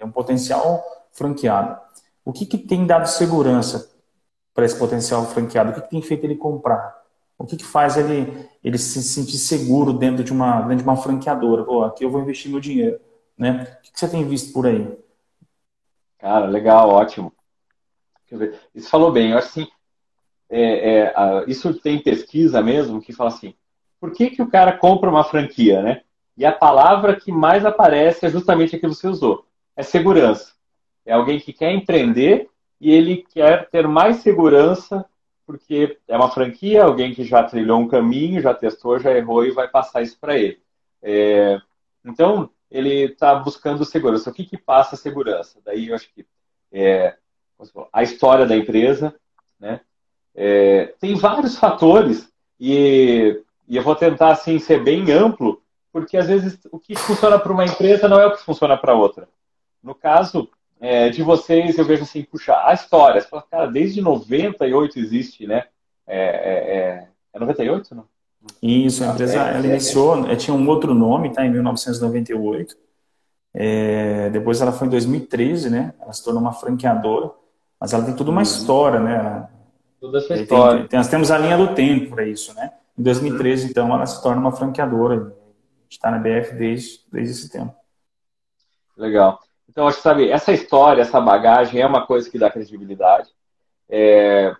É 0.00 0.04
um 0.06 0.10
potencial 0.10 0.82
franqueado. 1.12 1.78
O 2.24 2.32
que, 2.32 2.46
que 2.46 2.56
tem 2.56 2.86
dado 2.86 3.06
segurança 3.06 3.90
para 4.54 4.64
esse 4.64 4.78
potencial 4.78 5.26
franqueado? 5.26 5.70
O 5.70 5.74
que, 5.74 5.82
que 5.82 5.90
tem 5.90 6.00
feito 6.00 6.24
ele 6.24 6.36
comprar? 6.36 6.96
O 7.38 7.44
que, 7.44 7.58
que 7.58 7.64
faz 7.64 7.98
ele, 7.98 8.48
ele 8.64 8.78
se 8.78 9.02
sentir 9.02 9.36
seguro 9.36 9.92
dentro 9.92 10.24
de 10.24 10.32
uma, 10.32 10.62
dentro 10.62 10.78
de 10.78 10.82
uma 10.84 10.96
franqueadora? 10.96 11.62
Pô, 11.62 11.84
aqui 11.84 12.04
eu 12.04 12.10
vou 12.10 12.22
investir 12.22 12.50
meu 12.50 12.58
dinheiro. 12.58 12.98
Né? 13.36 13.68
O 13.78 13.82
que, 13.82 13.92
que 13.92 14.00
você 14.00 14.08
tem 14.08 14.26
visto 14.26 14.50
por 14.50 14.66
aí? 14.66 14.96
Cara, 16.18 16.46
legal, 16.46 16.88
ótimo. 16.88 17.32
Isso 18.74 18.90
falou 18.90 19.12
bem. 19.12 19.30
Eu 19.30 19.38
acho 19.38 19.48
assim, 19.48 19.68
é, 20.50 21.00
é, 21.00 21.14
isso 21.46 21.74
tem 21.80 22.02
pesquisa 22.02 22.62
mesmo 22.62 23.00
que 23.00 23.12
fala 23.12 23.30
assim, 23.30 23.54
por 24.00 24.12
que, 24.12 24.30
que 24.30 24.42
o 24.42 24.50
cara 24.50 24.76
compra 24.76 25.10
uma 25.10 25.24
franquia, 25.24 25.82
né? 25.82 26.02
E 26.36 26.44
a 26.46 26.52
palavra 26.52 27.18
que 27.18 27.32
mais 27.32 27.64
aparece 27.64 28.24
é 28.26 28.30
justamente 28.30 28.76
a 28.76 28.78
que 28.78 28.86
você 28.86 29.08
usou. 29.08 29.44
É 29.76 29.82
segurança. 29.82 30.52
É 31.04 31.12
alguém 31.12 31.40
que 31.40 31.52
quer 31.52 31.72
empreender 31.72 32.48
e 32.80 32.92
ele 32.92 33.24
quer 33.32 33.68
ter 33.70 33.88
mais 33.88 34.18
segurança 34.18 35.04
porque 35.48 35.98
é 36.06 36.14
uma 36.14 36.30
franquia, 36.30 36.84
alguém 36.84 37.14
que 37.14 37.24
já 37.24 37.42
trilhou 37.42 37.80
um 37.80 37.88
caminho, 37.88 38.42
já 38.42 38.52
testou, 38.52 38.98
já 38.98 39.16
errou 39.16 39.46
e 39.46 39.50
vai 39.50 39.66
passar 39.66 40.02
isso 40.02 40.18
para 40.20 40.36
ele. 40.36 40.60
É, 41.02 41.58
então, 42.04 42.50
ele 42.70 43.04
está 43.04 43.34
buscando 43.34 43.84
segurança. 43.84 44.30
O 44.30 44.32
que, 44.32 44.44
que 44.44 44.56
passa 44.56 44.94
a 44.94 44.98
segurança? 44.98 45.58
Daí 45.64 45.88
eu 45.88 45.94
acho 45.94 46.12
que 46.12 46.26
é, 46.72 47.16
a 47.92 48.02
história 48.02 48.46
da 48.46 48.56
empresa, 48.56 49.14
né? 49.58 49.80
É, 50.34 50.94
tem 51.00 51.16
vários 51.16 51.56
fatores 51.56 52.30
e, 52.60 53.42
e, 53.66 53.76
eu 53.76 53.82
vou 53.82 53.96
tentar 53.96 54.30
assim 54.30 54.58
ser 54.58 54.84
bem 54.84 55.10
amplo, 55.10 55.60
porque 55.90 56.16
às 56.16 56.28
vezes 56.28 56.60
o 56.70 56.78
que 56.78 56.94
funciona 56.94 57.38
para 57.38 57.52
uma 57.52 57.64
empresa 57.64 58.08
não 58.08 58.20
é 58.20 58.26
o 58.26 58.36
que 58.36 58.44
funciona 58.44 58.76
para 58.76 58.94
outra. 58.94 59.28
No 59.82 59.94
caso 59.94 60.48
é, 60.80 61.08
de 61.08 61.22
vocês, 61.22 61.76
eu 61.76 61.84
vejo 61.84 62.04
assim, 62.04 62.22
puxa, 62.22 62.54
a 62.64 62.72
história, 62.72 63.20
você 63.20 63.28
fala, 63.28 63.42
cara, 63.50 63.66
desde 63.66 64.00
98 64.00 64.98
existe, 64.98 65.46
né? 65.46 65.66
É, 66.06 66.18
é, 66.20 67.08
é 67.32 67.38
98, 67.38 67.92
é 67.92 67.96
não? 67.96 68.08
Isso, 68.62 69.04
a 69.04 69.08
empresa 69.08 69.38
ela 69.38 69.66
iniciou, 69.66 70.28
é, 70.28 70.36
tinha 70.36 70.54
um 70.54 70.68
outro 70.68 70.94
nome, 70.94 71.32
tá, 71.32 71.44
em 71.44 71.50
1998. 71.50 72.76
É, 73.54 74.30
depois 74.30 74.60
ela 74.60 74.72
foi 74.72 74.86
em 74.86 74.90
2013, 74.90 75.70
né? 75.70 75.94
Ela 76.00 76.12
se 76.12 76.22
tornou 76.22 76.40
uma 76.40 76.52
franqueadora, 76.52 77.30
mas 77.80 77.92
ela 77.92 78.04
tem 78.04 78.14
toda 78.14 78.30
uma 78.30 78.38
uhum. 78.38 78.42
história, 78.42 79.00
né? 79.00 79.48
Toda 80.00 80.18
essa 80.18 80.34
história. 80.34 80.80
Tem, 80.80 80.88
tem, 80.88 80.98
nós 80.98 81.08
temos 81.08 81.30
a 81.30 81.38
linha 81.38 81.56
do 81.56 81.74
tempo 81.74 82.10
para 82.10 82.26
isso, 82.26 82.54
né? 82.54 82.72
Em 82.98 83.02
2013, 83.02 83.64
uhum. 83.64 83.70
então, 83.70 83.94
ela 83.94 84.06
se 84.06 84.22
torna 84.22 84.40
uma 84.40 84.52
franqueadora. 84.52 85.14
A 85.14 85.18
gente 85.84 85.92
está 85.92 86.10
na 86.10 86.18
BF 86.18 86.54
desde, 86.54 87.00
desde 87.10 87.32
esse 87.32 87.50
tempo. 87.50 87.74
Legal. 88.96 89.40
Então, 89.68 89.86
acho 89.86 89.98
que, 89.98 90.02
sabe, 90.02 90.28
essa 90.28 90.52
história, 90.52 91.02
essa 91.02 91.20
bagagem 91.20 91.80
é 91.80 91.86
uma 91.86 92.06
coisa 92.06 92.28
que 92.28 92.38
dá 92.38 92.50
credibilidade. 92.50 93.28
É, 93.88 94.54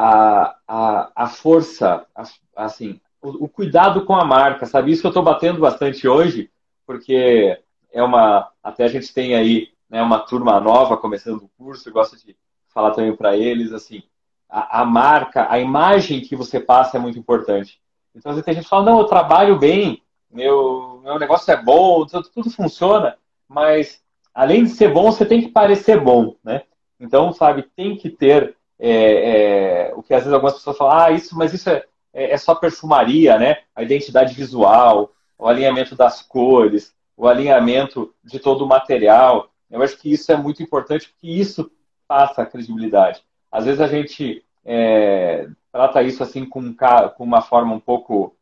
a, 0.00 0.54
a, 0.68 1.10
a 1.24 1.26
força, 1.26 2.06
a, 2.14 2.22
assim, 2.54 3.00
o, 3.20 3.46
o, 3.46 3.48
cuidado 3.48 4.04
com 4.04 4.14
a 4.14 4.24
marca, 4.24 4.64
sabe? 4.64 4.92
Isso 4.92 5.00
que 5.00 5.08
eu 5.08 5.10
estou 5.10 5.24
batendo 5.24 5.58
bastante 5.58 6.06
hoje, 6.06 6.52
porque 6.86 7.60
é 7.92 8.00
uma. 8.00 8.48
Até 8.62 8.84
a 8.84 8.88
gente 8.88 9.12
tem 9.12 9.34
aí 9.34 9.70
né, 9.90 10.00
uma 10.00 10.20
turma 10.20 10.60
nova 10.60 10.96
começando 10.96 11.42
o 11.42 11.50
curso, 11.58 11.88
eu 11.88 11.92
gosto 11.92 12.16
de 12.16 12.36
falar 12.72 12.92
também 12.92 13.16
para 13.16 13.36
eles, 13.36 13.72
assim, 13.72 14.04
a, 14.48 14.82
a, 14.82 14.84
marca, 14.84 15.50
a 15.50 15.58
imagem 15.58 16.20
que 16.20 16.36
você 16.36 16.60
passa 16.60 16.96
é 16.96 17.00
muito 17.00 17.18
importante. 17.18 17.80
Então, 18.14 18.30
às 18.30 18.36
vezes 18.36 18.48
a 18.48 18.52
gente 18.52 18.68
fala, 18.68 18.84
não, 18.92 19.00
eu 19.00 19.06
trabalho 19.06 19.58
bem, 19.58 20.00
meu, 20.30 21.00
meu 21.02 21.18
negócio 21.18 21.50
é 21.50 21.60
bom, 21.60 22.06
tudo, 22.06 22.28
tudo 22.28 22.50
funciona, 22.50 23.18
mas 23.48 24.00
além 24.32 24.62
de 24.62 24.70
ser 24.70 24.92
bom, 24.94 25.10
você 25.10 25.26
tem 25.26 25.40
que 25.40 25.48
parecer 25.48 26.00
bom, 26.00 26.36
né? 26.44 26.62
Então, 27.00 27.32
sabe, 27.32 27.62
tem 27.74 27.96
que 27.96 28.10
ter 28.10 28.57
é, 28.78 29.88
é, 29.88 29.94
o 29.94 30.02
que 30.02 30.14
às 30.14 30.20
vezes 30.20 30.32
algumas 30.32 30.54
pessoas 30.54 30.76
falam, 30.76 30.98
ah, 30.98 31.10
isso, 31.10 31.36
mas 31.36 31.52
isso 31.52 31.68
é, 31.68 31.84
é, 32.12 32.32
é 32.32 32.36
só 32.36 32.54
perfumaria, 32.54 33.36
né? 33.38 33.62
A 33.74 33.82
identidade 33.82 34.34
visual, 34.34 35.12
o 35.38 35.46
alinhamento 35.46 35.96
das 35.96 36.22
cores, 36.22 36.94
o 37.16 37.26
alinhamento 37.26 38.14
de 38.22 38.38
todo 38.38 38.64
o 38.64 38.68
material. 38.68 39.50
Eu 39.70 39.82
acho 39.82 39.98
que 39.98 40.12
isso 40.12 40.30
é 40.30 40.36
muito 40.36 40.62
importante 40.62 41.08
porque 41.08 41.28
isso 41.28 41.70
passa 42.06 42.42
a 42.42 42.46
credibilidade. 42.46 43.22
Às 43.50 43.64
vezes 43.64 43.80
a 43.80 43.88
gente 43.88 44.44
é, 44.64 45.48
trata 45.72 46.02
isso 46.02 46.22
assim 46.22 46.44
com, 46.44 46.74
com, 47.16 47.24
uma 47.24 47.42
forma 47.42 47.74
um 47.74 47.80
pouco. 47.80 48.36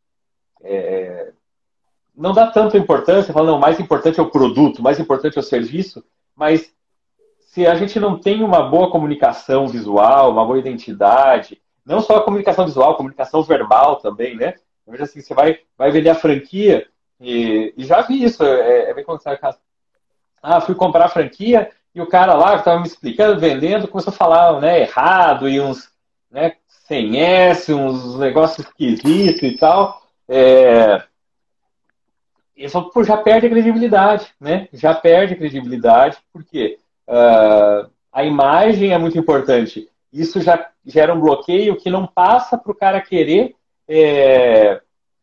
É, 0.62 1.32
não 2.14 2.32
dá 2.32 2.46
tanta 2.46 2.78
importância, 2.78 3.32
fala, 3.32 3.48
não, 3.48 3.58
o 3.58 3.60
mais 3.60 3.78
importante 3.78 4.18
é 4.18 4.22
o 4.22 4.30
produto, 4.30 4.78
o 4.78 4.82
mais 4.82 4.98
importante 4.98 5.36
é 5.36 5.40
o 5.40 5.44
serviço, 5.44 6.02
mas 6.34 6.72
se 7.56 7.66
a 7.66 7.74
gente 7.74 7.98
não 7.98 8.18
tem 8.18 8.44
uma 8.44 8.68
boa 8.68 8.90
comunicação 8.90 9.66
visual, 9.66 10.30
uma 10.30 10.44
boa 10.44 10.58
identidade, 10.58 11.58
não 11.86 12.02
só 12.02 12.16
a 12.16 12.22
comunicação 12.22 12.66
visual, 12.66 12.90
a 12.90 12.96
comunicação 12.96 13.42
verbal 13.42 13.96
também, 13.96 14.36
né? 14.36 14.52
Veja 14.86 15.04
assim, 15.04 15.22
você 15.22 15.32
vai, 15.32 15.60
vai 15.78 15.90
vender 15.90 16.10
a 16.10 16.14
franquia, 16.14 16.86
e, 17.18 17.72
e 17.74 17.82
já 17.86 18.02
vi 18.02 18.22
isso, 18.22 18.44
é, 18.44 18.90
é 18.90 18.94
bem 18.94 19.02
quando 19.02 19.22
você 19.22 19.38
Ah, 20.42 20.60
fui 20.60 20.74
comprar 20.74 21.06
a 21.06 21.08
franquia 21.08 21.70
e 21.94 22.00
o 22.02 22.06
cara 22.06 22.34
lá 22.34 22.52
que 22.52 22.58
estava 22.58 22.78
me 22.78 22.86
explicando, 22.86 23.40
vendendo, 23.40 23.88
começou 23.88 24.12
a 24.12 24.16
falar 24.16 24.60
né, 24.60 24.82
errado 24.82 25.48
e 25.48 25.58
uns 25.58 25.90
né, 26.30 26.56
sem 26.68 27.18
S, 27.18 27.72
uns 27.72 28.18
negócios 28.18 28.66
esquisitos 28.66 29.42
e 29.42 29.56
tal. 29.56 30.02
É... 30.28 31.02
Só, 32.68 32.82
pô, 32.82 33.02
já 33.02 33.16
perde 33.16 33.46
a 33.46 33.50
credibilidade, 33.50 34.26
né? 34.38 34.68
Já 34.74 34.94
perde 34.94 35.32
a 35.32 35.36
credibilidade, 35.38 36.18
porque 36.30 36.78
uh, 37.08 37.90
a 38.12 38.24
imagem 38.24 38.92
é 38.92 38.98
muito 38.98 39.18
importante. 39.18 39.88
Isso 40.12 40.40
já 40.40 40.70
gera 40.84 41.12
um 41.12 41.20
bloqueio 41.20 41.76
que 41.76 41.90
não 41.90 42.06
passa 42.06 42.56
para 42.56 42.72
o 42.72 42.74
cara 42.74 43.00
querer 43.00 43.54
é, 43.88 44.80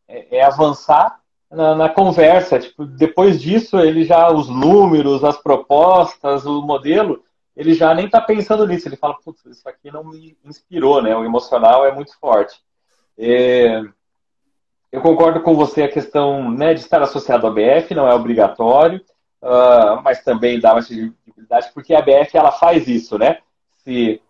é, 0.07 0.37
é 0.37 0.43
avançar 0.43 1.19
na, 1.49 1.75
na, 1.75 1.89
conversa. 1.89 2.59
Tipo, 2.59 2.85
depois 2.85 3.41
disso, 3.41 3.79
ele 3.79 4.03
já, 4.03 4.31
os 4.31 4.49
números, 4.49 5.23
as 5.23 5.37
propostas, 5.37 6.45
o 6.45 6.61
modelo, 6.61 7.23
ele 7.55 7.73
já 7.73 7.93
nem 7.93 8.05
está 8.05 8.21
pensando 8.21 8.67
nisso. 8.67 8.87
Ele 8.87 8.97
fala, 8.97 9.17
putz, 9.23 9.43
isso 9.45 9.67
aqui 9.67 9.91
não 9.91 10.03
me 10.03 10.37
inspirou, 10.45 11.01
né? 11.01 11.15
O 11.15 11.25
emocional 11.25 11.85
é 11.85 11.91
muito 11.91 12.17
forte. 12.19 12.59
É, 13.17 13.81
eu 14.91 15.01
concordo 15.01 15.41
com 15.41 15.55
você 15.55 15.83
a 15.83 15.91
questão 15.91 16.51
né, 16.51 16.75
de 16.75 16.81
estar 16.81 17.01
associado 17.01 17.47
à 17.47 17.49
BF, 17.49 17.95
não 17.95 18.07
é 18.07 18.13
obrigatório, 18.13 19.01
uh, 19.43 20.01
mas 20.01 20.23
também 20.23 20.59
dá 20.59 20.73
mais 20.73 20.87
visibilidade, 20.87 21.71
porque 21.73 21.93
a 21.93 22.01
BF 22.01 22.35
ela 22.35 22.51
faz 22.51 22.87
isso, 22.87 23.17
né? 23.17 23.39
Se, 23.83 24.21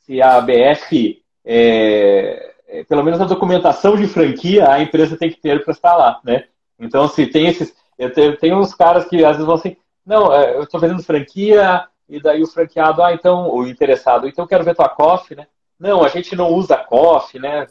se 0.00 0.20
a 0.20 0.40
BF 0.40 1.22
é, 1.44 2.54
é, 2.68 2.84
pelo 2.84 3.02
menos 3.02 3.20
a 3.20 3.26
documentação 3.26 3.96
de 3.96 4.06
franquia 4.06 4.70
a 4.70 4.80
empresa 4.80 5.16
tem 5.16 5.30
que 5.30 5.40
ter 5.40 5.62
para 5.62 5.72
estar 5.72 5.94
lá, 5.94 6.20
né? 6.24 6.44
Então, 6.78 7.06
se 7.06 7.26
tem 7.26 7.46
esses. 7.46 7.74
Eu 7.98 8.12
tenho, 8.12 8.36
tem 8.36 8.54
uns 8.54 8.74
caras 8.74 9.04
que 9.04 9.24
às 9.24 9.32
vezes 9.32 9.46
vão 9.46 9.54
assim, 9.54 9.76
não, 10.04 10.34
é, 10.34 10.56
eu 10.56 10.62
estou 10.62 10.80
fazendo 10.80 11.02
franquia, 11.02 11.86
e 12.08 12.20
daí 12.20 12.42
o 12.42 12.46
franqueado, 12.46 13.02
ah, 13.02 13.12
então, 13.12 13.50
o 13.50 13.66
interessado, 13.66 14.26
então 14.26 14.44
eu 14.44 14.48
quero 14.48 14.64
ver 14.64 14.74
tua 14.74 14.88
COF, 14.88 15.34
né? 15.34 15.46
Não, 15.78 16.04
a 16.04 16.08
gente 16.08 16.34
não 16.36 16.48
usa 16.48 16.76
COF, 16.76 17.38
né? 17.38 17.66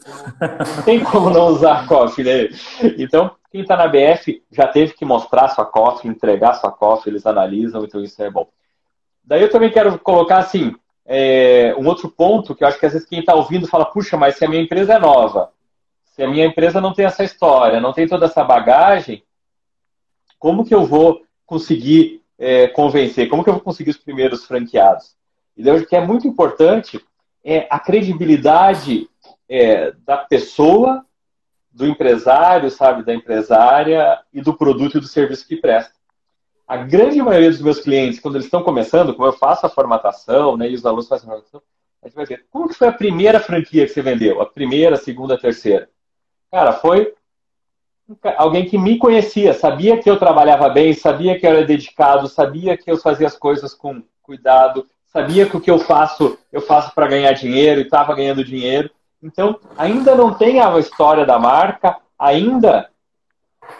Não 0.76 0.82
tem 0.84 1.02
como 1.02 1.30
não 1.30 1.46
usar 1.46 1.86
COF, 1.86 2.22
né? 2.22 2.48
Então, 2.98 3.34
quem 3.52 3.60
está 3.60 3.76
na 3.76 3.86
BF 3.86 4.42
já 4.50 4.66
teve 4.66 4.94
que 4.94 5.04
mostrar 5.04 5.48
sua 5.48 5.66
COF, 5.66 6.08
entregar 6.08 6.54
sua 6.54 6.72
COF, 6.72 7.06
eles 7.08 7.26
analisam, 7.26 7.84
então 7.84 8.02
isso 8.02 8.20
é 8.22 8.30
bom. 8.30 8.48
Daí 9.22 9.42
eu 9.42 9.50
também 9.50 9.70
quero 9.70 9.98
colocar 9.98 10.38
assim, 10.38 10.74
é, 11.04 11.74
um 11.78 11.86
outro 11.86 12.10
ponto 12.10 12.54
que 12.54 12.64
eu 12.64 12.68
acho 12.68 12.80
que 12.80 12.86
às 12.86 12.94
vezes 12.94 13.06
quem 13.06 13.20
está 13.20 13.34
ouvindo 13.34 13.68
fala, 13.68 13.84
puxa, 13.84 14.16
mas 14.16 14.36
se 14.36 14.44
a 14.44 14.48
minha 14.48 14.62
empresa 14.62 14.94
é 14.94 14.98
nova, 14.98 15.52
se 16.04 16.22
a 16.22 16.28
minha 16.28 16.46
empresa 16.46 16.80
não 16.80 16.94
tem 16.94 17.04
essa 17.04 17.22
história, 17.22 17.78
não 17.80 17.92
tem 17.92 18.08
toda 18.08 18.24
essa 18.24 18.42
bagagem, 18.42 19.22
como 20.38 20.64
que 20.64 20.74
eu 20.74 20.86
vou 20.86 21.22
conseguir 21.44 22.22
é, 22.38 22.68
convencer? 22.68 23.28
Como 23.28 23.44
que 23.44 23.50
eu 23.50 23.54
vou 23.54 23.62
conseguir 23.62 23.90
os 23.90 23.98
primeiros 23.98 24.46
franqueados? 24.46 25.14
E 25.56 25.66
eu 25.66 25.74
acho 25.74 25.86
que 25.86 25.94
é 25.94 26.00
muito 26.00 26.26
importante 26.26 26.98
é, 27.44 27.66
a 27.70 27.78
credibilidade 27.78 29.08
é, 29.48 29.92
da 30.06 30.16
pessoa, 30.16 31.04
do 31.72 31.86
empresário, 31.86 32.70
sabe, 32.70 33.02
da 33.02 33.14
empresária 33.14 34.20
e 34.32 34.40
do 34.40 34.54
produto 34.54 34.98
e 34.98 35.00
do 35.00 35.06
serviço 35.06 35.46
que 35.46 35.56
presta 35.56 36.02
a 36.72 36.76
grande 36.78 37.20
maioria 37.20 37.50
dos 37.50 37.60
meus 37.60 37.80
clientes, 37.80 38.18
quando 38.18 38.36
eles 38.36 38.46
estão 38.46 38.62
começando, 38.62 39.14
como 39.14 39.28
eu 39.28 39.34
faço 39.34 39.66
a 39.66 39.68
formatação, 39.68 40.56
né, 40.56 40.70
e 40.70 40.74
os 40.74 40.86
alunos 40.86 41.06
fazem 41.06 41.28
a 41.28 41.30
formatação, 41.30 41.62
a 42.02 42.06
gente 42.06 42.16
vai 42.16 42.24
ver, 42.24 42.46
como 42.50 42.66
que 42.66 42.74
foi 42.74 42.88
a 42.88 42.92
primeira 42.92 43.38
franquia 43.38 43.86
que 43.86 43.92
você 43.92 44.00
vendeu? 44.00 44.40
A 44.40 44.46
primeira, 44.46 44.96
a 44.96 44.98
segunda, 44.98 45.34
a 45.34 45.38
terceira? 45.38 45.90
Cara, 46.50 46.72
foi 46.72 47.12
alguém 48.38 48.64
que 48.64 48.78
me 48.78 48.96
conhecia, 48.96 49.52
sabia 49.52 49.98
que 49.98 50.08
eu 50.08 50.18
trabalhava 50.18 50.70
bem, 50.70 50.94
sabia 50.94 51.38
que 51.38 51.46
eu 51.46 51.50
era 51.50 51.64
dedicado, 51.64 52.26
sabia 52.26 52.74
que 52.74 52.90
eu 52.90 52.96
fazia 52.96 53.26
as 53.26 53.36
coisas 53.36 53.74
com 53.74 54.02
cuidado, 54.22 54.86
sabia 55.06 55.44
que 55.44 55.56
o 55.56 55.60
que 55.60 55.70
eu 55.70 55.78
faço, 55.78 56.38
eu 56.50 56.62
faço 56.62 56.94
para 56.94 57.06
ganhar 57.06 57.32
dinheiro 57.32 57.82
e 57.82 57.84
estava 57.84 58.14
ganhando 58.14 58.42
dinheiro. 58.42 58.90
Então, 59.22 59.58
ainda 59.78 60.14
não 60.14 60.34
tem 60.34 60.60
a 60.60 60.78
história 60.78 61.24
da 61.24 61.38
marca, 61.38 61.96
ainda 62.18 62.88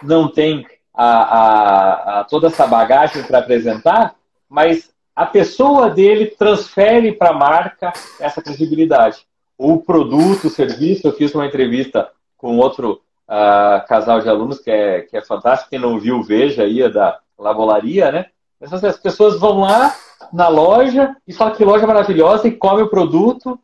não 0.01 0.27
tem 0.29 0.65
a, 0.93 1.05
a, 1.05 2.19
a 2.19 2.23
toda 2.23 2.47
essa 2.47 2.65
bagagem 2.65 3.23
para 3.23 3.39
apresentar, 3.39 4.15
mas 4.47 4.91
a 5.15 5.25
pessoa 5.25 5.89
dele 5.89 6.27
transfere 6.27 7.11
para 7.11 7.31
a 7.31 7.37
marca 7.37 7.91
essa 8.19 8.41
credibilidade. 8.41 9.25
O 9.57 9.79
produto, 9.79 10.47
o 10.47 10.49
serviço, 10.49 11.07
eu 11.07 11.13
fiz 11.13 11.33
uma 11.35 11.45
entrevista 11.45 12.09
com 12.37 12.57
outro 12.57 13.01
uh, 13.27 13.85
casal 13.87 14.21
de 14.21 14.29
alunos 14.29 14.59
que 14.59 14.71
é, 14.71 15.01
que 15.01 15.17
é 15.17 15.21
fantástico, 15.21 15.69
quem 15.69 15.79
não 15.79 15.99
viu, 15.99 16.23
veja 16.23 16.63
aí, 16.63 16.81
é 16.81 16.89
da 16.89 17.19
Labolaria, 17.37 18.11
né? 18.11 18.27
As 18.61 18.97
pessoas 18.97 19.39
vão 19.39 19.59
lá 19.59 19.93
na 20.31 20.47
loja 20.47 21.15
e 21.27 21.33
falam 21.33 21.53
que 21.53 21.65
loja 21.65 21.85
maravilhosa 21.85 22.47
e 22.47 22.55
come 22.55 22.81
o 22.81 22.89
produto 22.89 23.59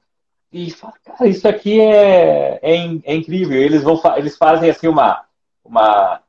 e 0.52 0.72
falam, 0.72 0.96
cara, 1.06 1.28
isso 1.28 1.48
aqui 1.48 1.80
é, 1.80 2.60
é, 2.62 2.76
é 3.04 3.16
incrível. 3.16 3.58
Eles, 3.58 3.84
vão, 3.84 4.02
eles 4.18 4.38
fazem 4.38 4.70
assim 4.70 4.88
uma, 4.88 5.24
uma 5.64 6.22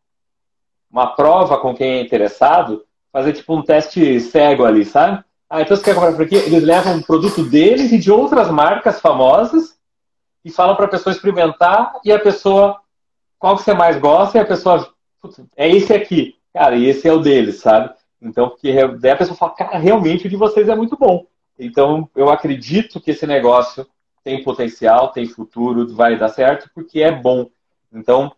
uma 0.90 1.14
prova 1.14 1.58
com 1.58 1.74
quem 1.74 1.92
é 1.92 2.00
interessado, 2.00 2.84
fazer 3.12 3.32
tipo 3.32 3.54
um 3.54 3.62
teste 3.62 4.20
cego 4.20 4.64
ali, 4.64 4.84
sabe? 4.84 5.22
Ah, 5.48 5.62
então 5.62 5.76
você 5.76 5.82
quer 5.82 5.94
comprar 5.94 6.12
franquia? 6.12 6.38
Eles 6.44 6.62
levam 6.62 6.94
um 6.94 7.02
produto 7.02 7.42
deles 7.44 7.92
e 7.92 7.98
de 7.98 8.10
outras 8.10 8.50
marcas 8.50 9.00
famosas 9.00 9.78
e 10.44 10.50
falam 10.50 10.76
para 10.76 10.86
a 10.86 10.90
pessoa 10.90 11.12
experimentar 11.12 11.92
e 12.04 12.12
a 12.12 12.18
pessoa, 12.18 12.80
qual 13.38 13.56
que 13.56 13.62
você 13.62 13.74
mais 13.74 13.98
gosta? 13.98 14.38
E 14.38 14.40
a 14.40 14.44
pessoa, 14.44 14.92
é 15.56 15.68
esse 15.68 15.92
aqui. 15.92 16.36
Cara, 16.52 16.76
e 16.76 16.86
esse 16.86 17.06
é 17.08 17.12
o 17.12 17.20
deles, 17.20 17.60
sabe? 17.60 17.92
Então, 18.20 18.48
porque 18.48 18.72
daí 18.98 19.12
a 19.12 19.16
pessoa 19.16 19.36
fala, 19.36 19.52
cara, 19.52 19.78
realmente 19.78 20.26
o 20.26 20.30
de 20.30 20.36
vocês 20.36 20.68
é 20.68 20.74
muito 20.74 20.96
bom. 20.96 21.26
Então, 21.58 22.08
eu 22.14 22.30
acredito 22.30 23.00
que 23.00 23.10
esse 23.10 23.26
negócio 23.26 23.86
tem 24.22 24.42
potencial, 24.42 25.08
tem 25.08 25.26
futuro, 25.26 25.94
vai 25.94 26.18
dar 26.18 26.28
certo, 26.28 26.70
porque 26.74 27.00
é 27.02 27.10
bom. 27.10 27.48
Então, 27.92 28.32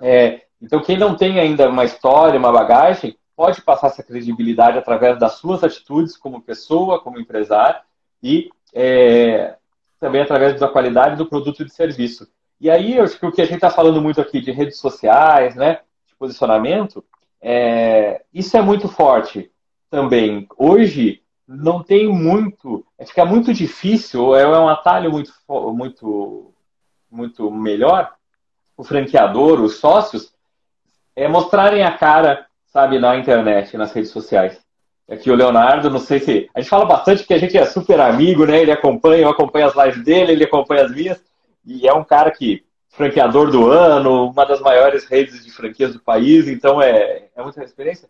é, 0.00 0.42
então 0.60 0.82
quem 0.82 0.98
não 0.98 1.16
tem 1.16 1.40
ainda 1.40 1.68
uma 1.68 1.84
história, 1.84 2.38
uma 2.38 2.52
bagagem, 2.52 3.16
pode 3.34 3.62
passar 3.62 3.88
essa 3.88 4.02
credibilidade 4.02 4.78
através 4.78 5.18
das 5.18 5.34
suas 5.34 5.62
atitudes 5.62 6.16
como 6.16 6.40
pessoa, 6.40 7.00
como 7.00 7.20
empresário 7.20 7.80
e 8.22 8.50
é, 8.74 9.56
também 10.00 10.22
através 10.22 10.58
da 10.58 10.68
qualidade 10.68 11.16
do 11.16 11.26
produto 11.26 11.62
e 11.62 11.64
do 11.64 11.70
serviço. 11.70 12.28
E 12.60 12.70
aí, 12.70 12.96
eu 12.96 13.04
acho 13.04 13.18
que 13.18 13.26
o 13.26 13.32
que 13.32 13.42
a 13.42 13.44
gente 13.44 13.56
está 13.56 13.70
falando 13.70 14.00
muito 14.00 14.20
aqui 14.20 14.40
de 14.40 14.50
redes 14.50 14.78
sociais, 14.78 15.54
né, 15.54 15.80
de 16.06 16.14
posicionamento, 16.16 17.04
é, 17.40 18.22
isso 18.32 18.56
é 18.56 18.62
muito 18.62 18.88
forte 18.88 19.50
também. 19.90 20.48
Hoje, 20.56 21.22
não 21.46 21.82
tem 21.82 22.08
muito, 22.08 22.84
fica 23.06 23.24
muito 23.24 23.54
difícil, 23.54 24.34
é 24.34 24.46
um 24.46 24.68
atalho 24.68 25.10
muito, 25.10 25.32
muito, 25.72 26.52
muito 27.10 27.50
melhor, 27.50 28.12
o 28.76 28.82
franqueador, 28.82 29.60
os 29.60 29.76
sócios, 29.76 30.34
é 31.14 31.28
mostrarem 31.28 31.82
a 31.82 31.96
cara, 31.96 32.46
sabe, 32.66 32.98
na 32.98 33.16
internet, 33.16 33.76
nas 33.76 33.92
redes 33.92 34.10
sociais. 34.10 34.60
Aqui 35.08 35.30
o 35.30 35.36
Leonardo, 35.36 35.88
não 35.88 36.00
sei 36.00 36.18
se. 36.18 36.50
A 36.52 36.60
gente 36.60 36.68
fala 36.68 36.84
bastante 36.84 37.24
que 37.24 37.32
a 37.32 37.38
gente 37.38 37.56
é 37.56 37.64
super 37.64 38.00
amigo, 38.00 38.44
né? 38.44 38.60
Ele 38.60 38.72
acompanha, 38.72 39.22
eu 39.22 39.30
acompanho 39.30 39.68
as 39.68 39.76
lives 39.76 40.04
dele, 40.04 40.32
ele 40.32 40.44
acompanha 40.44 40.84
as 40.84 40.90
minhas. 40.90 41.22
E 41.64 41.86
é 41.86 41.94
um 41.94 42.04
cara 42.04 42.30
que, 42.30 42.64
franqueador 42.90 43.50
do 43.50 43.70
ano, 43.70 44.28
uma 44.28 44.44
das 44.44 44.60
maiores 44.60 45.04
redes 45.04 45.44
de 45.44 45.50
franquias 45.52 45.92
do 45.92 46.00
país, 46.00 46.48
então 46.48 46.82
é, 46.82 47.28
é 47.34 47.42
muita 47.42 47.62
experiência. 47.62 48.08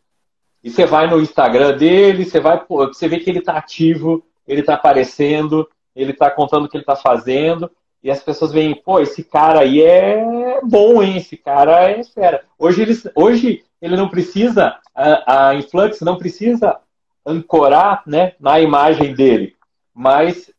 E 0.67 0.71
você 0.71 0.85
vai 0.85 1.09
no 1.09 1.21
Instagram 1.21 1.77
dele, 1.77 2.25
você 2.25 2.41
vai, 2.41 2.61
você 2.69 3.07
vê 3.07 3.21
que 3.21 3.31
ele 3.31 3.39
está 3.39 3.57
ativo, 3.57 4.27
ele 4.49 4.63
está 4.63 4.75
aparecendo, 4.75 5.65
ele 5.95 6.11
está 6.11 6.29
contando 6.29 6.65
o 6.65 6.69
que 6.69 6.77
ele 6.77 6.83
está 6.83 6.97
fazendo, 6.97 7.71
e 8.03 8.11
as 8.11 8.21
pessoas 8.21 8.51
veem, 8.51 8.75
pô, 8.75 8.99
esse 8.99 9.23
cara 9.23 9.61
aí 9.61 9.81
é 9.81 10.59
bom, 10.65 11.01
hein? 11.01 11.19
Esse 11.19 11.37
cara 11.37 11.89
é 11.89 12.03
fera. 12.03 12.43
Hoje 12.59 12.83
ele, 12.83 13.01
hoje 13.15 13.65
ele 13.81 13.97
não 13.97 14.09
precisa, 14.09 14.75
a, 14.93 15.51
a 15.51 15.55
Influx 15.55 16.01
não 16.01 16.19
precisa 16.19 16.81
ancorar 17.25 18.03
né, 18.05 18.33
na 18.41 18.59
imagem 18.59 19.15
dele, 19.15 19.55
mas 19.95 20.51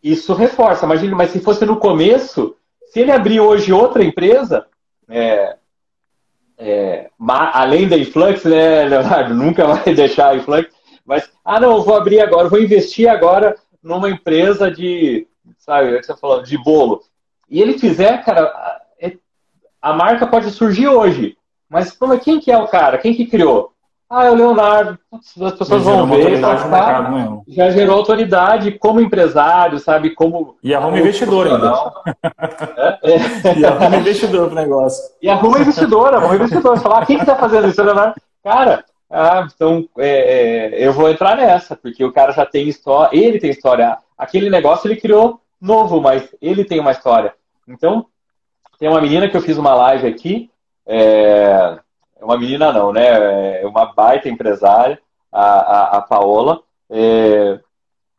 isso 0.00 0.32
reforça. 0.32 0.86
Imagina, 0.86 1.16
mas 1.16 1.32
se 1.32 1.40
fosse 1.40 1.66
no 1.66 1.78
começo, 1.78 2.54
se 2.86 3.00
ele 3.00 3.10
abrir 3.10 3.40
hoje 3.40 3.72
outra 3.72 4.04
empresa, 4.04 4.64
é, 5.08 5.56
é, 6.58 7.10
além 7.28 7.88
da 7.88 7.96
Influx, 7.96 8.44
né, 8.44 8.84
Leonardo? 8.84 9.34
Nunca 9.34 9.66
vai 9.66 9.94
deixar 9.94 10.30
a 10.30 10.36
Influx, 10.36 10.70
mas, 11.04 11.30
ah, 11.44 11.60
não, 11.60 11.82
vou 11.82 11.94
abrir 11.94 12.20
agora, 12.20 12.48
vou 12.48 12.60
investir 12.60 13.08
agora 13.08 13.56
numa 13.82 14.10
empresa 14.10 14.70
de, 14.70 15.26
sabe, 15.58 15.94
é 15.94 15.98
que 15.98 16.06
você 16.06 16.16
falou, 16.16 16.42
de 16.42 16.58
bolo. 16.58 17.02
E 17.48 17.60
ele 17.60 17.78
fizer, 17.78 18.24
cara, 18.24 18.52
é, 19.00 19.16
a 19.80 19.92
marca 19.92 20.26
pode 20.26 20.50
surgir 20.50 20.88
hoje, 20.88 21.36
mas 21.68 21.92
como, 21.92 22.18
quem 22.18 22.40
que 22.40 22.50
é 22.50 22.58
o 22.58 22.66
cara? 22.66 22.98
Quem 22.98 23.14
que 23.14 23.26
criou? 23.26 23.72
Ah, 24.08 24.26
é 24.26 24.30
o 24.30 24.34
Leonardo. 24.34 24.98
As 25.12 25.54
pessoas 25.54 25.82
vão 25.82 26.06
ver, 26.06 26.40
tá, 26.40 26.56
já 27.48 27.70
gerou 27.70 27.96
autoridade 27.96 28.78
como 28.78 29.00
empresário, 29.00 29.80
sabe? 29.80 30.10
Como. 30.10 30.56
E 30.62 30.72
arruma 30.72 30.98
investidor 30.98 31.48
ainda. 31.48 31.92
É, 33.02 33.14
é. 33.14 33.58
E 33.58 33.66
arruma 33.66 33.96
investidor 33.96 34.46
pro 34.46 34.54
negócio. 34.54 35.02
E 35.20 35.28
arruma 35.28 35.58
investidor, 35.58 36.14
arruma 36.14 36.36
investidor. 36.36 36.78
Falar, 36.78 37.02
ah, 37.02 37.06
quem 37.06 37.18
que 37.18 37.26
tá 37.26 37.34
fazendo 37.34 37.66
isso, 37.66 37.82
Leonardo? 37.82 38.14
Cara, 38.44 38.84
ah, 39.10 39.48
então 39.52 39.88
é, 39.98 40.76
é, 40.78 40.86
eu 40.86 40.92
vou 40.92 41.10
entrar 41.10 41.36
nessa, 41.36 41.74
porque 41.74 42.04
o 42.04 42.12
cara 42.12 42.32
já 42.32 42.46
tem 42.46 42.68
história, 42.68 43.18
ele 43.18 43.40
tem 43.40 43.50
história. 43.50 43.98
Aquele 44.16 44.48
negócio 44.48 44.86
ele 44.86 45.00
criou 45.00 45.40
novo, 45.60 46.00
mas 46.00 46.32
ele 46.40 46.64
tem 46.64 46.78
uma 46.78 46.92
história. 46.92 47.34
Então, 47.66 48.06
tem 48.78 48.88
uma 48.88 49.00
menina 49.00 49.28
que 49.28 49.36
eu 49.36 49.42
fiz 49.42 49.58
uma 49.58 49.74
live 49.74 50.06
aqui. 50.06 50.48
É 50.86 51.80
uma 52.24 52.38
menina 52.38 52.72
não, 52.72 52.92
né? 52.92 53.60
É 53.62 53.66
uma 53.66 53.92
baita 53.92 54.28
empresária, 54.28 55.00
a, 55.30 55.42
a, 55.42 55.96
a 55.98 56.02
Paola. 56.02 56.62
É, 56.90 57.60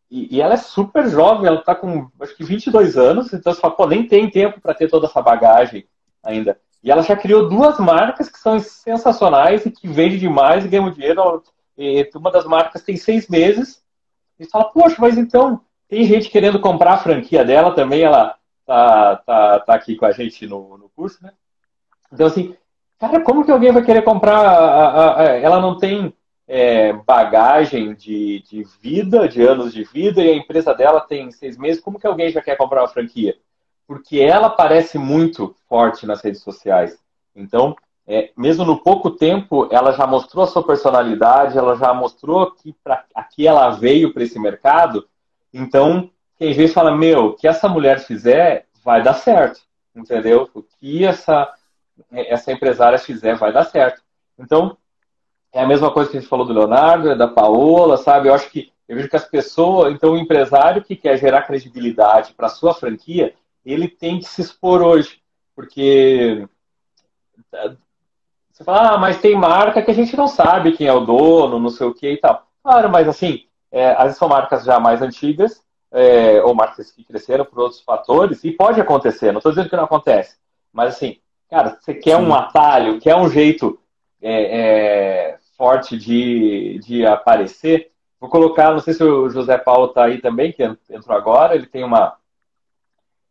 e, 0.09 0.37
e, 0.37 0.41
ela 0.41 0.53
é 0.53 0.57
super 0.57 1.09
jovem, 1.09 1.47
ela 1.47 1.59
está 1.59 1.75
com 1.75 2.09
acho 2.21 2.35
que 2.35 2.43
22 2.43 2.97
anos, 2.97 3.33
então 3.33 3.53
você 3.53 3.59
fala, 3.59 3.75
pô, 3.75 3.85
nem 3.85 4.07
tem 4.07 4.29
tempo 4.29 4.61
para 4.61 4.73
ter 4.73 4.89
toda 4.89 5.07
essa 5.07 5.21
bagagem 5.21 5.85
ainda. 6.23 6.59
E 6.83 6.91
ela 6.91 7.01
já 7.01 7.15
criou 7.15 7.49
duas 7.49 7.77
marcas 7.79 8.29
que 8.29 8.39
são 8.39 8.59
sensacionais 8.59 9.65
e 9.65 9.71
que 9.71 9.87
vende 9.87 10.17
demais 10.17 10.63
e 10.63 10.69
ganham 10.69 10.91
dinheiro. 10.91 11.43
E 11.77 12.09
uma 12.15 12.31
das 12.31 12.45
marcas 12.45 12.83
tem 12.83 12.95
seis 12.95 13.27
meses. 13.27 13.83
E 14.39 14.45
fala, 14.45 14.65
poxa, 14.65 14.95
mas 14.99 15.17
então 15.17 15.59
tem 15.89 16.03
gente 16.05 16.29
querendo 16.29 16.59
comprar 16.59 16.93
a 16.93 16.97
franquia 16.99 17.43
dela 17.43 17.73
também, 17.73 18.03
ela 18.03 18.37
tá, 18.65 19.15
tá, 19.17 19.59
tá 19.59 19.73
aqui 19.73 19.95
com 19.95 20.05
a 20.05 20.11
gente 20.11 20.45
no, 20.45 20.77
no 20.77 20.89
curso, 20.89 21.21
né? 21.23 21.33
Então, 22.11 22.27
assim, 22.27 22.55
Cara, 22.99 23.21
como 23.21 23.45
que 23.45 23.51
alguém 23.51 23.71
vai 23.71 23.83
querer 23.83 24.03
comprar? 24.03 24.39
A, 24.39 24.87
a, 24.87 25.21
a, 25.21 25.23
ela 25.37 25.59
não 25.59 25.77
tem 25.77 26.13
é, 26.47 26.93
bagagem 26.93 27.93
de, 27.93 28.41
de 28.41 28.63
vida, 28.81 29.27
de 29.27 29.41
anos 29.43 29.73
de 29.73 29.83
vida, 29.83 30.21
e 30.21 30.29
a 30.29 30.35
empresa 30.35 30.73
dela 30.73 31.01
tem 31.01 31.29
seis 31.31 31.57
meses. 31.57 31.81
Como 31.81 31.99
que 31.99 32.07
alguém 32.07 32.31
já 32.31 32.41
quer 32.41 32.55
comprar 32.55 32.81
uma 32.81 32.87
franquia? 32.87 33.37
Porque 33.85 34.19
ela 34.19 34.49
parece 34.49 34.97
muito 34.97 35.55
forte 35.69 36.05
nas 36.05 36.21
redes 36.21 36.41
sociais. 36.41 36.97
Então, 37.35 37.75
é, 38.07 38.31
mesmo 38.37 38.65
no 38.65 38.81
pouco 38.81 39.11
tempo, 39.11 39.67
ela 39.69 39.91
já 39.91 40.07
mostrou 40.07 40.43
a 40.43 40.47
sua 40.47 40.65
personalidade, 40.65 41.57
ela 41.57 41.75
já 41.75 41.93
mostrou 41.93 42.51
que 42.51 42.73
para 42.83 43.03
aqui 43.13 43.45
ela 43.45 43.69
veio 43.69 44.13
para 44.13 44.23
esse 44.23 44.39
mercado. 44.39 45.05
Então, 45.53 46.09
quem 46.37 46.53
vê 46.53 46.67
fala, 46.67 46.95
meu, 46.95 47.27
o 47.27 47.33
que 47.33 47.47
essa 47.47 47.67
mulher 47.67 47.99
fizer 47.99 48.65
vai 48.83 49.03
dar 49.03 49.13
certo, 49.13 49.59
entendeu? 49.95 50.49
O 50.53 50.63
que 50.63 51.03
essa 51.03 51.53
essa 52.11 52.51
empresária 52.51 52.97
fizer, 52.97 53.35
vai 53.35 53.51
dar 53.51 53.65
certo. 53.65 54.01
Então, 54.37 54.77
é 55.51 55.61
a 55.61 55.67
mesma 55.67 55.91
coisa 55.91 56.09
que 56.09 56.17
a 56.17 56.19
gente 56.19 56.29
falou 56.29 56.45
do 56.45 56.53
Leonardo, 56.53 57.17
da 57.17 57.27
Paola, 57.27 57.97
sabe? 57.97 58.29
Eu 58.29 58.33
acho 58.33 58.49
que 58.49 58.71
eu 58.87 58.95
vejo 58.95 59.09
que 59.09 59.15
as 59.15 59.25
pessoas, 59.25 59.93
então 59.93 60.13
o 60.13 60.17
empresário 60.17 60.83
que 60.83 60.95
quer 60.95 61.17
gerar 61.17 61.43
credibilidade 61.43 62.33
para 62.33 62.47
sua 62.47 62.73
franquia, 62.73 63.33
ele 63.65 63.87
tem 63.87 64.19
que 64.19 64.25
se 64.25 64.41
expor 64.41 64.81
hoje, 64.81 65.21
porque 65.53 66.47
você 68.51 68.63
fala, 68.63 68.93
ah, 68.93 68.97
mas 68.97 69.19
tem 69.19 69.35
marca 69.35 69.81
que 69.81 69.91
a 69.91 69.93
gente 69.93 70.15
não 70.15 70.27
sabe 70.27 70.71
quem 70.71 70.87
é 70.87 70.93
o 70.93 71.05
dono, 71.05 71.59
não 71.59 71.69
sei 71.69 71.85
o 71.85 71.93
que 71.93 72.11
e 72.11 72.17
tal. 72.17 72.47
Claro, 72.63 72.89
mas 72.89 73.07
assim, 73.07 73.45
é, 73.71 73.91
às 73.91 74.03
vezes 74.03 74.17
são 74.17 74.29
marcas 74.29 74.63
já 74.63 74.79
mais 74.79 75.01
antigas, 75.01 75.61
é, 75.91 76.41
ou 76.41 76.55
marcas 76.55 76.91
que 76.91 77.03
cresceram 77.03 77.45
por 77.45 77.59
outros 77.59 77.81
fatores, 77.81 78.43
e 78.43 78.51
pode 78.51 78.79
acontecer, 78.79 79.31
não 79.31 79.39
estou 79.39 79.51
dizendo 79.51 79.69
que 79.69 79.75
não 79.75 79.83
acontece, 79.83 80.37
mas 80.71 80.95
assim, 80.95 81.19
Cara, 81.49 81.77
você 81.79 81.93
quer 81.93 82.17
um 82.17 82.33
atalho, 82.33 82.99
quer 82.99 83.15
um 83.15 83.29
jeito 83.29 83.79
é, 84.21 84.59
é, 84.59 85.37
forte 85.57 85.97
de, 85.97 86.79
de 86.79 87.05
aparecer, 87.05 87.91
vou 88.19 88.29
colocar, 88.29 88.71
não 88.71 88.79
sei 88.79 88.93
se 88.93 89.03
o 89.03 89.29
José 89.29 89.57
Paulo 89.57 89.87
está 89.87 90.05
aí 90.05 90.19
também, 90.19 90.51
que 90.51 90.63
entrou 90.63 91.15
agora, 91.15 91.55
ele 91.55 91.65
tem 91.65 91.83
uma, 91.83 92.15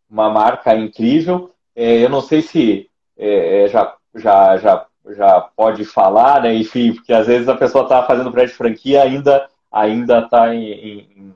uma 0.08 0.30
marca 0.30 0.74
incrível. 0.74 1.52
É, 1.74 2.04
eu 2.04 2.08
não 2.08 2.22
sei 2.22 2.40
se 2.40 2.88
é, 3.18 3.64
é, 3.64 3.68
já, 3.68 3.94
já, 4.14 4.56
já, 4.56 4.86
já 5.10 5.40
pode 5.40 5.84
falar, 5.84 6.42
né? 6.42 6.54
enfim, 6.54 6.94
porque 6.94 7.12
às 7.12 7.26
vezes 7.26 7.48
a 7.48 7.56
pessoa 7.56 7.84
está 7.84 8.02
fazendo 8.04 8.32
prédio 8.32 8.52
de 8.52 8.58
franquia 8.58 9.02
ainda 9.02 9.48
ainda 9.70 10.20
está 10.20 10.54
em, 10.54 10.70
em, 10.72 11.34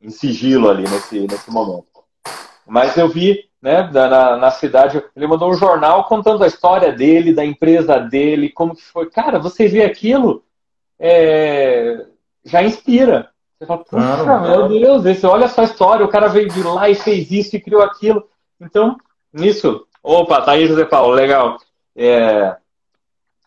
em 0.00 0.10
sigilo 0.10 0.70
ali 0.70 0.82
nesse, 0.82 1.20
nesse 1.20 1.50
momento. 1.50 1.86
Mas 2.66 2.96
eu 2.96 3.08
vi 3.08 3.50
né, 3.62 3.88
na, 3.92 4.36
na, 4.36 4.50
cidade. 4.50 5.02
Ele 5.14 5.26
mandou 5.28 5.48
um 5.48 5.54
jornal 5.54 6.04
contando 6.04 6.42
a 6.42 6.48
história 6.48 6.92
dele, 6.92 7.32
da 7.32 7.44
empresa 7.44 7.98
dele, 8.00 8.50
como 8.50 8.74
que 8.74 8.82
foi. 8.82 9.08
Cara, 9.08 9.38
você 9.38 9.68
vê 9.68 9.84
aquilo, 9.84 10.42
é, 10.98 12.04
já 12.44 12.62
inspira. 12.62 13.30
Você 13.56 13.66
fala, 13.66 13.84
puxa, 13.84 14.24
claro, 14.24 14.42
meu 14.42 14.68
Deus, 14.68 15.06
esse, 15.06 15.24
olha 15.24 15.46
só 15.46 15.60
a 15.60 15.64
história, 15.64 16.04
o 16.04 16.08
cara 16.08 16.26
veio 16.26 16.48
de 16.48 16.60
lá 16.64 16.90
e 16.90 16.96
fez 16.96 17.30
isso 17.30 17.54
e 17.54 17.60
criou 17.60 17.82
aquilo. 17.82 18.28
Então, 18.60 18.96
nisso, 19.32 19.86
opa, 20.02 20.42
tá 20.42 20.52
aí, 20.52 20.66
José 20.66 20.84
Paulo, 20.84 21.14
legal. 21.14 21.58
É, 21.94 22.56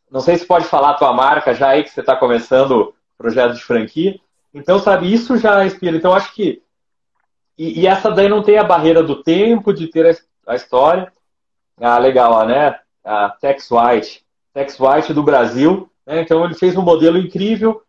não 0.09 0.21
sei 0.21 0.37
se 0.37 0.45
pode 0.45 0.65
falar 0.65 0.91
a 0.91 0.95
tua 0.95 1.11
marca 1.11 1.53
já 1.53 1.69
aí 1.69 1.83
que 1.83 1.89
você 1.89 1.99
está 1.99 2.15
começando 2.15 2.93
projeto 3.17 3.55
de 3.55 3.63
franquia. 3.63 4.17
Então, 4.53 4.79
sabe, 4.79 5.11
isso 5.11 5.37
já 5.37 5.65
inspira. 5.65 5.97
Então, 5.97 6.13
acho 6.13 6.33
que 6.33 6.61
e, 7.57 7.81
e, 7.81 7.87
essa 7.87 8.11
daí 8.11 8.27
não 8.27 8.43
tem 8.43 8.57
a 8.57 8.63
barreira 8.63 9.01
do 9.01 9.23
tempo, 9.23 9.73
de 9.73 9.87
ter 9.87 10.05
a, 10.05 10.51
a 10.51 10.55
história. 10.55 11.11
Ah, 11.79 11.97
legal, 11.97 12.45
né? 12.45 12.79
A 13.03 13.29
Tex 13.29 13.69
White. 13.71 14.25
Tex 14.53 14.79
White 14.79 15.13
do 15.13 15.23
Brasil. 15.23 15.89
Né? 16.05 16.21
Então 16.21 16.43
ele 16.43 16.53
fez 16.53 16.75
um 16.75 16.81
modelo 16.81 17.17
incrível 17.17 17.81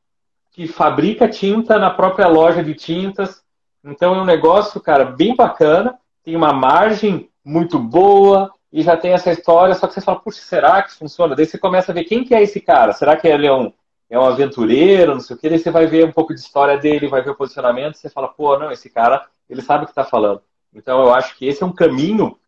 que 0.52 0.66
fabrica 0.66 1.28
tinta 1.28 1.78
na 1.78 1.90
própria 1.90 2.28
loja 2.28 2.62
de 2.62 2.74
tintas. 2.74 3.42
Então 3.84 4.14
é 4.14 4.22
um 4.22 4.24
negócio, 4.24 4.80
cara, 4.80 5.04
bem 5.04 5.36
bacana, 5.36 5.98
tem 6.24 6.34
uma 6.34 6.52
margem 6.52 7.30
muito 7.44 7.78
boa 7.78 8.50
e 8.72 8.82
já 8.82 8.96
tem 8.96 9.12
essa 9.12 9.30
história, 9.30 9.74
só 9.74 9.86
que 9.86 9.94
você 9.94 10.00
fala, 10.00 10.18
puxa, 10.18 10.40
será 10.40 10.82
que 10.82 10.92
funciona? 10.92 11.36
Daí 11.36 11.46
você 11.46 11.56
começa 11.56 11.92
a 11.92 11.94
ver 11.94 12.04
quem 12.04 12.24
que 12.24 12.34
é 12.34 12.42
esse 12.42 12.60
cara. 12.60 12.92
Será 12.92 13.16
que 13.16 13.28
ele 13.28 13.46
é 13.46 13.52
um, 13.52 13.72
é 14.10 14.18
um 14.18 14.24
aventureiro, 14.24 15.12
não 15.12 15.20
sei 15.20 15.36
o 15.36 15.38
que? 15.38 15.48
Daí 15.48 15.58
você 15.58 15.70
vai 15.70 15.86
ver 15.86 16.04
um 16.04 16.12
pouco 16.12 16.34
de 16.34 16.40
história 16.40 16.76
dele, 16.76 17.06
vai 17.06 17.22
ver 17.22 17.30
o 17.30 17.36
posicionamento, 17.36 17.94
você 17.94 18.08
fala, 18.08 18.28
pô, 18.28 18.58
não, 18.58 18.72
esse 18.72 18.90
cara, 18.90 19.26
ele 19.48 19.62
sabe 19.62 19.84
o 19.84 19.86
que 19.86 19.92
está 19.92 20.04
falando. 20.04 20.42
Então 20.74 21.00
eu 21.02 21.14
acho 21.14 21.36
que 21.36 21.46
esse 21.46 21.62
é 21.62 21.66
um 21.66 21.72
caminho 21.72 22.38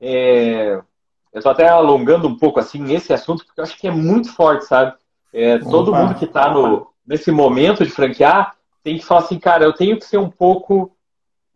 é, 0.00 0.80
eu 1.32 1.38
estou 1.38 1.52
até 1.52 1.68
alongando 1.68 2.26
um 2.26 2.36
pouco 2.36 2.58
assim 2.58 2.92
esse 2.92 3.12
assunto, 3.12 3.44
porque 3.44 3.60
eu 3.60 3.64
acho 3.64 3.78
que 3.78 3.86
é 3.86 3.90
muito 3.90 4.32
forte, 4.32 4.64
sabe? 4.64 4.94
É, 5.32 5.58
todo 5.58 5.94
mundo 5.94 6.14
que 6.14 6.24
está 6.24 6.52
nesse 7.06 7.30
momento 7.30 7.84
de 7.84 7.90
franquear 7.90 8.56
tem 8.82 8.98
que 8.98 9.04
falar 9.04 9.20
assim, 9.20 9.38
cara, 9.38 9.64
eu 9.64 9.72
tenho 9.72 9.98
que 9.98 10.04
ser 10.04 10.18
um 10.18 10.30
pouco 10.30 10.90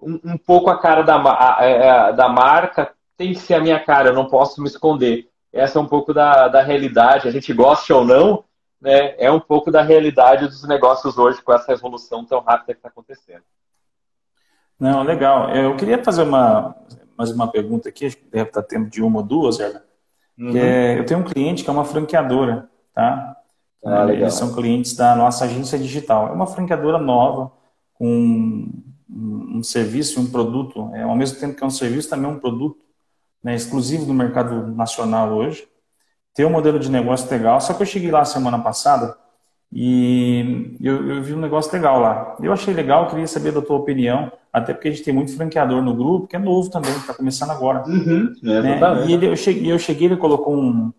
um, 0.00 0.20
um 0.24 0.38
pouco 0.38 0.70
a 0.70 0.78
cara 0.78 1.02
da, 1.02 1.16
a, 1.16 1.60
a, 1.60 1.64
é, 1.64 2.12
da 2.12 2.28
marca, 2.28 2.92
tem 3.16 3.32
que 3.32 3.40
ser 3.40 3.54
a 3.54 3.60
minha 3.60 3.80
cara, 3.80 4.10
eu 4.10 4.14
não 4.14 4.26
posso 4.26 4.60
me 4.60 4.68
esconder. 4.68 5.28
Essa 5.52 5.78
é 5.78 5.82
um 5.82 5.86
pouco 5.86 6.12
da, 6.12 6.48
da 6.48 6.62
realidade, 6.62 7.26
a 7.26 7.30
gente 7.30 7.52
gosta 7.52 7.94
ou 7.94 8.04
não, 8.04 8.44
né? 8.80 9.14
É 9.18 9.30
um 9.30 9.40
pouco 9.40 9.70
da 9.70 9.82
realidade 9.82 10.46
dos 10.46 10.66
negócios 10.68 11.16
hoje 11.16 11.40
com 11.40 11.52
essa 11.52 11.72
evolução 11.72 12.24
tão 12.24 12.40
rápida 12.40 12.74
que 12.74 12.78
está 12.78 12.88
acontecendo. 12.88 13.42
Não, 14.78 15.02
legal. 15.02 15.50
Eu 15.50 15.76
queria 15.76 16.02
fazer 16.02 16.22
uma, 16.22 16.74
mais 17.16 17.30
uma 17.30 17.50
pergunta 17.50 17.88
aqui, 17.88 18.06
acho 18.06 18.16
que 18.16 18.28
deve 18.30 18.48
estar 18.48 18.62
tempo 18.62 18.90
de 18.90 19.02
uma 19.02 19.20
ou 19.20 19.24
duas, 19.24 19.60
Erna. 19.60 19.82
Uhum. 20.38 20.56
É, 20.56 20.98
eu 20.98 21.06
tenho 21.06 21.20
um 21.20 21.24
cliente 21.24 21.62
que 21.62 21.70
é 21.70 21.72
uma 21.72 21.84
franqueadora, 21.84 22.68
tá? 22.92 23.36
Ah, 23.84 24.12
Eles 24.12 24.34
são 24.34 24.52
clientes 24.54 24.96
da 24.96 25.14
nossa 25.14 25.44
agência 25.44 25.78
digital. 25.78 26.28
É 26.28 26.32
uma 26.32 26.46
franqueadora 26.46 26.98
nova, 26.98 27.52
com 27.94 28.06
um, 28.06 29.58
um 29.58 29.62
serviço, 29.62 30.20
um 30.20 30.30
produto, 30.30 30.90
é, 30.94 31.02
ao 31.02 31.14
mesmo 31.14 31.38
tempo 31.38 31.54
que 31.54 31.62
é 31.62 31.66
um 31.66 31.70
serviço, 31.70 32.08
também 32.08 32.28
é 32.28 32.32
um 32.32 32.40
produto 32.40 32.78
né, 33.42 33.54
exclusivo 33.54 34.06
do 34.06 34.14
mercado 34.14 34.66
nacional 34.74 35.32
hoje. 35.32 35.68
Tem 36.34 36.44
um 36.44 36.50
modelo 36.50 36.78
de 36.80 36.90
negócio 36.90 37.30
legal, 37.30 37.60
só 37.60 37.74
que 37.74 37.82
eu 37.82 37.86
cheguei 37.86 38.10
lá 38.10 38.24
semana 38.24 38.58
passada 38.58 39.16
e 39.76 40.76
eu, 40.80 41.16
eu, 41.16 41.22
vi 41.22 41.34
um 41.34 41.40
negócio 41.40 41.72
legal 41.72 42.00
lá. 42.00 42.36
Eu 42.40 42.52
achei 42.52 42.72
legal, 42.72 43.08
queria 43.08 43.26
saber 43.26 43.50
da 43.50 43.60
tua 43.60 43.74
opinião, 43.74 44.30
até 44.52 44.72
porque 44.72 44.86
a 44.86 44.90
gente 44.92 45.02
tem 45.02 45.12
muito 45.12 45.36
franqueador 45.36 45.82
no 45.82 45.92
grupo, 45.92 46.28
que 46.28 46.36
é 46.36 46.38
novo 46.38 46.70
também, 46.70 46.92
está 46.92 47.12
começando 47.12 47.50
agora. 47.50 47.82
Uhum, 47.84 48.32
é 48.44 48.62
né? 48.62 49.06
E 49.08 49.12
ele, 49.12 49.26
eu, 49.26 49.36
cheguei, 49.36 49.72
eu 49.72 49.78
cheguei, 49.78 50.06
ele 50.06 50.16
colocou 50.16 50.54
um, 50.54 50.92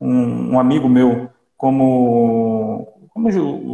um, 0.00 0.54
um 0.54 0.58
amigo 0.58 0.88
meu 0.88 1.28
como, 1.58 2.88
como 3.10 3.28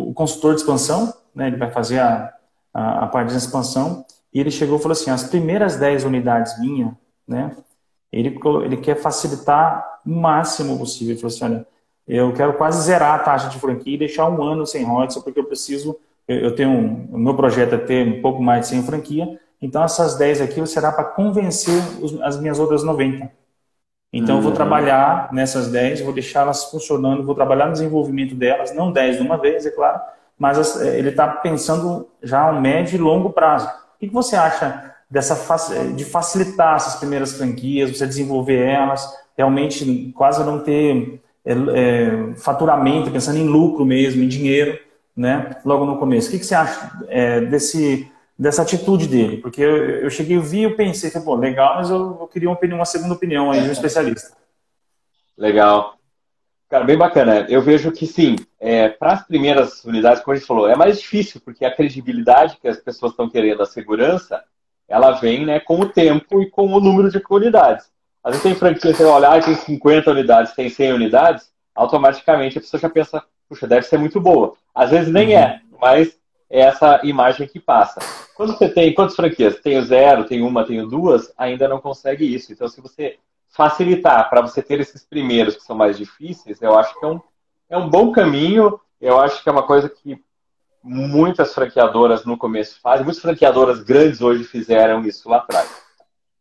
o 0.09 0.13
consultor 0.13 0.57
de 0.57 0.63
expansão, 0.63 1.15
né? 1.33 1.47
ele 1.47 1.57
vai 1.57 1.71
fazer 1.71 2.01
a, 2.01 2.35
a, 2.75 3.05
a 3.05 3.07
parte 3.07 3.31
da 3.31 3.39
expansão, 3.39 4.05
e 4.35 4.41
ele 4.41 4.51
chegou 4.51 4.77
e 4.77 4.83
falou 4.83 4.93
assim, 4.93 5.13
as 5.13 5.23
primeiras 5.23 5.77
10 5.77 6.05
unidades 6.05 6.59
minhas, 6.59 6.91
né? 7.29 7.57
ele, 8.13 8.37
ele 8.65 8.77
quer 8.79 8.97
facilitar 8.97 10.01
o 10.05 10.11
máximo 10.11 10.77
possível. 10.77 11.13
Ele 11.13 11.21
falou 11.21 11.35
assim, 11.35 11.45
olha, 11.45 11.67
eu 12.09 12.33
quero 12.33 12.55
quase 12.55 12.83
zerar 12.83 13.15
a 13.15 13.19
taxa 13.19 13.51
de 13.51 13.59
franquia 13.59 13.95
e 13.95 13.99
deixar 13.99 14.29
um 14.29 14.43
ano 14.43 14.67
sem 14.67 14.83
royalties, 14.83 15.23
porque 15.23 15.39
eu 15.39 15.45
preciso, 15.45 15.99
eu 16.27 16.55
tenho, 16.55 17.07
o 17.13 17.19
meu 17.19 17.35
projeto 17.35 17.75
é 17.75 17.79
ter 17.79 18.07
um 18.07 18.23
pouco 18.23 18.43
mais 18.43 18.63
de 18.63 18.69
100 18.69 18.83
franquia, 18.85 19.39
então 19.61 19.83
essas 19.85 20.17
10 20.17 20.41
aqui 20.41 20.67
será 20.67 20.91
para 20.91 21.05
convencer 21.05 21.83
os, 22.01 22.19
as 22.23 22.41
minhas 22.41 22.59
outras 22.59 22.83
90. 22.83 23.31
Então 24.11 24.37
uhum. 24.37 24.39
eu 24.39 24.43
vou 24.43 24.51
uhum. 24.53 24.57
trabalhar 24.57 25.29
nessas 25.33 25.71
10, 25.71 26.01
vou 26.01 26.15
deixá-las 26.15 26.65
funcionando, 26.71 27.27
vou 27.27 27.35
trabalhar 27.35 27.67
no 27.67 27.73
desenvolvimento 27.73 28.35
delas, 28.35 28.75
não 28.75 28.91
10 28.91 29.19
de 29.19 29.23
uma 29.23 29.37
vez, 29.37 29.67
é 29.67 29.71
claro, 29.71 30.01
mas 30.39 30.81
ele 30.81 31.11
está 31.11 31.29
pensando 31.29 32.09
já 32.23 32.41
a 32.41 32.53
um 32.53 32.61
médio 32.61 32.97
e 32.97 32.99
longo 32.99 33.31
prazo. 33.31 33.69
O 33.69 33.99
que 33.99 34.09
você 34.09 34.35
acha 34.35 34.95
dessa 35.11 35.35
de 35.95 36.05
facilitar 36.05 36.77
essas 36.77 36.97
primeiras 36.97 37.33
franquias, 37.33 37.91
você 37.91 38.07
desenvolver 38.07 38.65
elas, 38.65 39.07
realmente 39.37 40.13
quase 40.17 40.43
não 40.45 40.61
ter 40.61 41.21
é, 41.49 41.53
é, 41.53 42.35
faturamento, 42.35 43.11
pensando 43.11 43.39
em 43.39 43.49
lucro 43.49 43.83
mesmo, 43.83 44.23
em 44.23 44.29
dinheiro, 44.29 44.79
né? 45.17 45.57
Logo 45.65 45.87
no 45.87 45.99
começo. 45.99 46.29
O 46.29 46.31
que, 46.31 46.39
que 46.39 46.45
você 46.45 46.55
acha 46.55 46.93
é, 47.09 47.41
desse, 47.41 48.07
dessa 48.39 48.61
atitude 48.61 49.09
dele? 49.09 49.39
Porque 49.39 49.63
eu, 49.63 49.77
eu 50.01 50.11
cheguei, 50.11 50.37
eu 50.37 50.43
vi, 50.43 50.65
eu 50.65 50.77
pensei, 50.77 51.11
pô, 51.11 51.35
legal, 51.35 51.77
mas 51.77 51.89
eu, 51.89 52.19
eu 52.21 52.29
queria 52.29 52.51
uma, 52.51 52.55
opinião, 52.55 52.79
uma 52.79 52.85
segunda 52.85 53.15
opinião 53.15 53.51
aí 53.51 53.63
de 53.63 53.69
um 53.71 53.73
especialista. 53.73 54.37
Legal. 55.39 55.97
Cara, 56.69 56.85
bem 56.85 56.99
bacana. 56.99 57.47
Eu 57.49 57.63
vejo 57.63 57.91
que 57.91 58.07
sim, 58.07 58.37
é, 58.61 58.91
para 58.91 59.13
as 59.13 59.27
primeiras 59.27 59.83
unidades, 59.87 60.23
como 60.23 60.35
a 60.35 60.37
gente 60.37 60.47
falou, 60.47 60.69
é 60.69 60.77
mais 60.77 61.01
difícil, 61.01 61.41
porque 61.43 61.65
a 61.65 61.75
credibilidade 61.75 62.59
que 62.61 62.69
as 62.69 62.77
pessoas 62.77 63.13
estão 63.13 63.31
querendo, 63.31 63.63
a 63.63 63.67
segurança, 63.67 64.45
ela 64.87 65.13
vem 65.13 65.47
né, 65.47 65.61
com 65.61 65.81
o 65.81 65.89
tempo 65.89 66.43
e 66.43 66.51
com 66.51 66.67
o 66.67 66.81
número 66.81 67.11
de 67.11 67.23
unidades. 67.31 67.91
Às 68.23 68.33
vezes 68.33 68.43
tem 68.43 68.55
franquia, 68.55 68.95
você 68.95 69.05
olha, 69.05 69.29
ah, 69.29 69.41
tem 69.41 69.55
50 69.55 70.11
unidades, 70.11 70.53
tem 70.55 70.69
100 70.69 70.93
unidades, 70.93 71.51
automaticamente 71.75 72.59
a 72.59 72.61
pessoa 72.61 72.81
já 72.81 72.91
pensa, 72.91 73.23
puxa, 73.49 73.67
deve 73.67 73.87
ser 73.87 73.99
muito 73.99 74.21
boa. 74.21 74.55
Às 74.75 74.91
vezes 74.91 75.13
nem 75.13 75.35
é, 75.35 75.61
uhum. 75.71 75.79
mas 75.81 76.19
é 76.51 76.61
essa 76.61 77.01
imagem 77.05 77.47
que 77.47 77.61
passa. 77.61 78.01
Quando 78.35 78.57
você 78.57 78.69
tem, 78.69 78.95
quantas 78.95 79.17
franquias? 79.17 79.61
Tenho 79.61 79.83
zero, 79.83 80.25
tenho 80.25 80.47
uma, 80.47 80.67
tenho 80.67 80.87
duas, 80.87 81.33
ainda 81.37 81.69
não 81.69 81.81
consegue 81.81 82.25
isso. 82.25 82.53
Então, 82.53 82.69
se 82.69 82.81
você 82.81 83.19
facilitar 83.49 84.29
para 84.29 84.41
você 84.41 84.63
ter 84.63 84.81
esses 84.81 85.05
primeiros 85.05 85.57
que 85.57 85.63
são 85.63 85.77
mais 85.77 85.97
difíceis, 85.97 86.61
eu 86.61 86.79
acho 86.79 86.99
que 86.99 87.05
é 87.05 87.09
um, 87.09 87.21
é 87.71 87.79
um 87.79 87.89
bom 87.89 88.13
caminho. 88.13 88.81
Eu 89.01 89.21
acho 89.21 89.43
que 89.43 89.49
é 89.49 89.53
uma 89.53 89.63
coisa 89.63 89.89
que 89.89 90.21
muitas 90.83 91.55
franqueadoras 91.55 92.25
no 92.25 92.37
começo 92.37 92.81
fazem, 92.81 93.05
muitas 93.05 93.23
franqueadoras 93.23 93.83
grandes 93.83 94.21
hoje 94.21 94.45
fizeram 94.45 95.05
isso 95.05 95.29
lá 95.29 95.39
atrás 95.39 95.88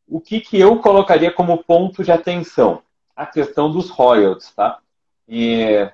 o 0.08 0.22
que, 0.22 0.40
que 0.40 0.60
eu 0.60 0.80
colocaria 0.80 1.32
como 1.32 1.64
ponto 1.64 2.04
de 2.04 2.12
atenção? 2.12 2.82
A 3.16 3.26
questão 3.26 3.72
dos 3.72 3.90
royalties, 3.90 4.52
tá? 4.52 4.80
E, 5.28 5.90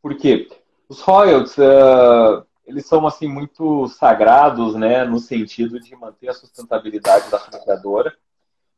por 0.00 0.16
quê? 0.16 0.48
Os 0.88 1.00
royalties, 1.00 1.58
uh, 1.58 2.44
eles 2.66 2.86
são, 2.86 3.06
assim, 3.06 3.28
muito 3.28 3.88
sagrados, 3.88 4.74
né? 4.74 5.04
No 5.04 5.18
sentido 5.18 5.78
de 5.80 5.94
manter 5.96 6.28
a 6.28 6.34
sustentabilidade 6.34 7.30
da 7.30 7.38
franqueadora. 7.38 8.16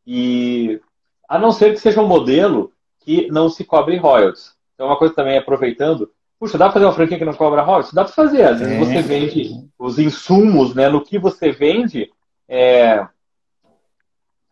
E, 0.07 0.81
a 1.29 1.39
não 1.39 1.53
ser 1.53 1.73
que 1.73 1.81
seja 1.81 2.01
um 2.01 2.09
modelo 2.09 2.73
que 3.01 3.31
não 3.31 3.49
se 3.49 3.65
cobre 3.65 3.97
royalties. 3.97 4.57
Então, 4.75 4.87
uma 4.87 4.99
coisa 4.99 5.15
também, 5.15 5.37
aproveitando, 5.37 6.11
Puxa, 6.39 6.57
dá 6.57 6.67
para 6.67 6.75
fazer 6.75 6.85
uma 6.87 6.95
franquia 6.95 7.19
que 7.19 7.25
não 7.25 7.35
cobra 7.35 7.63
royalties? 7.63 7.93
Dá 7.93 8.05
para 8.05 8.13
fazer. 8.13 8.43
Às 8.45 8.61
vezes 8.61 8.75
é. 8.75 8.79
você 8.79 9.03
vende 9.03 9.69
os 9.79 9.99
insumos, 9.99 10.75
né? 10.75 10.89
No 10.89 11.05
que 11.05 11.19
você 11.19 11.51
vende, 11.51 12.13
é, 12.49 13.05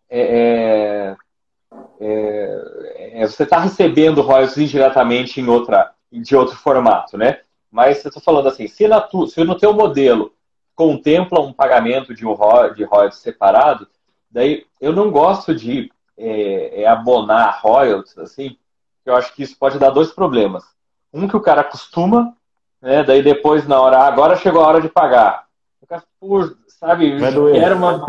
é, 0.08 0.20
é, 0.20 1.16
é, 2.00 3.22
é 3.22 3.26
você 3.26 3.42
está 3.42 3.58
recebendo 3.58 4.22
royalties 4.22 4.58
indiretamente 4.58 5.40
em 5.40 5.48
outra, 5.48 5.92
de 6.10 6.36
outro 6.36 6.56
formato, 6.56 7.16
né? 7.16 7.40
Mas 7.70 8.04
eu 8.04 8.08
estou 8.08 8.22
falando 8.22 8.48
assim, 8.48 8.66
se, 8.66 8.86
na 8.88 9.00
tu, 9.00 9.26
se 9.26 9.42
no 9.44 9.56
teu 9.56 9.72
modelo 9.72 10.32
contempla 10.74 11.40
um 11.40 11.52
pagamento 11.52 12.14
de, 12.14 12.26
um 12.26 12.34
de 12.74 12.84
royalties 12.84 13.20
separado, 13.20 13.88
daí 14.30 14.64
eu 14.80 14.92
não 14.92 15.10
gosto 15.10 15.54
de 15.54 15.90
é, 16.16 16.82
é, 16.82 16.86
abonar 16.86 17.60
royalties, 17.62 18.16
assim, 18.18 18.56
eu 19.04 19.14
acho 19.14 19.34
que 19.34 19.42
isso 19.42 19.56
pode 19.58 19.78
dar 19.78 19.90
dois 19.90 20.10
problemas. 20.12 20.64
Um 21.12 21.26
que 21.28 21.36
o 21.36 21.40
cara 21.40 21.62
acostuma, 21.62 22.34
né, 22.80 23.02
daí 23.02 23.22
depois 23.22 23.66
na 23.66 23.80
hora, 23.80 23.98
agora 23.98 24.36
chegou 24.36 24.62
a 24.62 24.66
hora 24.66 24.80
de 24.80 24.88
pagar. 24.88 25.45
Cara, 25.88 26.02
sabe? 26.68 27.18
Vai 27.18 27.32
doer. 27.32 27.72
Uma... 27.72 28.04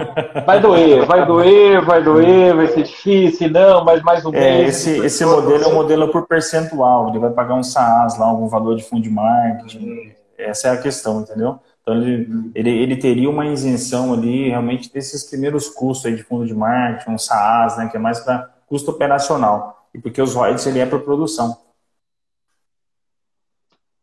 Vai 0.46 0.60
doer, 0.60 1.06
vai 1.06 1.26
doer, 1.26 1.86
vai 1.86 2.04
doer, 2.04 2.56
vai 2.56 2.68
ser 2.68 2.84
difícil, 2.84 3.50
não, 3.52 3.86
mas 3.86 4.02
mais 4.02 4.26
um 4.26 4.34
é, 4.34 4.62
mês. 4.62 4.88
Esse, 4.88 5.06
esse 5.06 5.26
modelo 5.26 5.64
é 5.64 5.68
um 5.68 5.74
modelo 5.76 6.12
por 6.12 6.28
percentual, 6.28 7.10
ele 7.10 7.20
vai 7.20 7.30
pagar 7.32 7.54
um 7.54 7.64
SaaS 7.64 8.18
lá, 8.18 8.26
algum 8.26 8.48
valor 8.48 8.76
de 8.76 8.84
fundo 8.84 9.04
de 9.04 9.10
marketing. 9.10 10.14
Essa 10.38 10.70
é 10.70 10.72
a 10.72 10.82
questão, 10.82 11.22
entendeu? 11.22 11.60
Então 11.82 11.96
ele, 11.96 12.52
ele, 12.54 12.70
ele 12.70 12.98
teria 12.98 13.30
uma 13.30 13.46
isenção 13.46 14.14
ali 14.14 14.50
realmente 14.50 14.92
desses 14.92 15.24
primeiros 15.24 15.70
custos 15.70 16.06
aí 16.06 16.16
de 16.16 16.24
fundo 16.24 16.46
de 16.46 16.54
marketing, 16.54 17.12
um 17.12 17.18
SaaS, 17.18 17.78
né, 17.78 17.88
que 17.88 17.96
é 17.96 18.00
mais 18.00 18.20
para 18.20 18.50
custo 18.68 18.92
operacional. 18.92 19.88
E 19.94 20.00
porque 20.00 20.22
os 20.22 20.34
royalties 20.34 20.68
ele 20.68 20.80
é 20.80 20.86
para 20.86 21.00
produção. 21.00 21.58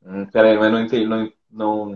Hum, 0.05 0.27
peraí, 0.27 0.59
mas 0.59 0.73
não 0.73 0.81
entendi, 0.81 1.07
não, 1.07 1.31
não, 1.51 1.95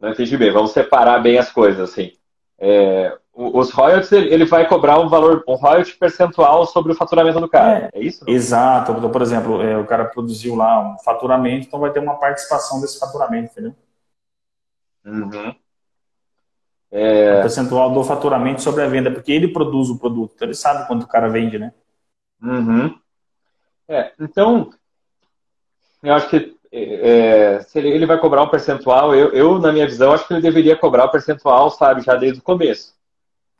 não 0.00 0.10
entendi 0.10 0.36
bem. 0.36 0.52
Vamos 0.52 0.72
separar 0.72 1.18
bem 1.20 1.38
as 1.38 1.50
coisas, 1.52 1.90
assim. 1.90 2.12
É, 2.58 3.16
os 3.32 3.70
royalties, 3.70 4.12
ele 4.12 4.44
vai 4.44 4.68
cobrar 4.68 4.98
um 4.98 5.08
valor, 5.08 5.44
um 5.48 5.54
royalty 5.54 5.96
percentual 5.96 6.66
sobre 6.66 6.92
o 6.92 6.94
faturamento 6.94 7.40
do 7.40 7.48
cara. 7.48 7.90
É, 7.92 7.98
é 7.98 8.02
isso? 8.02 8.24
Exato. 8.28 8.92
Então, 8.92 9.10
por 9.10 9.22
exemplo, 9.22 9.62
é, 9.62 9.78
o 9.78 9.86
cara 9.86 10.04
produziu 10.04 10.54
lá 10.54 10.80
um 10.80 10.98
faturamento, 10.98 11.66
então 11.66 11.80
vai 11.80 11.90
ter 11.90 12.00
uma 12.00 12.16
participação 12.16 12.80
desse 12.80 12.98
faturamento, 12.98 13.52
entendeu? 13.52 13.74
Uhum. 15.04 15.54
É... 16.90 17.38
O 17.38 17.40
percentual 17.42 17.92
do 17.92 18.02
faturamento 18.02 18.62
sobre 18.62 18.82
a 18.82 18.88
venda, 18.88 19.10
porque 19.10 19.32
ele 19.32 19.48
produz 19.48 19.88
o 19.88 19.98
produto, 19.98 20.32
então 20.34 20.46
ele 20.48 20.54
sabe 20.54 20.86
quanto 20.86 21.04
o 21.04 21.08
cara 21.08 21.28
vende, 21.28 21.58
né? 21.58 21.72
Uhum. 22.42 22.98
É, 23.88 24.12
então, 24.20 24.70
eu 26.02 26.14
acho 26.14 26.28
que 26.28 26.59
é, 26.72 27.60
se 27.60 27.78
ele, 27.78 27.88
ele, 27.88 28.06
vai 28.06 28.18
cobrar 28.18 28.42
um 28.42 28.48
percentual, 28.48 29.14
eu, 29.14 29.32
eu, 29.32 29.58
na 29.58 29.72
minha 29.72 29.86
visão, 29.86 30.12
acho 30.12 30.26
que 30.26 30.34
ele 30.34 30.42
deveria 30.42 30.76
cobrar 30.76 31.06
o 31.06 31.10
percentual, 31.10 31.70
sabe, 31.70 32.02
já 32.02 32.14
desde 32.14 32.38
o 32.38 32.42
começo. 32.42 32.94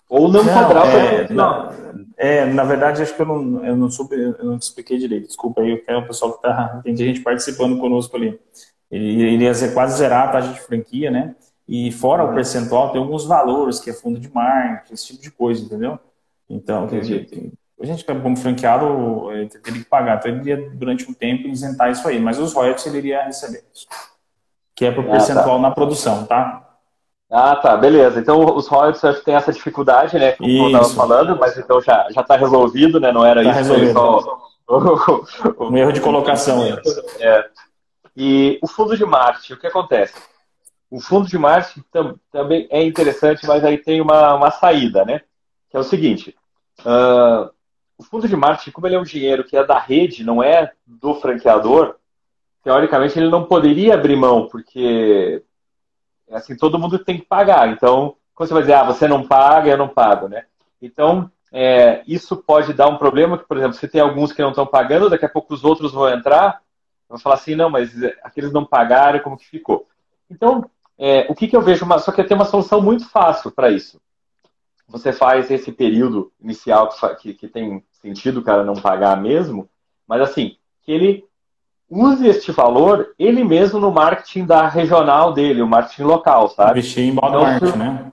Ou 0.09 0.29
não, 0.29 0.45
não 0.45 0.63
cobrar 0.63 0.85
o 0.85 0.89
é, 0.89 1.19
percentual. 1.19 1.73
É, 2.17 2.47
na 2.47 2.65
verdade, 2.65 3.03
acho 3.03 3.15
que 3.15 3.23
eu 3.23 3.27
não, 3.27 3.65
eu 3.65 3.77
não, 3.77 3.91
soube, 3.91 4.15
eu 4.15 4.45
não 4.45 4.59
te 4.59 4.63
expliquei 4.63 4.99
direito. 4.99 5.27
Desculpa 5.27 5.61
aí, 5.61 5.83
é 5.87 5.97
o 5.97 6.07
pessoal 6.07 6.33
que 6.33 6.39
está. 6.39 6.81
Tem 6.85 6.97
gente 6.97 7.21
participando 7.21 7.79
conosco 7.79 8.17
ali. 8.17 8.39
Ele, 8.91 9.23
ele 9.23 9.45
ia 9.45 9.73
quase 9.73 9.99
zerar 9.99 10.29
a 10.29 10.33
taxa 10.33 10.53
de 10.53 10.61
franquia, 10.61 11.11
né? 11.11 11.35
E 11.67 11.93
fora 11.93 12.25
o 12.25 12.29
uhum. 12.29 12.35
percentual, 12.35 12.91
tem 12.91 13.01
alguns 13.01 13.25
valores, 13.25 13.79
que 13.79 13.91
é 13.91 13.93
fundo 13.93 14.19
de 14.19 14.33
marketing, 14.33 14.95
esse 14.95 15.07
tipo 15.07 15.23
de 15.23 15.31
coisa, 15.31 15.65
entendeu? 15.65 15.99
Então, 16.49 16.87
Entendi 16.87 17.53
a 17.81 17.87
gente, 17.87 18.05
como 18.05 18.37
franqueado, 18.37 19.29
teria 19.63 19.81
que 19.81 19.89
pagar. 19.89 20.19
Então, 20.19 20.31
ele 20.31 20.41
iria, 20.41 20.71
durante 20.71 21.11
um 21.11 21.15
tempo, 21.15 21.49
isentar 21.49 21.91
isso 21.91 22.07
aí. 22.07 22.21
Mas 22.21 22.39
os 22.39 22.53
royalties 22.53 22.87
ele 22.87 22.99
iria 22.99 23.25
receber. 23.25 23.65
Que 24.75 24.87
é 24.87 24.93
para 24.93 25.03
o 25.03 25.09
ah, 25.09 25.13
percentual 25.13 25.57
tá. 25.57 25.59
na 25.59 25.71
produção, 25.71 26.27
tá? 26.27 26.67
Ah, 27.31 27.57
tá, 27.57 27.77
beleza. 27.77 28.21
Então, 28.21 28.45
os 28.55 28.67
royalties 28.67 29.05
acho 29.05 29.21
que 29.21 29.25
tem 29.25 29.35
essa 29.35 29.53
dificuldade, 29.53 30.19
né? 30.19 30.33
Como 30.33 30.51
eu 30.51 30.67
estava 30.67 30.89
falando, 30.91 31.39
mas 31.39 31.57
então 31.57 31.81
já 31.81 32.07
está 32.09 32.37
resolvido, 32.37 33.01
né? 33.01 33.13
Não 33.13 33.25
era 33.25 33.43
tá 33.43 33.51
isso. 33.51 33.59
Resolvido. 33.59 33.93
Só... 33.93 34.51
um 35.61 35.77
erro 35.77 35.93
de 35.93 36.01
colocação. 36.01 36.63
Aí. 36.63 36.77
É. 37.21 37.49
E 38.17 38.59
o 38.63 38.67
fundo 38.67 38.97
de 38.97 39.07
marketing, 39.07 39.55
o 39.55 39.59
que 39.59 39.67
acontece? 39.67 40.15
O 40.91 41.01
fundo 41.01 41.29
de 41.29 41.39
marketing 41.39 41.85
também 42.31 42.67
é 42.71 42.83
interessante, 42.83 43.47
mas 43.47 43.65
aí 43.65 43.79
tem 43.79 44.01
uma, 44.01 44.35
uma 44.35 44.51
saída, 44.51 45.05
né? 45.05 45.23
Que 45.71 45.77
é 45.77 45.81
o 45.81 45.85
seguinte. 45.85 46.37
Uh, 46.81 47.49
o 48.01 48.03
fundo 48.03 48.27
de 48.27 48.35
marketing, 48.35 48.71
como 48.71 48.87
ele 48.87 48.95
é 48.95 48.99
um 48.99 49.05
dinheiro 49.05 49.45
que 49.45 49.55
é 49.55 49.63
da 49.63 49.79
rede, 49.79 50.25
não 50.25 50.43
é 50.43 50.73
do 50.87 51.15
franqueador, 51.17 51.97
teoricamente 52.65 53.19
ele 53.19 53.29
não 53.29 53.45
poderia 53.45 53.93
abrir 53.93 54.17
mão, 54.17 54.49
porque 54.49 55.43
assim 56.31 56.57
todo 56.57 56.79
mundo 56.79 56.99
tem 56.99 57.19
que 57.19 57.27
pagar. 57.27 57.69
Então, 57.69 58.17
quando 58.35 58.49
você 58.49 58.55
vai 58.55 58.63
dizer, 58.63 58.73
ah, 58.73 58.85
você 58.85 59.07
não 59.07 59.29
paga, 59.29 59.71
eu 59.71 59.77
não 59.77 59.87
pago, 59.87 60.29
né? 60.29 60.47
Então, 60.81 61.31
é, 61.53 62.03
isso 62.07 62.39
pode 62.39 62.73
dar 62.73 62.89
um 62.89 62.97
problema, 62.97 63.37
que, 63.37 63.47
por 63.47 63.59
exemplo, 63.59 63.75
se 63.75 63.87
tem 63.87 64.01
alguns 64.01 64.33
que 64.33 64.41
não 64.41 64.49
estão 64.49 64.67
pagando, 64.67 65.11
daqui 65.11 65.27
a 65.27 65.29
pouco 65.29 65.53
os 65.53 65.63
outros 65.63 65.93
vão 65.93 66.09
entrar, 66.09 66.63
vão 67.07 67.19
falar 67.19 67.35
assim, 67.35 67.55
não, 67.55 67.69
mas 67.69 67.93
aqueles 68.23 68.51
não 68.51 68.65
pagaram, 68.65 69.21
como 69.21 69.37
que 69.37 69.47
ficou? 69.47 69.87
Então, 70.31 70.65
é, 70.97 71.27
o 71.29 71.35
que, 71.35 71.47
que 71.47 71.55
eu 71.55 71.61
vejo, 71.61 71.85
uma, 71.85 71.99
só 71.99 72.13
que 72.13 72.25
tem 72.25 72.35
uma 72.35 72.47
solução 72.47 72.81
muito 72.81 73.07
fácil 73.11 73.51
para 73.51 73.71
isso. 73.71 74.01
Você 74.91 75.13
faz 75.13 75.51
esse 75.51 75.71
período 75.71 76.33
inicial 76.41 76.91
que, 77.21 77.33
que 77.33 77.49
tem 77.49 77.83
sentido 77.93 78.41
o 78.41 78.43
cara 78.43 78.65
não 78.65 78.75
pagar 78.75 79.17
mesmo, 79.17 79.69
mas 80.07 80.21
assim, 80.21 80.57
que 80.83 80.91
ele 80.91 81.25
use 81.89 82.27
este 82.27 82.53
valor 82.53 83.15
ele 83.19 83.45
mesmo 83.45 83.79
no 83.79 83.91
marketing 83.91 84.45
da 84.45 84.69
regional 84.69 85.33
dele, 85.33 85.63
o 85.63 85.67
marketing 85.67 86.03
local, 86.03 86.49
sabe? 86.49 86.81
Investir 86.81 87.05
em 87.05 87.13
modo 87.13 87.29
então, 87.29 87.43
marketing, 87.43 87.79
né? 87.79 88.13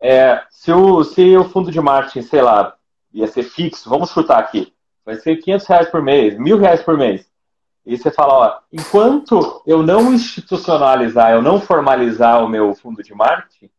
É, 0.00 0.42
se 0.50 0.72
o, 0.72 1.04
se 1.04 1.36
o 1.36 1.44
fundo 1.44 1.70
de 1.70 1.80
marketing, 1.80 2.22
sei 2.22 2.42
lá, 2.42 2.74
ia 3.12 3.26
ser 3.26 3.44
fixo, 3.44 3.88
vamos 3.88 4.10
chutar 4.10 4.38
aqui, 4.38 4.72
vai 5.04 5.16
ser 5.16 5.36
500 5.36 5.66
reais 5.66 5.88
por 5.88 6.02
mês, 6.02 6.38
mil 6.38 6.58
reais 6.58 6.82
por 6.82 6.98
mês. 6.98 7.26
E 7.84 7.96
você 7.96 8.10
fala, 8.10 8.34
ó, 8.34 8.58
enquanto 8.72 9.62
eu 9.64 9.82
não 9.82 10.12
institucionalizar, 10.12 11.30
eu 11.30 11.40
não 11.40 11.60
formalizar 11.60 12.44
o 12.44 12.48
meu 12.48 12.74
fundo 12.74 13.00
de 13.00 13.14
marketing, 13.14 13.70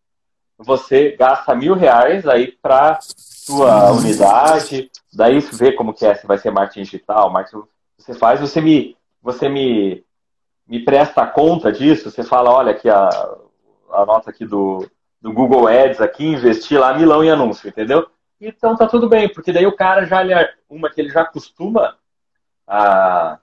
você 0.58 1.16
gasta 1.18 1.56
mil 1.56 1.76
reais 1.76 2.28
aí 2.28 2.52
para 2.62 3.00
sua 3.02 3.92
unidade, 3.92 4.90
daí 5.14 5.40
vê 5.40 5.72
como 5.72 5.94
que 5.94 6.06
é, 6.06 6.16
se 6.16 6.26
vai 6.26 6.38
ser 6.38 6.52
marketing 6.52 6.84
digital, 6.84 7.30
marketing 7.30 7.64
você 7.98 8.14
faz, 8.14 8.40
você 8.40 8.62
me, 8.62 8.98
você 9.22 9.50
me, 9.50 10.04
me 10.68 10.84
presta 10.84 11.26
conta 11.26 11.72
disso, 11.72 12.10
você 12.10 12.24
fala, 12.24 12.52
olha 12.52 12.72
aqui 12.72 12.90
a, 12.90 13.10
a 13.92 14.06
nota 14.06 14.30
aqui 14.30 14.46
do, 14.46 14.90
do 15.22 15.32
Google 15.32 15.68
Ads 15.68 16.02
aqui, 16.02 16.26
investir 16.26 16.80
lá 16.80 16.94
milão 16.94 17.24
em 17.24 17.30
anúncio, 17.30 17.68
entendeu? 17.68 18.08
Então 18.40 18.76
tá 18.76 18.88
tudo 18.88 19.10
bem, 19.10 19.30
porque 19.30 19.52
daí 19.52 19.66
o 19.66 19.76
cara 19.76 20.06
já, 20.06 20.22
uma 20.70 20.90
que 20.90 21.02
ele 21.02 21.10
já 21.10 21.26
costuma 21.26 21.96
a, 22.68 23.40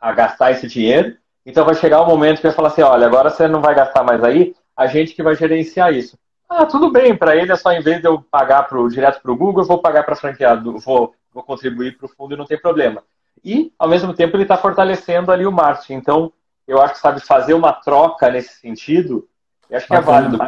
a 0.00 0.12
gastar 0.12 0.52
esse 0.52 0.66
dinheiro, 0.66 1.16
então 1.44 1.64
vai 1.64 1.74
chegar 1.74 2.00
o 2.00 2.04
um 2.04 2.08
momento 2.08 2.36
que 2.36 2.46
vai 2.46 2.52
falar 2.52 2.68
assim, 2.68 2.82
olha, 2.82 3.06
agora 3.06 3.30
você 3.30 3.48
não 3.48 3.60
vai 3.60 3.74
gastar 3.74 4.04
mais 4.04 4.22
aí, 4.22 4.54
a 4.76 4.86
gente 4.86 5.14
que 5.14 5.22
vai 5.22 5.34
gerenciar 5.34 5.92
isso. 5.92 6.18
Ah, 6.48 6.66
tudo 6.66 6.90
bem, 6.90 7.16
para 7.16 7.34
ele 7.34 7.50
é 7.50 7.56
só 7.56 7.72
em 7.72 7.80
vez 7.80 8.00
de 8.00 8.06
eu 8.06 8.20
pagar 8.20 8.64
pro, 8.64 8.88
direto 8.88 9.22
para 9.22 9.32
o 9.32 9.36
Google, 9.36 9.62
eu 9.62 9.66
vou 9.66 9.78
pagar 9.78 10.04
para 10.04 10.16
franqueado, 10.16 10.78
vou, 10.78 11.14
vou 11.32 11.42
contribuir 11.42 11.96
para 11.96 12.06
o 12.06 12.08
fundo 12.08 12.34
e 12.34 12.36
não 12.36 12.44
tem 12.44 12.60
problema. 12.60 13.02
E, 13.44 13.72
ao 13.78 13.88
mesmo 13.88 14.12
tempo, 14.12 14.36
ele 14.36 14.44
está 14.44 14.56
fortalecendo 14.56 15.32
ali 15.32 15.46
o 15.46 15.52
marketing. 15.52 15.94
Então, 15.94 16.32
eu 16.66 16.80
acho 16.80 16.94
que, 16.94 17.00
sabe, 17.00 17.20
fazer 17.20 17.54
uma 17.54 17.72
troca 17.72 18.30
nesse 18.30 18.60
sentido, 18.60 19.26
eu 19.68 19.78
acho 19.78 19.86
que 19.86 19.94
é 19.94 20.00
válido. 20.00 20.38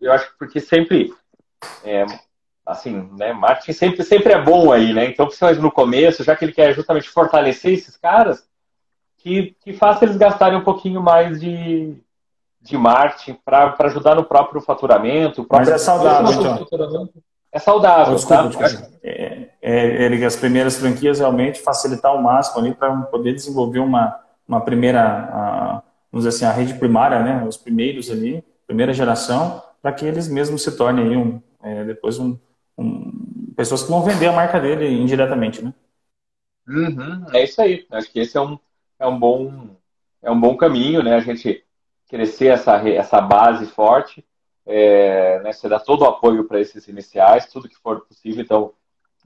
Eu 0.00 0.12
acho 0.12 0.30
que 0.30 0.38
porque 0.38 0.60
sempre, 0.60 1.14
é, 1.84 2.04
assim, 2.66 3.08
né, 3.16 3.32
marketing 3.32 3.72
sempre, 3.72 4.02
sempre 4.02 4.32
é 4.32 4.42
bom 4.42 4.72
aí, 4.72 4.92
né? 4.92 5.06
Então, 5.06 5.26
principalmente 5.26 5.62
no 5.62 5.70
começo, 5.70 6.24
já 6.24 6.34
que 6.34 6.44
ele 6.44 6.52
quer 6.52 6.74
justamente 6.74 7.08
fortalecer 7.08 7.72
esses 7.72 7.96
caras, 7.96 8.46
que, 9.18 9.56
que 9.64 9.72
faça 9.72 10.04
eles 10.04 10.16
gastarem 10.16 10.58
um 10.58 10.64
pouquinho 10.64 11.00
mais 11.00 11.40
de, 11.40 11.96
de 12.64 12.78
marketing 12.78 13.38
para 13.44 13.74
ajudar 13.80 14.14
no 14.14 14.24
próprio 14.24 14.60
faturamento. 14.60 15.44
Próprio... 15.44 15.70
Mas 15.70 15.82
é 15.82 15.84
saudável, 15.84 16.32
então. 16.32 17.08
É 17.52 17.58
saudável, 17.58 18.14
desculpa, 18.14 18.50
tá? 18.50 18.88
É, 19.02 19.50
é, 19.62 20.06
é, 20.06 20.24
as 20.24 20.34
primeiras 20.34 20.76
franquias 20.76 21.20
realmente 21.20 21.60
facilitar 21.60 22.10
ao 22.10 22.20
máximo 22.20 22.58
ali 22.58 22.74
para 22.74 22.96
poder 23.02 23.34
desenvolver 23.34 23.78
uma, 23.78 24.18
uma 24.48 24.60
primeira, 24.62 25.00
a, 25.00 25.82
vamos 26.10 26.24
dizer 26.24 26.30
assim, 26.30 26.44
a 26.46 26.50
rede 26.50 26.74
primária, 26.74 27.22
né? 27.22 27.44
Os 27.46 27.56
primeiros 27.56 28.10
ali, 28.10 28.42
primeira 28.66 28.92
geração, 28.92 29.62
para 29.80 29.92
que 29.92 30.04
eles 30.04 30.26
mesmos 30.26 30.64
se 30.64 30.76
tornem 30.76 31.06
aí 31.06 31.16
um, 31.16 31.40
é, 31.62 31.84
depois 31.84 32.18
um, 32.18 32.36
um, 32.78 33.52
pessoas 33.54 33.82
que 33.82 33.90
vão 33.90 34.02
vender 34.02 34.26
a 34.26 34.32
marca 34.32 34.58
dele 34.58 34.88
indiretamente, 34.88 35.62
né? 35.62 35.72
Uhum, 36.66 37.26
é 37.32 37.44
isso 37.44 37.60
aí. 37.60 37.86
Acho 37.92 38.10
que 38.10 38.20
esse 38.20 38.36
é 38.36 38.40
um, 38.40 38.58
é 38.98 39.06
um 39.06 39.18
bom 39.18 39.68
é 40.22 40.30
um 40.30 40.40
bom 40.40 40.56
caminho, 40.56 41.02
né? 41.02 41.14
A 41.14 41.20
gente 41.20 41.63
crescer 42.08 42.48
essa, 42.48 42.76
essa 42.88 43.20
base 43.20 43.66
forte, 43.66 44.24
é, 44.66 45.40
né, 45.42 45.52
você 45.52 45.68
dá 45.68 45.78
todo 45.78 46.02
o 46.02 46.06
apoio 46.06 46.44
para 46.44 46.60
esses 46.60 46.88
iniciais, 46.88 47.46
tudo 47.46 47.68
que 47.68 47.76
for 47.76 48.00
possível. 48.00 48.42
Então, 48.42 48.72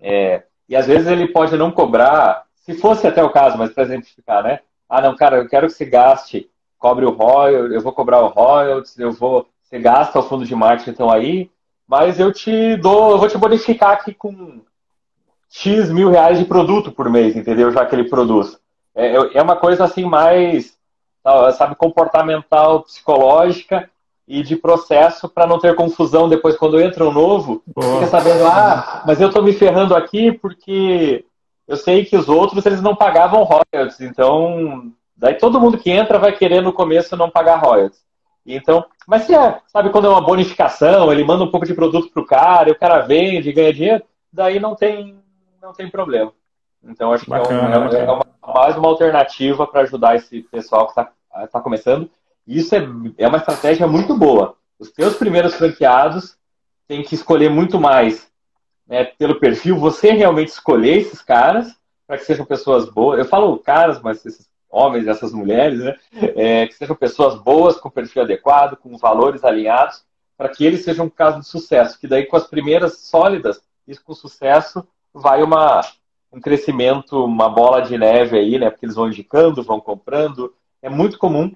é, 0.01 0.43
e 0.69 0.77
às 0.77 0.87
vezes 0.87 1.07
ele 1.07 1.29
pode 1.29 1.57
não 1.57 1.71
cobrar, 1.71 2.45
se 2.55 2.75
fosse 2.75 3.07
até 3.07 3.23
o 3.23 3.31
caso, 3.31 3.57
mas 3.57 3.73
para 3.73 3.85
exemplificar, 3.85 4.43
né? 4.43 4.61
Ah, 4.89 5.01
não, 5.01 5.17
cara, 5.17 5.37
eu 5.37 5.49
quero 5.49 5.67
que 5.67 5.73
você 5.73 5.85
gaste, 5.85 6.51
cobre 6.79 7.05
o 7.05 7.11
royalties, 7.11 7.75
eu 7.75 7.81
vou 7.81 7.93
cobrar 7.93 8.21
o 8.21 8.29
royalties, 8.29 8.99
eu 8.99 9.13
vou, 9.13 9.49
você 9.63 9.79
gasta 9.79 10.19
o 10.19 10.23
fundo 10.23 10.45
de 10.45 10.55
marketing 10.55 10.91
então 10.91 11.11
aí, 11.11 11.51
mas 11.87 12.21
eu 12.21 12.33
te 12.33 12.77
dou, 12.77 13.13
eu 13.13 13.19
vou 13.19 13.29
te 13.29 13.39
bonificar 13.39 13.93
aqui 13.93 14.15
com 14.15 14.61
X 15.49 15.91
mil 15.91 16.11
reais 16.11 16.39
de 16.39 16.45
produto 16.45 16.93
por 16.93 17.09
mês, 17.11 17.35
entendeu? 17.35 17.71
Já 17.71 17.85
que 17.87 17.95
ele 17.95 18.09
produz. 18.09 18.59
É, 18.95 19.39
é 19.39 19.43
uma 19.43 19.57
coisa 19.57 19.85
assim 19.85 20.05
mais 20.05 20.78
sabe, 21.53 21.75
comportamental, 21.75 22.83
psicológica 22.83 23.89
e 24.27 24.43
de 24.43 24.57
processo 24.57 25.29
para 25.29 25.47
não 25.47 25.59
ter 25.59 25.75
confusão 25.75 26.29
depois 26.29 26.57
quando 26.57 26.81
entra 26.81 27.05
um 27.05 27.13
novo, 27.13 27.63
Boa. 27.67 27.95
fica 27.95 28.07
sabendo, 28.09 28.45
ah, 28.47 29.03
mas 29.07 29.21
eu 29.21 29.29
estou 29.29 29.43
me 29.43 29.53
ferrando 29.53 29.95
aqui 29.95 30.33
porque 30.33 31.25
eu 31.67 31.77
sei 31.77 32.05
que 32.05 32.17
os 32.17 32.29
outros 32.29 32.65
eles 32.67 32.83
não 32.83 32.95
pagavam 32.95 33.43
royalties, 33.43 34.01
então 34.01 34.93
daí 35.17 35.35
todo 35.35 35.61
mundo 35.61 35.79
que 35.79 35.91
entra 35.91 36.19
vai 36.19 36.33
querer 36.33 36.61
no 36.61 36.73
começo 36.73 37.17
não 37.17 37.31
pagar 37.31 37.57
royalties. 37.57 38.07
Então, 38.45 38.85
mas 39.07 39.23
se 39.23 39.35
é, 39.35 39.61
sabe, 39.67 39.91
quando 39.91 40.07
é 40.07 40.11
uma 40.11 40.21
bonificação, 40.21 41.13
ele 41.13 41.25
manda 41.25 41.45
um 41.45 41.51
pouco 41.51 41.67
de 41.67 41.75
produto 41.75 42.11
pro 42.11 42.25
cara, 42.25 42.69
e 42.69 42.73
o 42.73 42.79
cara 42.79 43.01
vende, 43.01 43.53
ganha 43.53 43.73
dinheiro, 43.73 44.05
daí 44.33 44.59
não 44.59 44.75
tem, 44.75 45.19
não 45.61 45.73
tem 45.73 45.91
problema. 45.91 46.33
Então, 46.83 47.13
acho 47.13 47.29
bacana, 47.29 47.89
que 47.91 47.97
é, 47.97 47.99
uma, 47.99 48.11
é 48.11 48.11
uma, 48.11 48.27
mais 48.55 48.77
uma 48.77 48.89
alternativa 48.89 49.67
para 49.67 49.83
ajudar 49.83 50.17
esse 50.17 50.43
pessoal 50.43 50.85
que 50.85 50.93
está 50.93 51.11
está 51.45 51.61
começando. 51.61 52.11
E 52.47 52.59
isso 52.59 52.75
é, 52.75 52.89
é 53.19 53.29
uma 53.29 53.39
estratégia 53.39 53.87
muito 53.87 54.17
boa. 54.17 54.57
Os 54.79 54.91
teus 54.91 55.17
primeiros 55.17 55.55
franqueados 55.55 56.37
têm 56.87 57.03
que 57.03 57.15
escolher 57.15 57.51
muito 57.51 57.79
mais 57.79 58.29
né, 58.89 59.05
pelo 59.05 59.39
perfil, 59.39 59.79
você 59.79 60.13
realmente 60.13 60.49
escolher 60.49 60.99
esses 60.99 61.21
caras 61.21 61.77
para 62.07 62.17
que 62.17 62.25
sejam 62.25 62.47
pessoas 62.47 62.89
boas. 62.89 63.19
Eu 63.19 63.27
falo 63.27 63.59
caras, 63.59 64.01
mas 64.01 64.25
esses 64.25 64.49
homens, 64.71 65.07
essas 65.07 65.33
mulheres, 65.33 65.79
né, 65.79 65.97
é, 66.13 66.67
que 66.67 66.75
sejam 66.75 66.97
pessoas 66.97 67.35
boas, 67.37 67.77
com 67.77 67.91
perfil 67.91 68.23
adequado, 68.23 68.77
com 68.77 68.97
valores 68.97 69.45
alinhados, 69.45 70.03
para 70.37 70.49
que 70.49 70.65
eles 70.65 70.85
sejam 70.85 71.07
um 71.07 71.11
caso 71.11 71.41
de 71.41 71.47
sucesso. 71.47 71.99
Que 72.01 72.07
daí, 72.07 72.25
com 72.25 72.37
as 72.37 72.47
primeiras 72.47 72.99
sólidas, 72.99 73.61
isso 73.87 74.03
com 74.03 74.15
sucesso, 74.15 74.87
vai 75.13 75.43
uma, 75.43 75.83
um 76.33 76.41
crescimento, 76.41 77.25
uma 77.25 77.49
bola 77.49 77.83
de 77.83 77.99
neve 77.99 78.39
aí, 78.39 78.59
né? 78.59 78.71
Porque 78.71 78.87
eles 78.87 78.95
vão 78.95 79.09
indicando, 79.09 79.63
vão 79.63 79.81
comprando, 79.81 80.55
é 80.83 80.89
muito 80.89 81.19
comum 81.19 81.53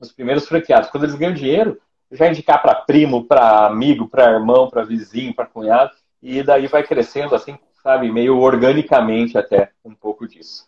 os 0.00 0.12
primeiros 0.12 0.46
franqueados, 0.46 0.90
quando 0.90 1.04
eles 1.04 1.16
ganham 1.16 1.34
dinheiro, 1.34 1.80
já 2.10 2.28
indicar 2.28 2.62
para 2.62 2.74
primo, 2.74 3.24
para 3.24 3.66
amigo, 3.66 4.08
para 4.08 4.30
irmão, 4.30 4.70
para 4.70 4.84
vizinho, 4.84 5.34
para 5.34 5.46
cunhado, 5.46 5.90
e 6.22 6.42
daí 6.42 6.66
vai 6.66 6.82
crescendo 6.82 7.34
assim, 7.34 7.58
sabe, 7.82 8.10
meio 8.10 8.38
organicamente 8.38 9.36
até 9.36 9.70
um 9.84 9.94
pouco 9.94 10.26
disso. 10.26 10.66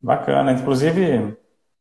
Bacana. 0.00 0.52
Inclusive, 0.52 1.36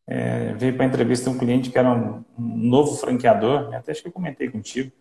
é, 0.08 0.54
veio 0.54 0.76
para 0.76 0.86
entrevista 0.86 1.30
um 1.30 1.38
cliente 1.38 1.70
que 1.70 1.78
era 1.78 1.90
um, 1.90 2.24
um 2.38 2.58
novo 2.58 2.96
franqueador, 2.98 3.70
né? 3.70 3.78
até 3.78 3.92
acho 3.92 4.02
que 4.02 4.08
eu 4.08 4.14
comentei 4.14 4.50
contigo 4.50 4.92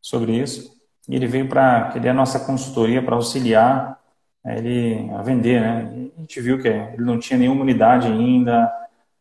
sobre 0.00 0.32
isso, 0.32 0.72
e 1.08 1.16
ele 1.16 1.26
veio 1.26 1.48
para, 1.48 1.90
querer 1.90 2.10
a 2.10 2.14
nossa 2.14 2.40
consultoria 2.40 3.02
para 3.02 3.16
auxiliar 3.16 3.98
ele 4.44 5.08
a 5.12 5.22
vender, 5.22 5.60
né? 5.60 6.10
a 6.16 6.20
gente 6.20 6.40
viu 6.40 6.60
que 6.60 6.66
ele 6.66 7.04
não 7.04 7.18
tinha 7.18 7.38
nenhuma 7.38 7.62
unidade 7.62 8.08
ainda, 8.08 8.72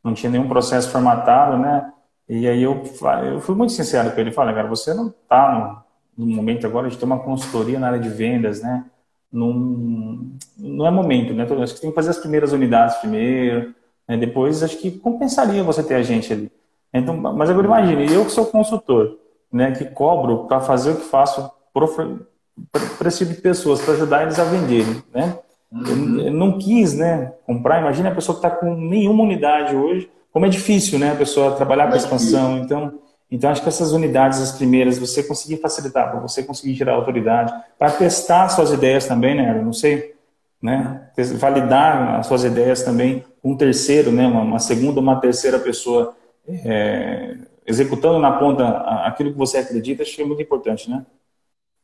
não 0.04 0.14
tinha 0.14 0.32
nenhum 0.32 0.47
processo 0.47 0.89
formatado, 0.89 1.58
né? 1.58 1.91
E 2.28 2.47
aí 2.47 2.64
eu, 2.64 2.82
eu 3.26 3.39
fui 3.41 3.56
muito 3.56 3.74
sincero 3.74 4.12
com 4.12 4.20
ele, 4.20 4.32
falei, 4.32 4.56
cara, 4.56 4.68
você 4.68 4.93
não 4.93 5.08
está 5.08 5.84
no, 6.18 6.26
no, 6.26 6.36
momento 6.36 6.66
agora 6.66 6.89
de 6.89 6.97
ter 6.97 7.06
uma 7.06 7.20
consultoria 7.20 7.78
na 7.78 7.88
área 7.88 7.99
de 7.99 8.10
vendas, 8.10 8.62
né? 8.62 8.86
Num, 9.32 10.38
não 10.58 10.88
é 10.88 10.91
momento, 10.91 11.34
né? 11.34 11.45
Acho 11.62 11.76
que 11.76 11.82
tem 11.82 11.89
que 11.89 11.95
fazer 11.95 12.12
as 12.12 12.20
primeiras 12.20 12.52
unidades 12.52 12.97
primeiro, 12.97 13.74
né? 14.08 14.18
depois 14.18 14.64
acho 14.64 14.78
que 14.78 14.91
compensaria 14.91 15.64
você 15.64 15.84
ter 15.84 15.95
a 15.95 16.04
gente 16.04 16.32
ali. 16.32 16.52
Então, 16.93 17.16
mas 17.16 17.49
agora 17.49 17.68
imagine, 17.68 18.14
eu 18.14 18.26
que 18.26 18.32
sou 18.32 18.45
consultor, 18.45 19.18
né? 19.52 19.72
Que 19.72 19.86
cobro 19.86 20.45
para 20.47 20.60
fazer 20.60 20.91
o 20.91 20.97
que 20.97 21.06
faço 21.06 21.52
para 21.74 23.08
esse 23.08 23.20
tipo 23.20 23.34
de 23.34 23.41
pessoas, 23.41 23.82
para 23.82 23.93
ajudar 23.93 24.24
eles 24.24 24.39
a 24.39 24.43
venderem, 24.43 25.04
né? 25.14 25.38
Uhum. 25.72 26.32
Não 26.32 26.57
quis, 26.57 26.93
né, 26.93 27.34
comprar. 27.45 27.80
Imagina 27.80 28.09
a 28.09 28.15
pessoa 28.15 28.38
que 28.39 28.45
está 28.45 28.55
com 28.55 28.76
nenhuma 28.76 29.24
unidade 29.24 29.76
hoje, 29.76 30.09
como 30.32 30.45
é 30.45 30.49
difícil, 30.49 30.99
né, 30.99 31.11
a 31.13 31.15
pessoa 31.15 31.55
trabalhar 31.55 31.89
com 31.89 31.95
expansão. 31.95 32.57
Então, 32.57 32.99
então 33.32 33.49
acho 33.49 33.61
que 33.61 33.69
essas 33.69 33.93
unidades, 33.93 34.41
as 34.41 34.51
primeiras, 34.51 34.97
você 34.97 35.24
conseguir 35.24 35.57
facilitar, 35.61 36.11
para 36.11 36.19
você 36.19 36.43
conseguir 36.43 36.76
tirar 36.76 36.93
autoridade, 36.93 37.53
para 37.80 37.91
testar 37.91 38.49
suas 38.49 38.72
ideias 38.72 39.07
também, 39.07 39.36
né, 39.36 39.57
eu 39.57 39.63
não 39.63 39.74
sei, 39.74 40.13
né, 40.61 41.09
validar 41.38 42.19
as 42.19 42.28
suas 42.28 42.43
ideias 42.43 42.84
também 42.84 43.24
com 43.41 43.51
um 43.51 43.57
terceiro, 43.57 44.11
né, 44.11 44.28
uma, 44.28 44.41
uma 44.41 44.59
segunda, 44.59 44.99
uma 44.99 45.19
terceira 45.22 45.57
pessoa 45.57 46.13
é, 46.47 47.38
executando 47.65 48.19
na 48.19 48.34
ponta 48.34 48.67
aquilo 49.05 49.32
que 49.32 49.38
você 49.38 49.57
acredita, 49.57 50.03
acho 50.03 50.15
que 50.15 50.22
é 50.22 50.26
muito 50.26 50.41
importante, 50.41 50.89
né? 50.89 51.05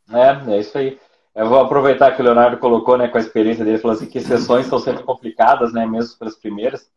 É, 0.10 0.54
é 0.54 0.60
isso 0.60 0.78
aí. 0.78 0.98
Eu 1.38 1.48
vou 1.48 1.60
aproveitar 1.60 2.16
que 2.16 2.22
o 2.22 2.26
Leonardo 2.26 2.58
colocou, 2.58 2.98
né, 2.98 3.08
com 3.10 3.18
a 3.20 3.22
experiência 3.22 3.64
dele, 3.64 3.78
falou 3.78 3.96
assim 3.96 4.08
que 4.08 4.20
sessões 4.20 4.66
são 4.66 4.80
sempre 4.80 5.04
complicadas, 5.04 5.72
né, 5.72 5.86
mesmo 5.86 6.18
para 6.18 6.30
as 6.30 6.36
primeiras. 6.36 6.90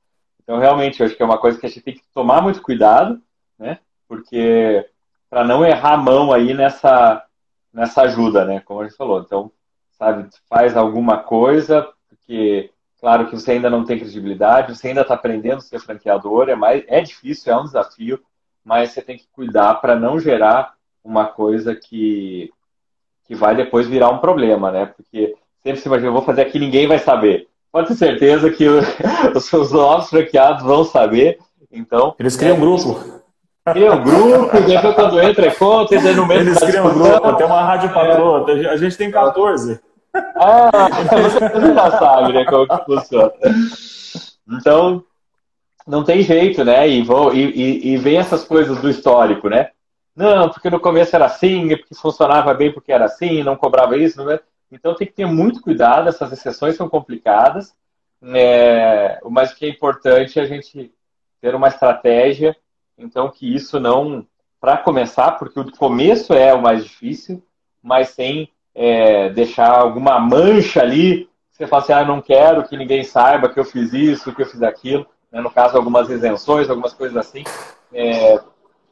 Então, 0.43 0.59
realmente, 0.59 0.99
eu 0.99 1.07
acho 1.07 1.15
que 1.15 1.23
é 1.23 1.27
uma 1.27 1.37
coisa 1.37 1.61
que 1.61 1.67
a 1.67 1.69
gente 1.69 1.83
tem 1.83 1.93
que 1.93 2.03
tomar 2.15 2.41
muito 2.41 2.63
cuidado, 2.63 3.21
né, 3.59 3.81
porque 4.09 4.89
para 5.29 5.45
não 5.45 5.63
errar 5.63 5.93
a 5.93 5.99
mão 5.99 6.33
aí 6.33 6.55
nessa, 6.55 7.23
nessa 7.71 8.01
ajuda, 8.01 8.47
né, 8.47 8.61
como 8.61 8.81
a 8.81 8.85
gente 8.85 8.97
falou. 8.97 9.21
Então, 9.21 9.53
sabe, 9.91 10.27
faz 10.49 10.75
alguma 10.75 11.19
coisa, 11.19 11.87
porque, 12.09 12.71
claro 12.99 13.27
que 13.27 13.37
você 13.37 13.53
ainda 13.53 13.69
não 13.69 13.85
tem 13.85 13.99
credibilidade, 13.99 14.75
você 14.75 14.89
ainda 14.89 15.03
está 15.03 15.13
aprendendo 15.13 15.59
a 15.59 15.61
ser 15.61 15.81
franqueador, 15.81 16.49
é, 16.49 16.55
mais, 16.55 16.83
é 16.89 17.03
difícil, 17.03 17.53
é 17.53 17.57
um 17.59 17.65
desafio, 17.65 18.19
mas 18.65 18.93
você 18.93 19.03
tem 19.03 19.19
que 19.19 19.29
cuidar 19.33 19.75
para 19.83 19.95
não 19.95 20.19
gerar 20.19 20.73
uma 21.05 21.27
coisa 21.27 21.77
que 21.77 22.51
que 23.31 23.35
vai 23.37 23.55
depois 23.55 23.87
virar 23.87 24.11
um 24.11 24.19
problema, 24.19 24.73
né? 24.73 24.87
Porque 24.87 25.37
sempre 25.63 25.81
se 25.81 25.87
imagina, 25.87 26.09
eu 26.09 26.13
vou 26.13 26.23
fazer 26.23 26.43
aqui, 26.43 26.59
ninguém 26.59 26.89
vai 26.89 26.99
saber. 26.99 27.47
Pode 27.71 27.87
ter 27.87 27.95
certeza 27.95 28.51
que 28.51 28.67
os 29.33 29.45
seus 29.45 29.71
novos 29.71 30.11
franqueados 30.11 30.65
vão 30.65 30.83
saber. 30.83 31.39
Então. 31.71 32.13
Eles 32.19 32.37
criam 32.37 32.57
é, 32.57 32.59
um 32.59 32.61
grupo. 32.61 33.23
Criam 33.73 33.95
um 33.95 34.03
grupo, 34.03 34.61
depois 34.67 34.95
quando 34.97 35.21
entra 35.21 35.47
é 35.47 35.51
conta, 35.53 35.95
e 35.95 36.13
no 36.13 36.27
meio 36.27 36.41
Eles 36.41 36.59
criam 36.59 36.89
um 36.89 36.93
grupo, 36.93 37.33
tem 37.35 37.47
uma 37.47 37.63
rádio 37.63 37.95
patroa, 37.95 38.51
é. 38.51 38.67
a 38.67 38.77
gente 38.77 38.97
tem 38.97 39.13
14. 39.13 39.79
Ah, 40.13 40.89
você 41.23 41.73
já 41.73 41.91
sabe, 42.01 42.33
né, 42.33 42.45
como 42.45 42.67
que 42.67 42.85
funciona. 42.85 43.33
Então, 44.51 45.05
não 45.87 46.03
tem 46.03 46.21
jeito, 46.23 46.65
né? 46.65 46.89
E, 46.89 47.01
vou, 47.05 47.33
e, 47.33 47.45
e, 47.45 47.93
e 47.93 47.97
vem 47.97 48.19
essas 48.19 48.43
coisas 48.43 48.81
do 48.81 48.91
histórico, 48.91 49.49
né? 49.49 49.69
Não, 50.21 50.51
porque 50.51 50.69
no 50.69 50.79
começo 50.79 51.17
era 51.17 51.25
assim, 51.25 51.73
é 51.73 51.79
porque 51.79 51.95
funcionava 51.95 52.53
bem 52.53 52.71
porque 52.71 52.93
era 52.93 53.07
assim, 53.07 53.43
não 53.43 53.57
cobrava 53.57 53.97
isso. 53.97 54.23
Não 54.23 54.31
é? 54.31 54.39
Então 54.71 54.95
tem 54.95 55.07
que 55.07 55.15
ter 55.15 55.25
muito 55.25 55.63
cuidado, 55.63 56.11
essas 56.11 56.31
exceções 56.31 56.77
são 56.77 56.91
complicadas, 56.91 57.75
né? 58.21 59.19
mas 59.31 59.51
o 59.51 59.57
que 59.57 59.65
é 59.65 59.71
importante 59.71 60.39
é 60.39 60.43
a 60.43 60.47
gente 60.47 60.93
ter 61.41 61.55
uma 61.55 61.69
estratégia, 61.69 62.55
então 62.99 63.31
que 63.31 63.53
isso 63.53 63.81
não, 63.81 64.27
para 64.61 64.77
começar, 64.77 65.33
porque 65.39 65.59
o 65.59 65.73
começo 65.73 66.35
é 66.35 66.53
o 66.53 66.61
mais 66.61 66.85
difícil, 66.85 67.43
mas 67.83 68.11
sem 68.11 68.53
é, 68.75 69.31
deixar 69.31 69.71
alguma 69.71 70.21
mancha 70.21 70.83
ali, 70.83 71.31
você 71.51 71.67
fala 71.67 71.83
assim, 71.83 71.93
ah, 71.95 72.05
não 72.05 72.21
quero 72.21 72.69
que 72.69 72.77
ninguém 72.77 73.03
saiba 73.05 73.49
que 73.49 73.59
eu 73.59 73.65
fiz 73.65 73.95
isso, 73.95 74.35
que 74.35 74.43
eu 74.43 74.47
fiz 74.47 74.63
aquilo, 74.63 75.07
né? 75.33 75.41
no 75.41 75.51
caso 75.51 75.79
algumas 75.79 76.11
isenções, 76.11 76.69
algumas 76.69 76.93
coisas 76.93 77.17
assim, 77.17 77.43
é, 77.91 78.39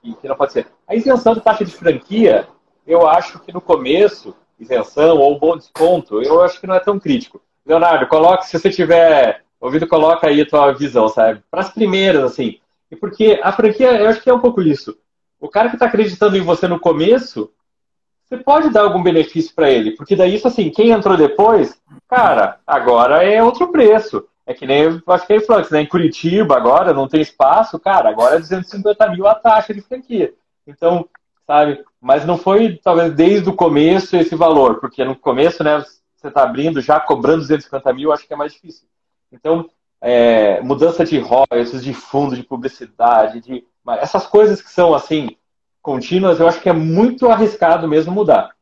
que 0.02 0.28
não 0.28 0.36
pode 0.36 0.52
ser. 0.52 0.66
A 0.86 0.94
isenção 0.94 1.34
de 1.34 1.40
taxa 1.40 1.64
de 1.64 1.72
franquia, 1.72 2.48
eu 2.86 3.06
acho 3.06 3.38
que 3.40 3.52
no 3.52 3.60
começo, 3.60 4.34
isenção 4.58 5.18
ou 5.18 5.38
bom 5.38 5.56
desconto, 5.56 6.22
eu 6.22 6.42
acho 6.42 6.60
que 6.60 6.66
não 6.66 6.74
é 6.74 6.80
tão 6.80 6.98
crítico. 6.98 7.40
Leonardo, 7.64 8.06
coloque, 8.06 8.46
se 8.46 8.58
você 8.58 8.70
tiver 8.70 9.44
ouvido, 9.60 9.86
coloca 9.86 10.26
aí 10.26 10.40
a 10.40 10.46
tua 10.46 10.72
visão, 10.72 11.08
sabe? 11.08 11.42
Para 11.50 11.60
as 11.60 11.70
primeiras, 11.70 12.22
assim. 12.24 12.58
E 12.90 12.96
porque 12.96 13.38
a 13.42 13.52
franquia, 13.52 13.92
eu 14.00 14.08
acho 14.08 14.22
que 14.22 14.30
é 14.30 14.34
um 14.34 14.40
pouco 14.40 14.62
isso. 14.62 14.96
O 15.40 15.48
cara 15.48 15.68
que 15.68 15.76
está 15.76 15.86
acreditando 15.86 16.36
em 16.36 16.42
você 16.42 16.66
no 16.66 16.80
começo, 16.80 17.50
você 18.24 18.36
pode 18.36 18.70
dar 18.70 18.82
algum 18.82 19.02
benefício 19.02 19.54
para 19.54 19.70
ele. 19.70 19.92
Porque 19.92 20.16
daí, 20.16 20.40
assim, 20.42 20.70
quem 20.70 20.90
entrou 20.90 21.16
depois, 21.16 21.80
cara, 22.08 22.60
agora 22.66 23.22
é 23.24 23.42
outro 23.42 23.68
preço. 23.68 24.26
É 24.48 24.54
que 24.54 24.66
nem, 24.66 25.02
acho 25.06 25.26
que 25.26 25.34
é 25.34 25.40
Flux, 25.40 25.68
né? 25.70 25.82
Em 25.82 25.86
Curitiba 25.86 26.56
agora 26.56 26.94
não 26.94 27.06
tem 27.06 27.20
espaço, 27.20 27.78
cara, 27.78 28.08
agora 28.08 28.36
é 28.36 28.38
250 28.38 29.10
mil 29.10 29.26
a 29.26 29.34
taxa 29.34 29.74
de 29.74 29.82
franquia. 29.82 30.32
Então, 30.66 31.06
sabe? 31.46 31.84
Mas 32.00 32.24
não 32.24 32.38
foi, 32.38 32.80
talvez, 32.82 33.12
desde 33.12 33.46
o 33.50 33.54
começo 33.54 34.16
esse 34.16 34.34
valor, 34.34 34.80
porque 34.80 35.04
no 35.04 35.14
começo, 35.14 35.62
né, 35.62 35.84
você 36.16 36.28
está 36.28 36.44
abrindo 36.44 36.80
já 36.80 36.98
cobrando 36.98 37.40
250 37.40 37.92
mil, 37.92 38.10
acho 38.10 38.26
que 38.26 38.32
é 38.32 38.36
mais 38.36 38.54
difícil. 38.54 38.88
Então, 39.30 39.68
é, 40.00 40.62
mudança 40.62 41.04
de 41.04 41.18
royalties, 41.18 41.84
de 41.84 41.92
fundo, 41.92 42.34
de 42.34 42.42
publicidade, 42.42 43.42
de 43.42 43.66
essas 44.00 44.26
coisas 44.26 44.62
que 44.62 44.70
são 44.70 44.94
assim 44.94 45.36
contínuas, 45.82 46.40
eu 46.40 46.48
acho 46.48 46.62
que 46.62 46.70
é 46.70 46.72
muito 46.72 47.28
arriscado 47.28 47.86
mesmo 47.86 48.12
mudar. 48.12 48.54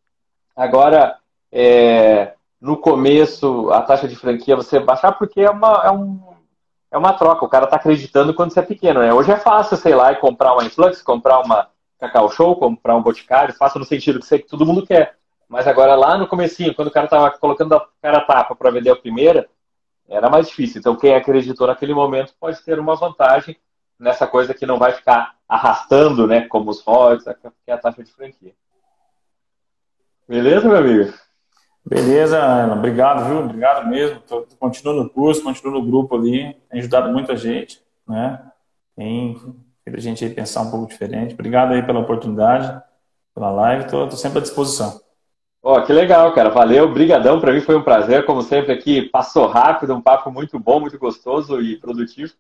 Agora, 0.56 1.18
é, 1.52 2.34
no 2.66 2.76
começo 2.76 3.70
a 3.70 3.80
taxa 3.80 4.08
de 4.08 4.16
franquia 4.16 4.56
você 4.56 4.80
baixar, 4.80 5.12
porque 5.12 5.40
é 5.40 5.48
uma, 5.48 5.82
é 5.84 5.90
um, 5.90 6.20
é 6.90 6.98
uma 6.98 7.12
troca. 7.12 7.44
O 7.44 7.48
cara 7.48 7.64
está 7.64 7.76
acreditando 7.76 8.34
quando 8.34 8.52
você 8.52 8.58
é 8.58 8.62
pequeno. 8.62 9.00
Né? 9.00 9.14
Hoje 9.14 9.30
é 9.30 9.36
fácil, 9.36 9.76
sei 9.76 9.94
lá, 9.94 10.12
comprar 10.16 10.52
uma 10.52 10.64
Influx, 10.64 11.00
comprar 11.00 11.38
uma 11.38 11.68
Cacau 12.00 12.28
Show, 12.28 12.56
comprar 12.56 12.96
um 12.96 13.02
Boticário, 13.02 13.54
fácil 13.54 13.78
no 13.78 13.84
sentido 13.84 14.18
que, 14.18 14.26
você, 14.26 14.40
que 14.40 14.48
todo 14.48 14.66
mundo 14.66 14.84
quer. 14.84 15.16
Mas 15.48 15.68
agora 15.68 15.94
lá 15.94 16.18
no 16.18 16.26
comecinho, 16.26 16.74
quando 16.74 16.88
o 16.88 16.90
cara 16.90 17.06
estava 17.06 17.30
colocando 17.30 17.76
a 17.76 17.88
cara 18.02 18.20
tapa 18.22 18.56
para 18.56 18.70
vender 18.72 18.90
a 18.90 18.96
primeira, 18.96 19.48
era 20.08 20.28
mais 20.28 20.48
difícil. 20.48 20.80
Então 20.80 20.96
quem 20.96 21.14
acreditou 21.14 21.68
naquele 21.68 21.94
momento 21.94 22.34
pode 22.40 22.60
ter 22.64 22.80
uma 22.80 22.96
vantagem 22.96 23.56
nessa 23.96 24.26
coisa 24.26 24.52
que 24.52 24.66
não 24.66 24.76
vai 24.76 24.90
ficar 24.90 25.36
arrastando, 25.48 26.26
né, 26.26 26.48
como 26.48 26.70
os 26.70 26.82
royalties, 26.82 27.24
que 27.64 27.70
é 27.70 27.72
a 27.72 27.78
taxa 27.78 28.02
de 28.02 28.10
franquia. 28.12 28.52
Beleza, 30.28 30.68
meu 30.68 30.78
amigo? 30.78 31.25
Beleza, 31.88 32.42
Ana. 32.42 32.74
Obrigado, 32.74 33.24
viu? 33.28 33.38
Obrigado 33.38 33.88
mesmo. 33.88 34.20
Continuo 34.58 34.94
no 35.04 35.08
curso, 35.08 35.44
continuo 35.44 35.78
no 35.78 35.86
grupo 35.86 36.16
ali. 36.16 36.52
Tem 36.68 36.80
ajudado 36.80 37.12
muita 37.12 37.36
gente, 37.36 37.80
né? 38.08 38.42
Tem 38.96 39.36
feito 39.84 39.96
a 39.96 40.00
gente 40.00 40.28
pensar 40.30 40.62
um 40.62 40.70
pouco 40.70 40.88
diferente. 40.88 41.34
Obrigado 41.34 41.72
aí 41.72 41.86
pela 41.86 42.00
oportunidade, 42.00 42.82
pela 43.32 43.50
live. 43.52 43.84
Estou 43.84 44.10
sempre 44.10 44.38
à 44.38 44.42
disposição. 44.42 45.00
Ó, 45.62 45.78
oh, 45.78 45.82
que 45.84 45.92
legal, 45.92 46.34
cara. 46.34 46.50
Valeu, 46.50 46.92
brigadão. 46.92 47.40
Para 47.40 47.52
mim 47.52 47.60
foi 47.60 47.76
um 47.76 47.82
prazer, 47.82 48.26
como 48.26 48.42
sempre 48.42 48.72
aqui. 48.72 49.02
Passou 49.02 49.46
rápido, 49.46 49.94
um 49.94 50.00
papo 50.00 50.28
muito 50.32 50.58
bom, 50.58 50.80
muito 50.80 50.98
gostoso 50.98 51.60
e 51.60 51.76
produtivo. 51.76 52.32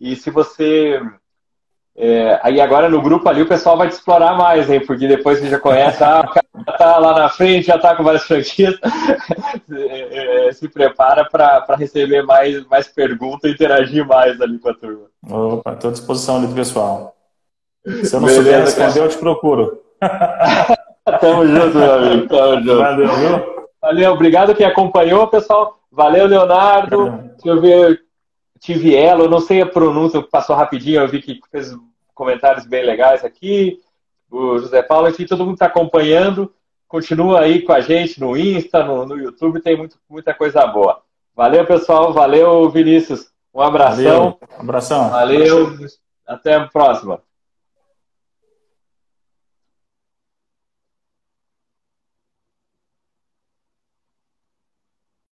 E 0.00 0.16
se 0.16 0.30
você 0.30 0.98
é, 1.96 2.40
aí 2.42 2.60
agora 2.60 2.88
no 2.88 3.00
grupo 3.00 3.28
ali 3.28 3.42
o 3.42 3.48
pessoal 3.48 3.76
vai 3.76 3.88
te 3.88 3.92
explorar 3.92 4.36
mais, 4.36 4.68
hein? 4.68 4.84
Porque 4.84 5.06
depois 5.06 5.38
você 5.38 5.48
já 5.48 5.60
conhece, 5.60 6.02
ah, 6.02 6.24
o 6.26 6.28
cara 6.28 6.78
tá 6.78 6.98
lá 6.98 7.20
na 7.20 7.28
frente, 7.28 7.68
já 7.68 7.78
tá 7.78 7.94
com 7.94 8.02
várias 8.02 8.24
franquias. 8.24 8.74
É, 9.72 10.48
é, 10.48 10.52
se 10.52 10.68
prepara 10.68 11.24
para 11.24 11.76
receber 11.76 12.22
mais, 12.22 12.64
mais 12.66 12.86
perguntas 12.86 13.50
e 13.50 13.54
interagir 13.54 14.06
mais 14.06 14.40
ali 14.40 14.58
com 14.58 14.68
a 14.68 14.74
turma. 14.74 15.06
Opa, 15.28 15.72
estou 15.72 15.90
à 15.90 15.92
disposição 15.92 16.36
ali 16.36 16.46
do 16.46 16.54
pessoal. 16.54 17.16
Se 18.02 18.14
eu 18.14 18.20
não 18.20 18.28
Beleza, 18.28 18.42
souber 18.42 18.60
responder, 18.60 19.00
eu 19.00 19.08
te 19.08 19.18
procuro. 19.18 19.80
Tamo 21.20 21.46
junto, 21.46 21.78
meu 21.78 21.94
amigo. 21.94 22.28
Tamo 22.28 22.62
junto. 22.62 22.78
Valeu, 22.78 23.16
viu? 23.16 23.54
Valeu, 23.80 24.12
obrigado 24.12 24.54
quem 24.54 24.66
acompanhou, 24.66 25.26
pessoal. 25.28 25.78
Valeu, 25.90 26.26
Leonardo. 26.26 27.10
Deixa 27.36 27.48
eu 27.48 27.60
ver. 27.60 28.00
Tivielo, 28.64 29.24
eu 29.24 29.30
não 29.30 29.40
sei 29.40 29.60
a 29.60 29.66
pronúncia, 29.66 30.22
passou 30.22 30.56
rapidinho, 30.56 30.98
eu 30.98 31.06
vi 31.06 31.20
que 31.20 31.38
fez 31.50 31.76
comentários 32.14 32.64
bem 32.64 32.82
legais 32.82 33.22
aqui. 33.22 33.78
O 34.30 34.58
José 34.58 34.82
Paulo, 34.82 35.06
enfim, 35.06 35.26
todo 35.26 35.44
mundo 35.44 35.52
está 35.52 35.66
acompanhando. 35.66 36.50
Continua 36.88 37.40
aí 37.40 37.60
com 37.60 37.74
a 37.74 37.82
gente 37.82 38.18
no 38.18 38.34
Insta, 38.34 38.82
no, 38.82 39.04
no 39.04 39.18
YouTube, 39.18 39.60
tem 39.60 39.76
muito, 39.76 39.98
muita 40.08 40.32
coisa 40.32 40.66
boa. 40.66 41.02
Valeu, 41.36 41.66
pessoal. 41.66 42.14
Valeu, 42.14 42.70
Vinícius. 42.70 43.30
Um 43.52 43.60
abração. 43.60 43.98
Valeu. 44.00 44.38
Um 44.56 44.60
abração. 44.62 45.10
Valeu. 45.10 45.76
Até 46.26 46.54
a 46.54 46.66
próxima. 46.66 47.20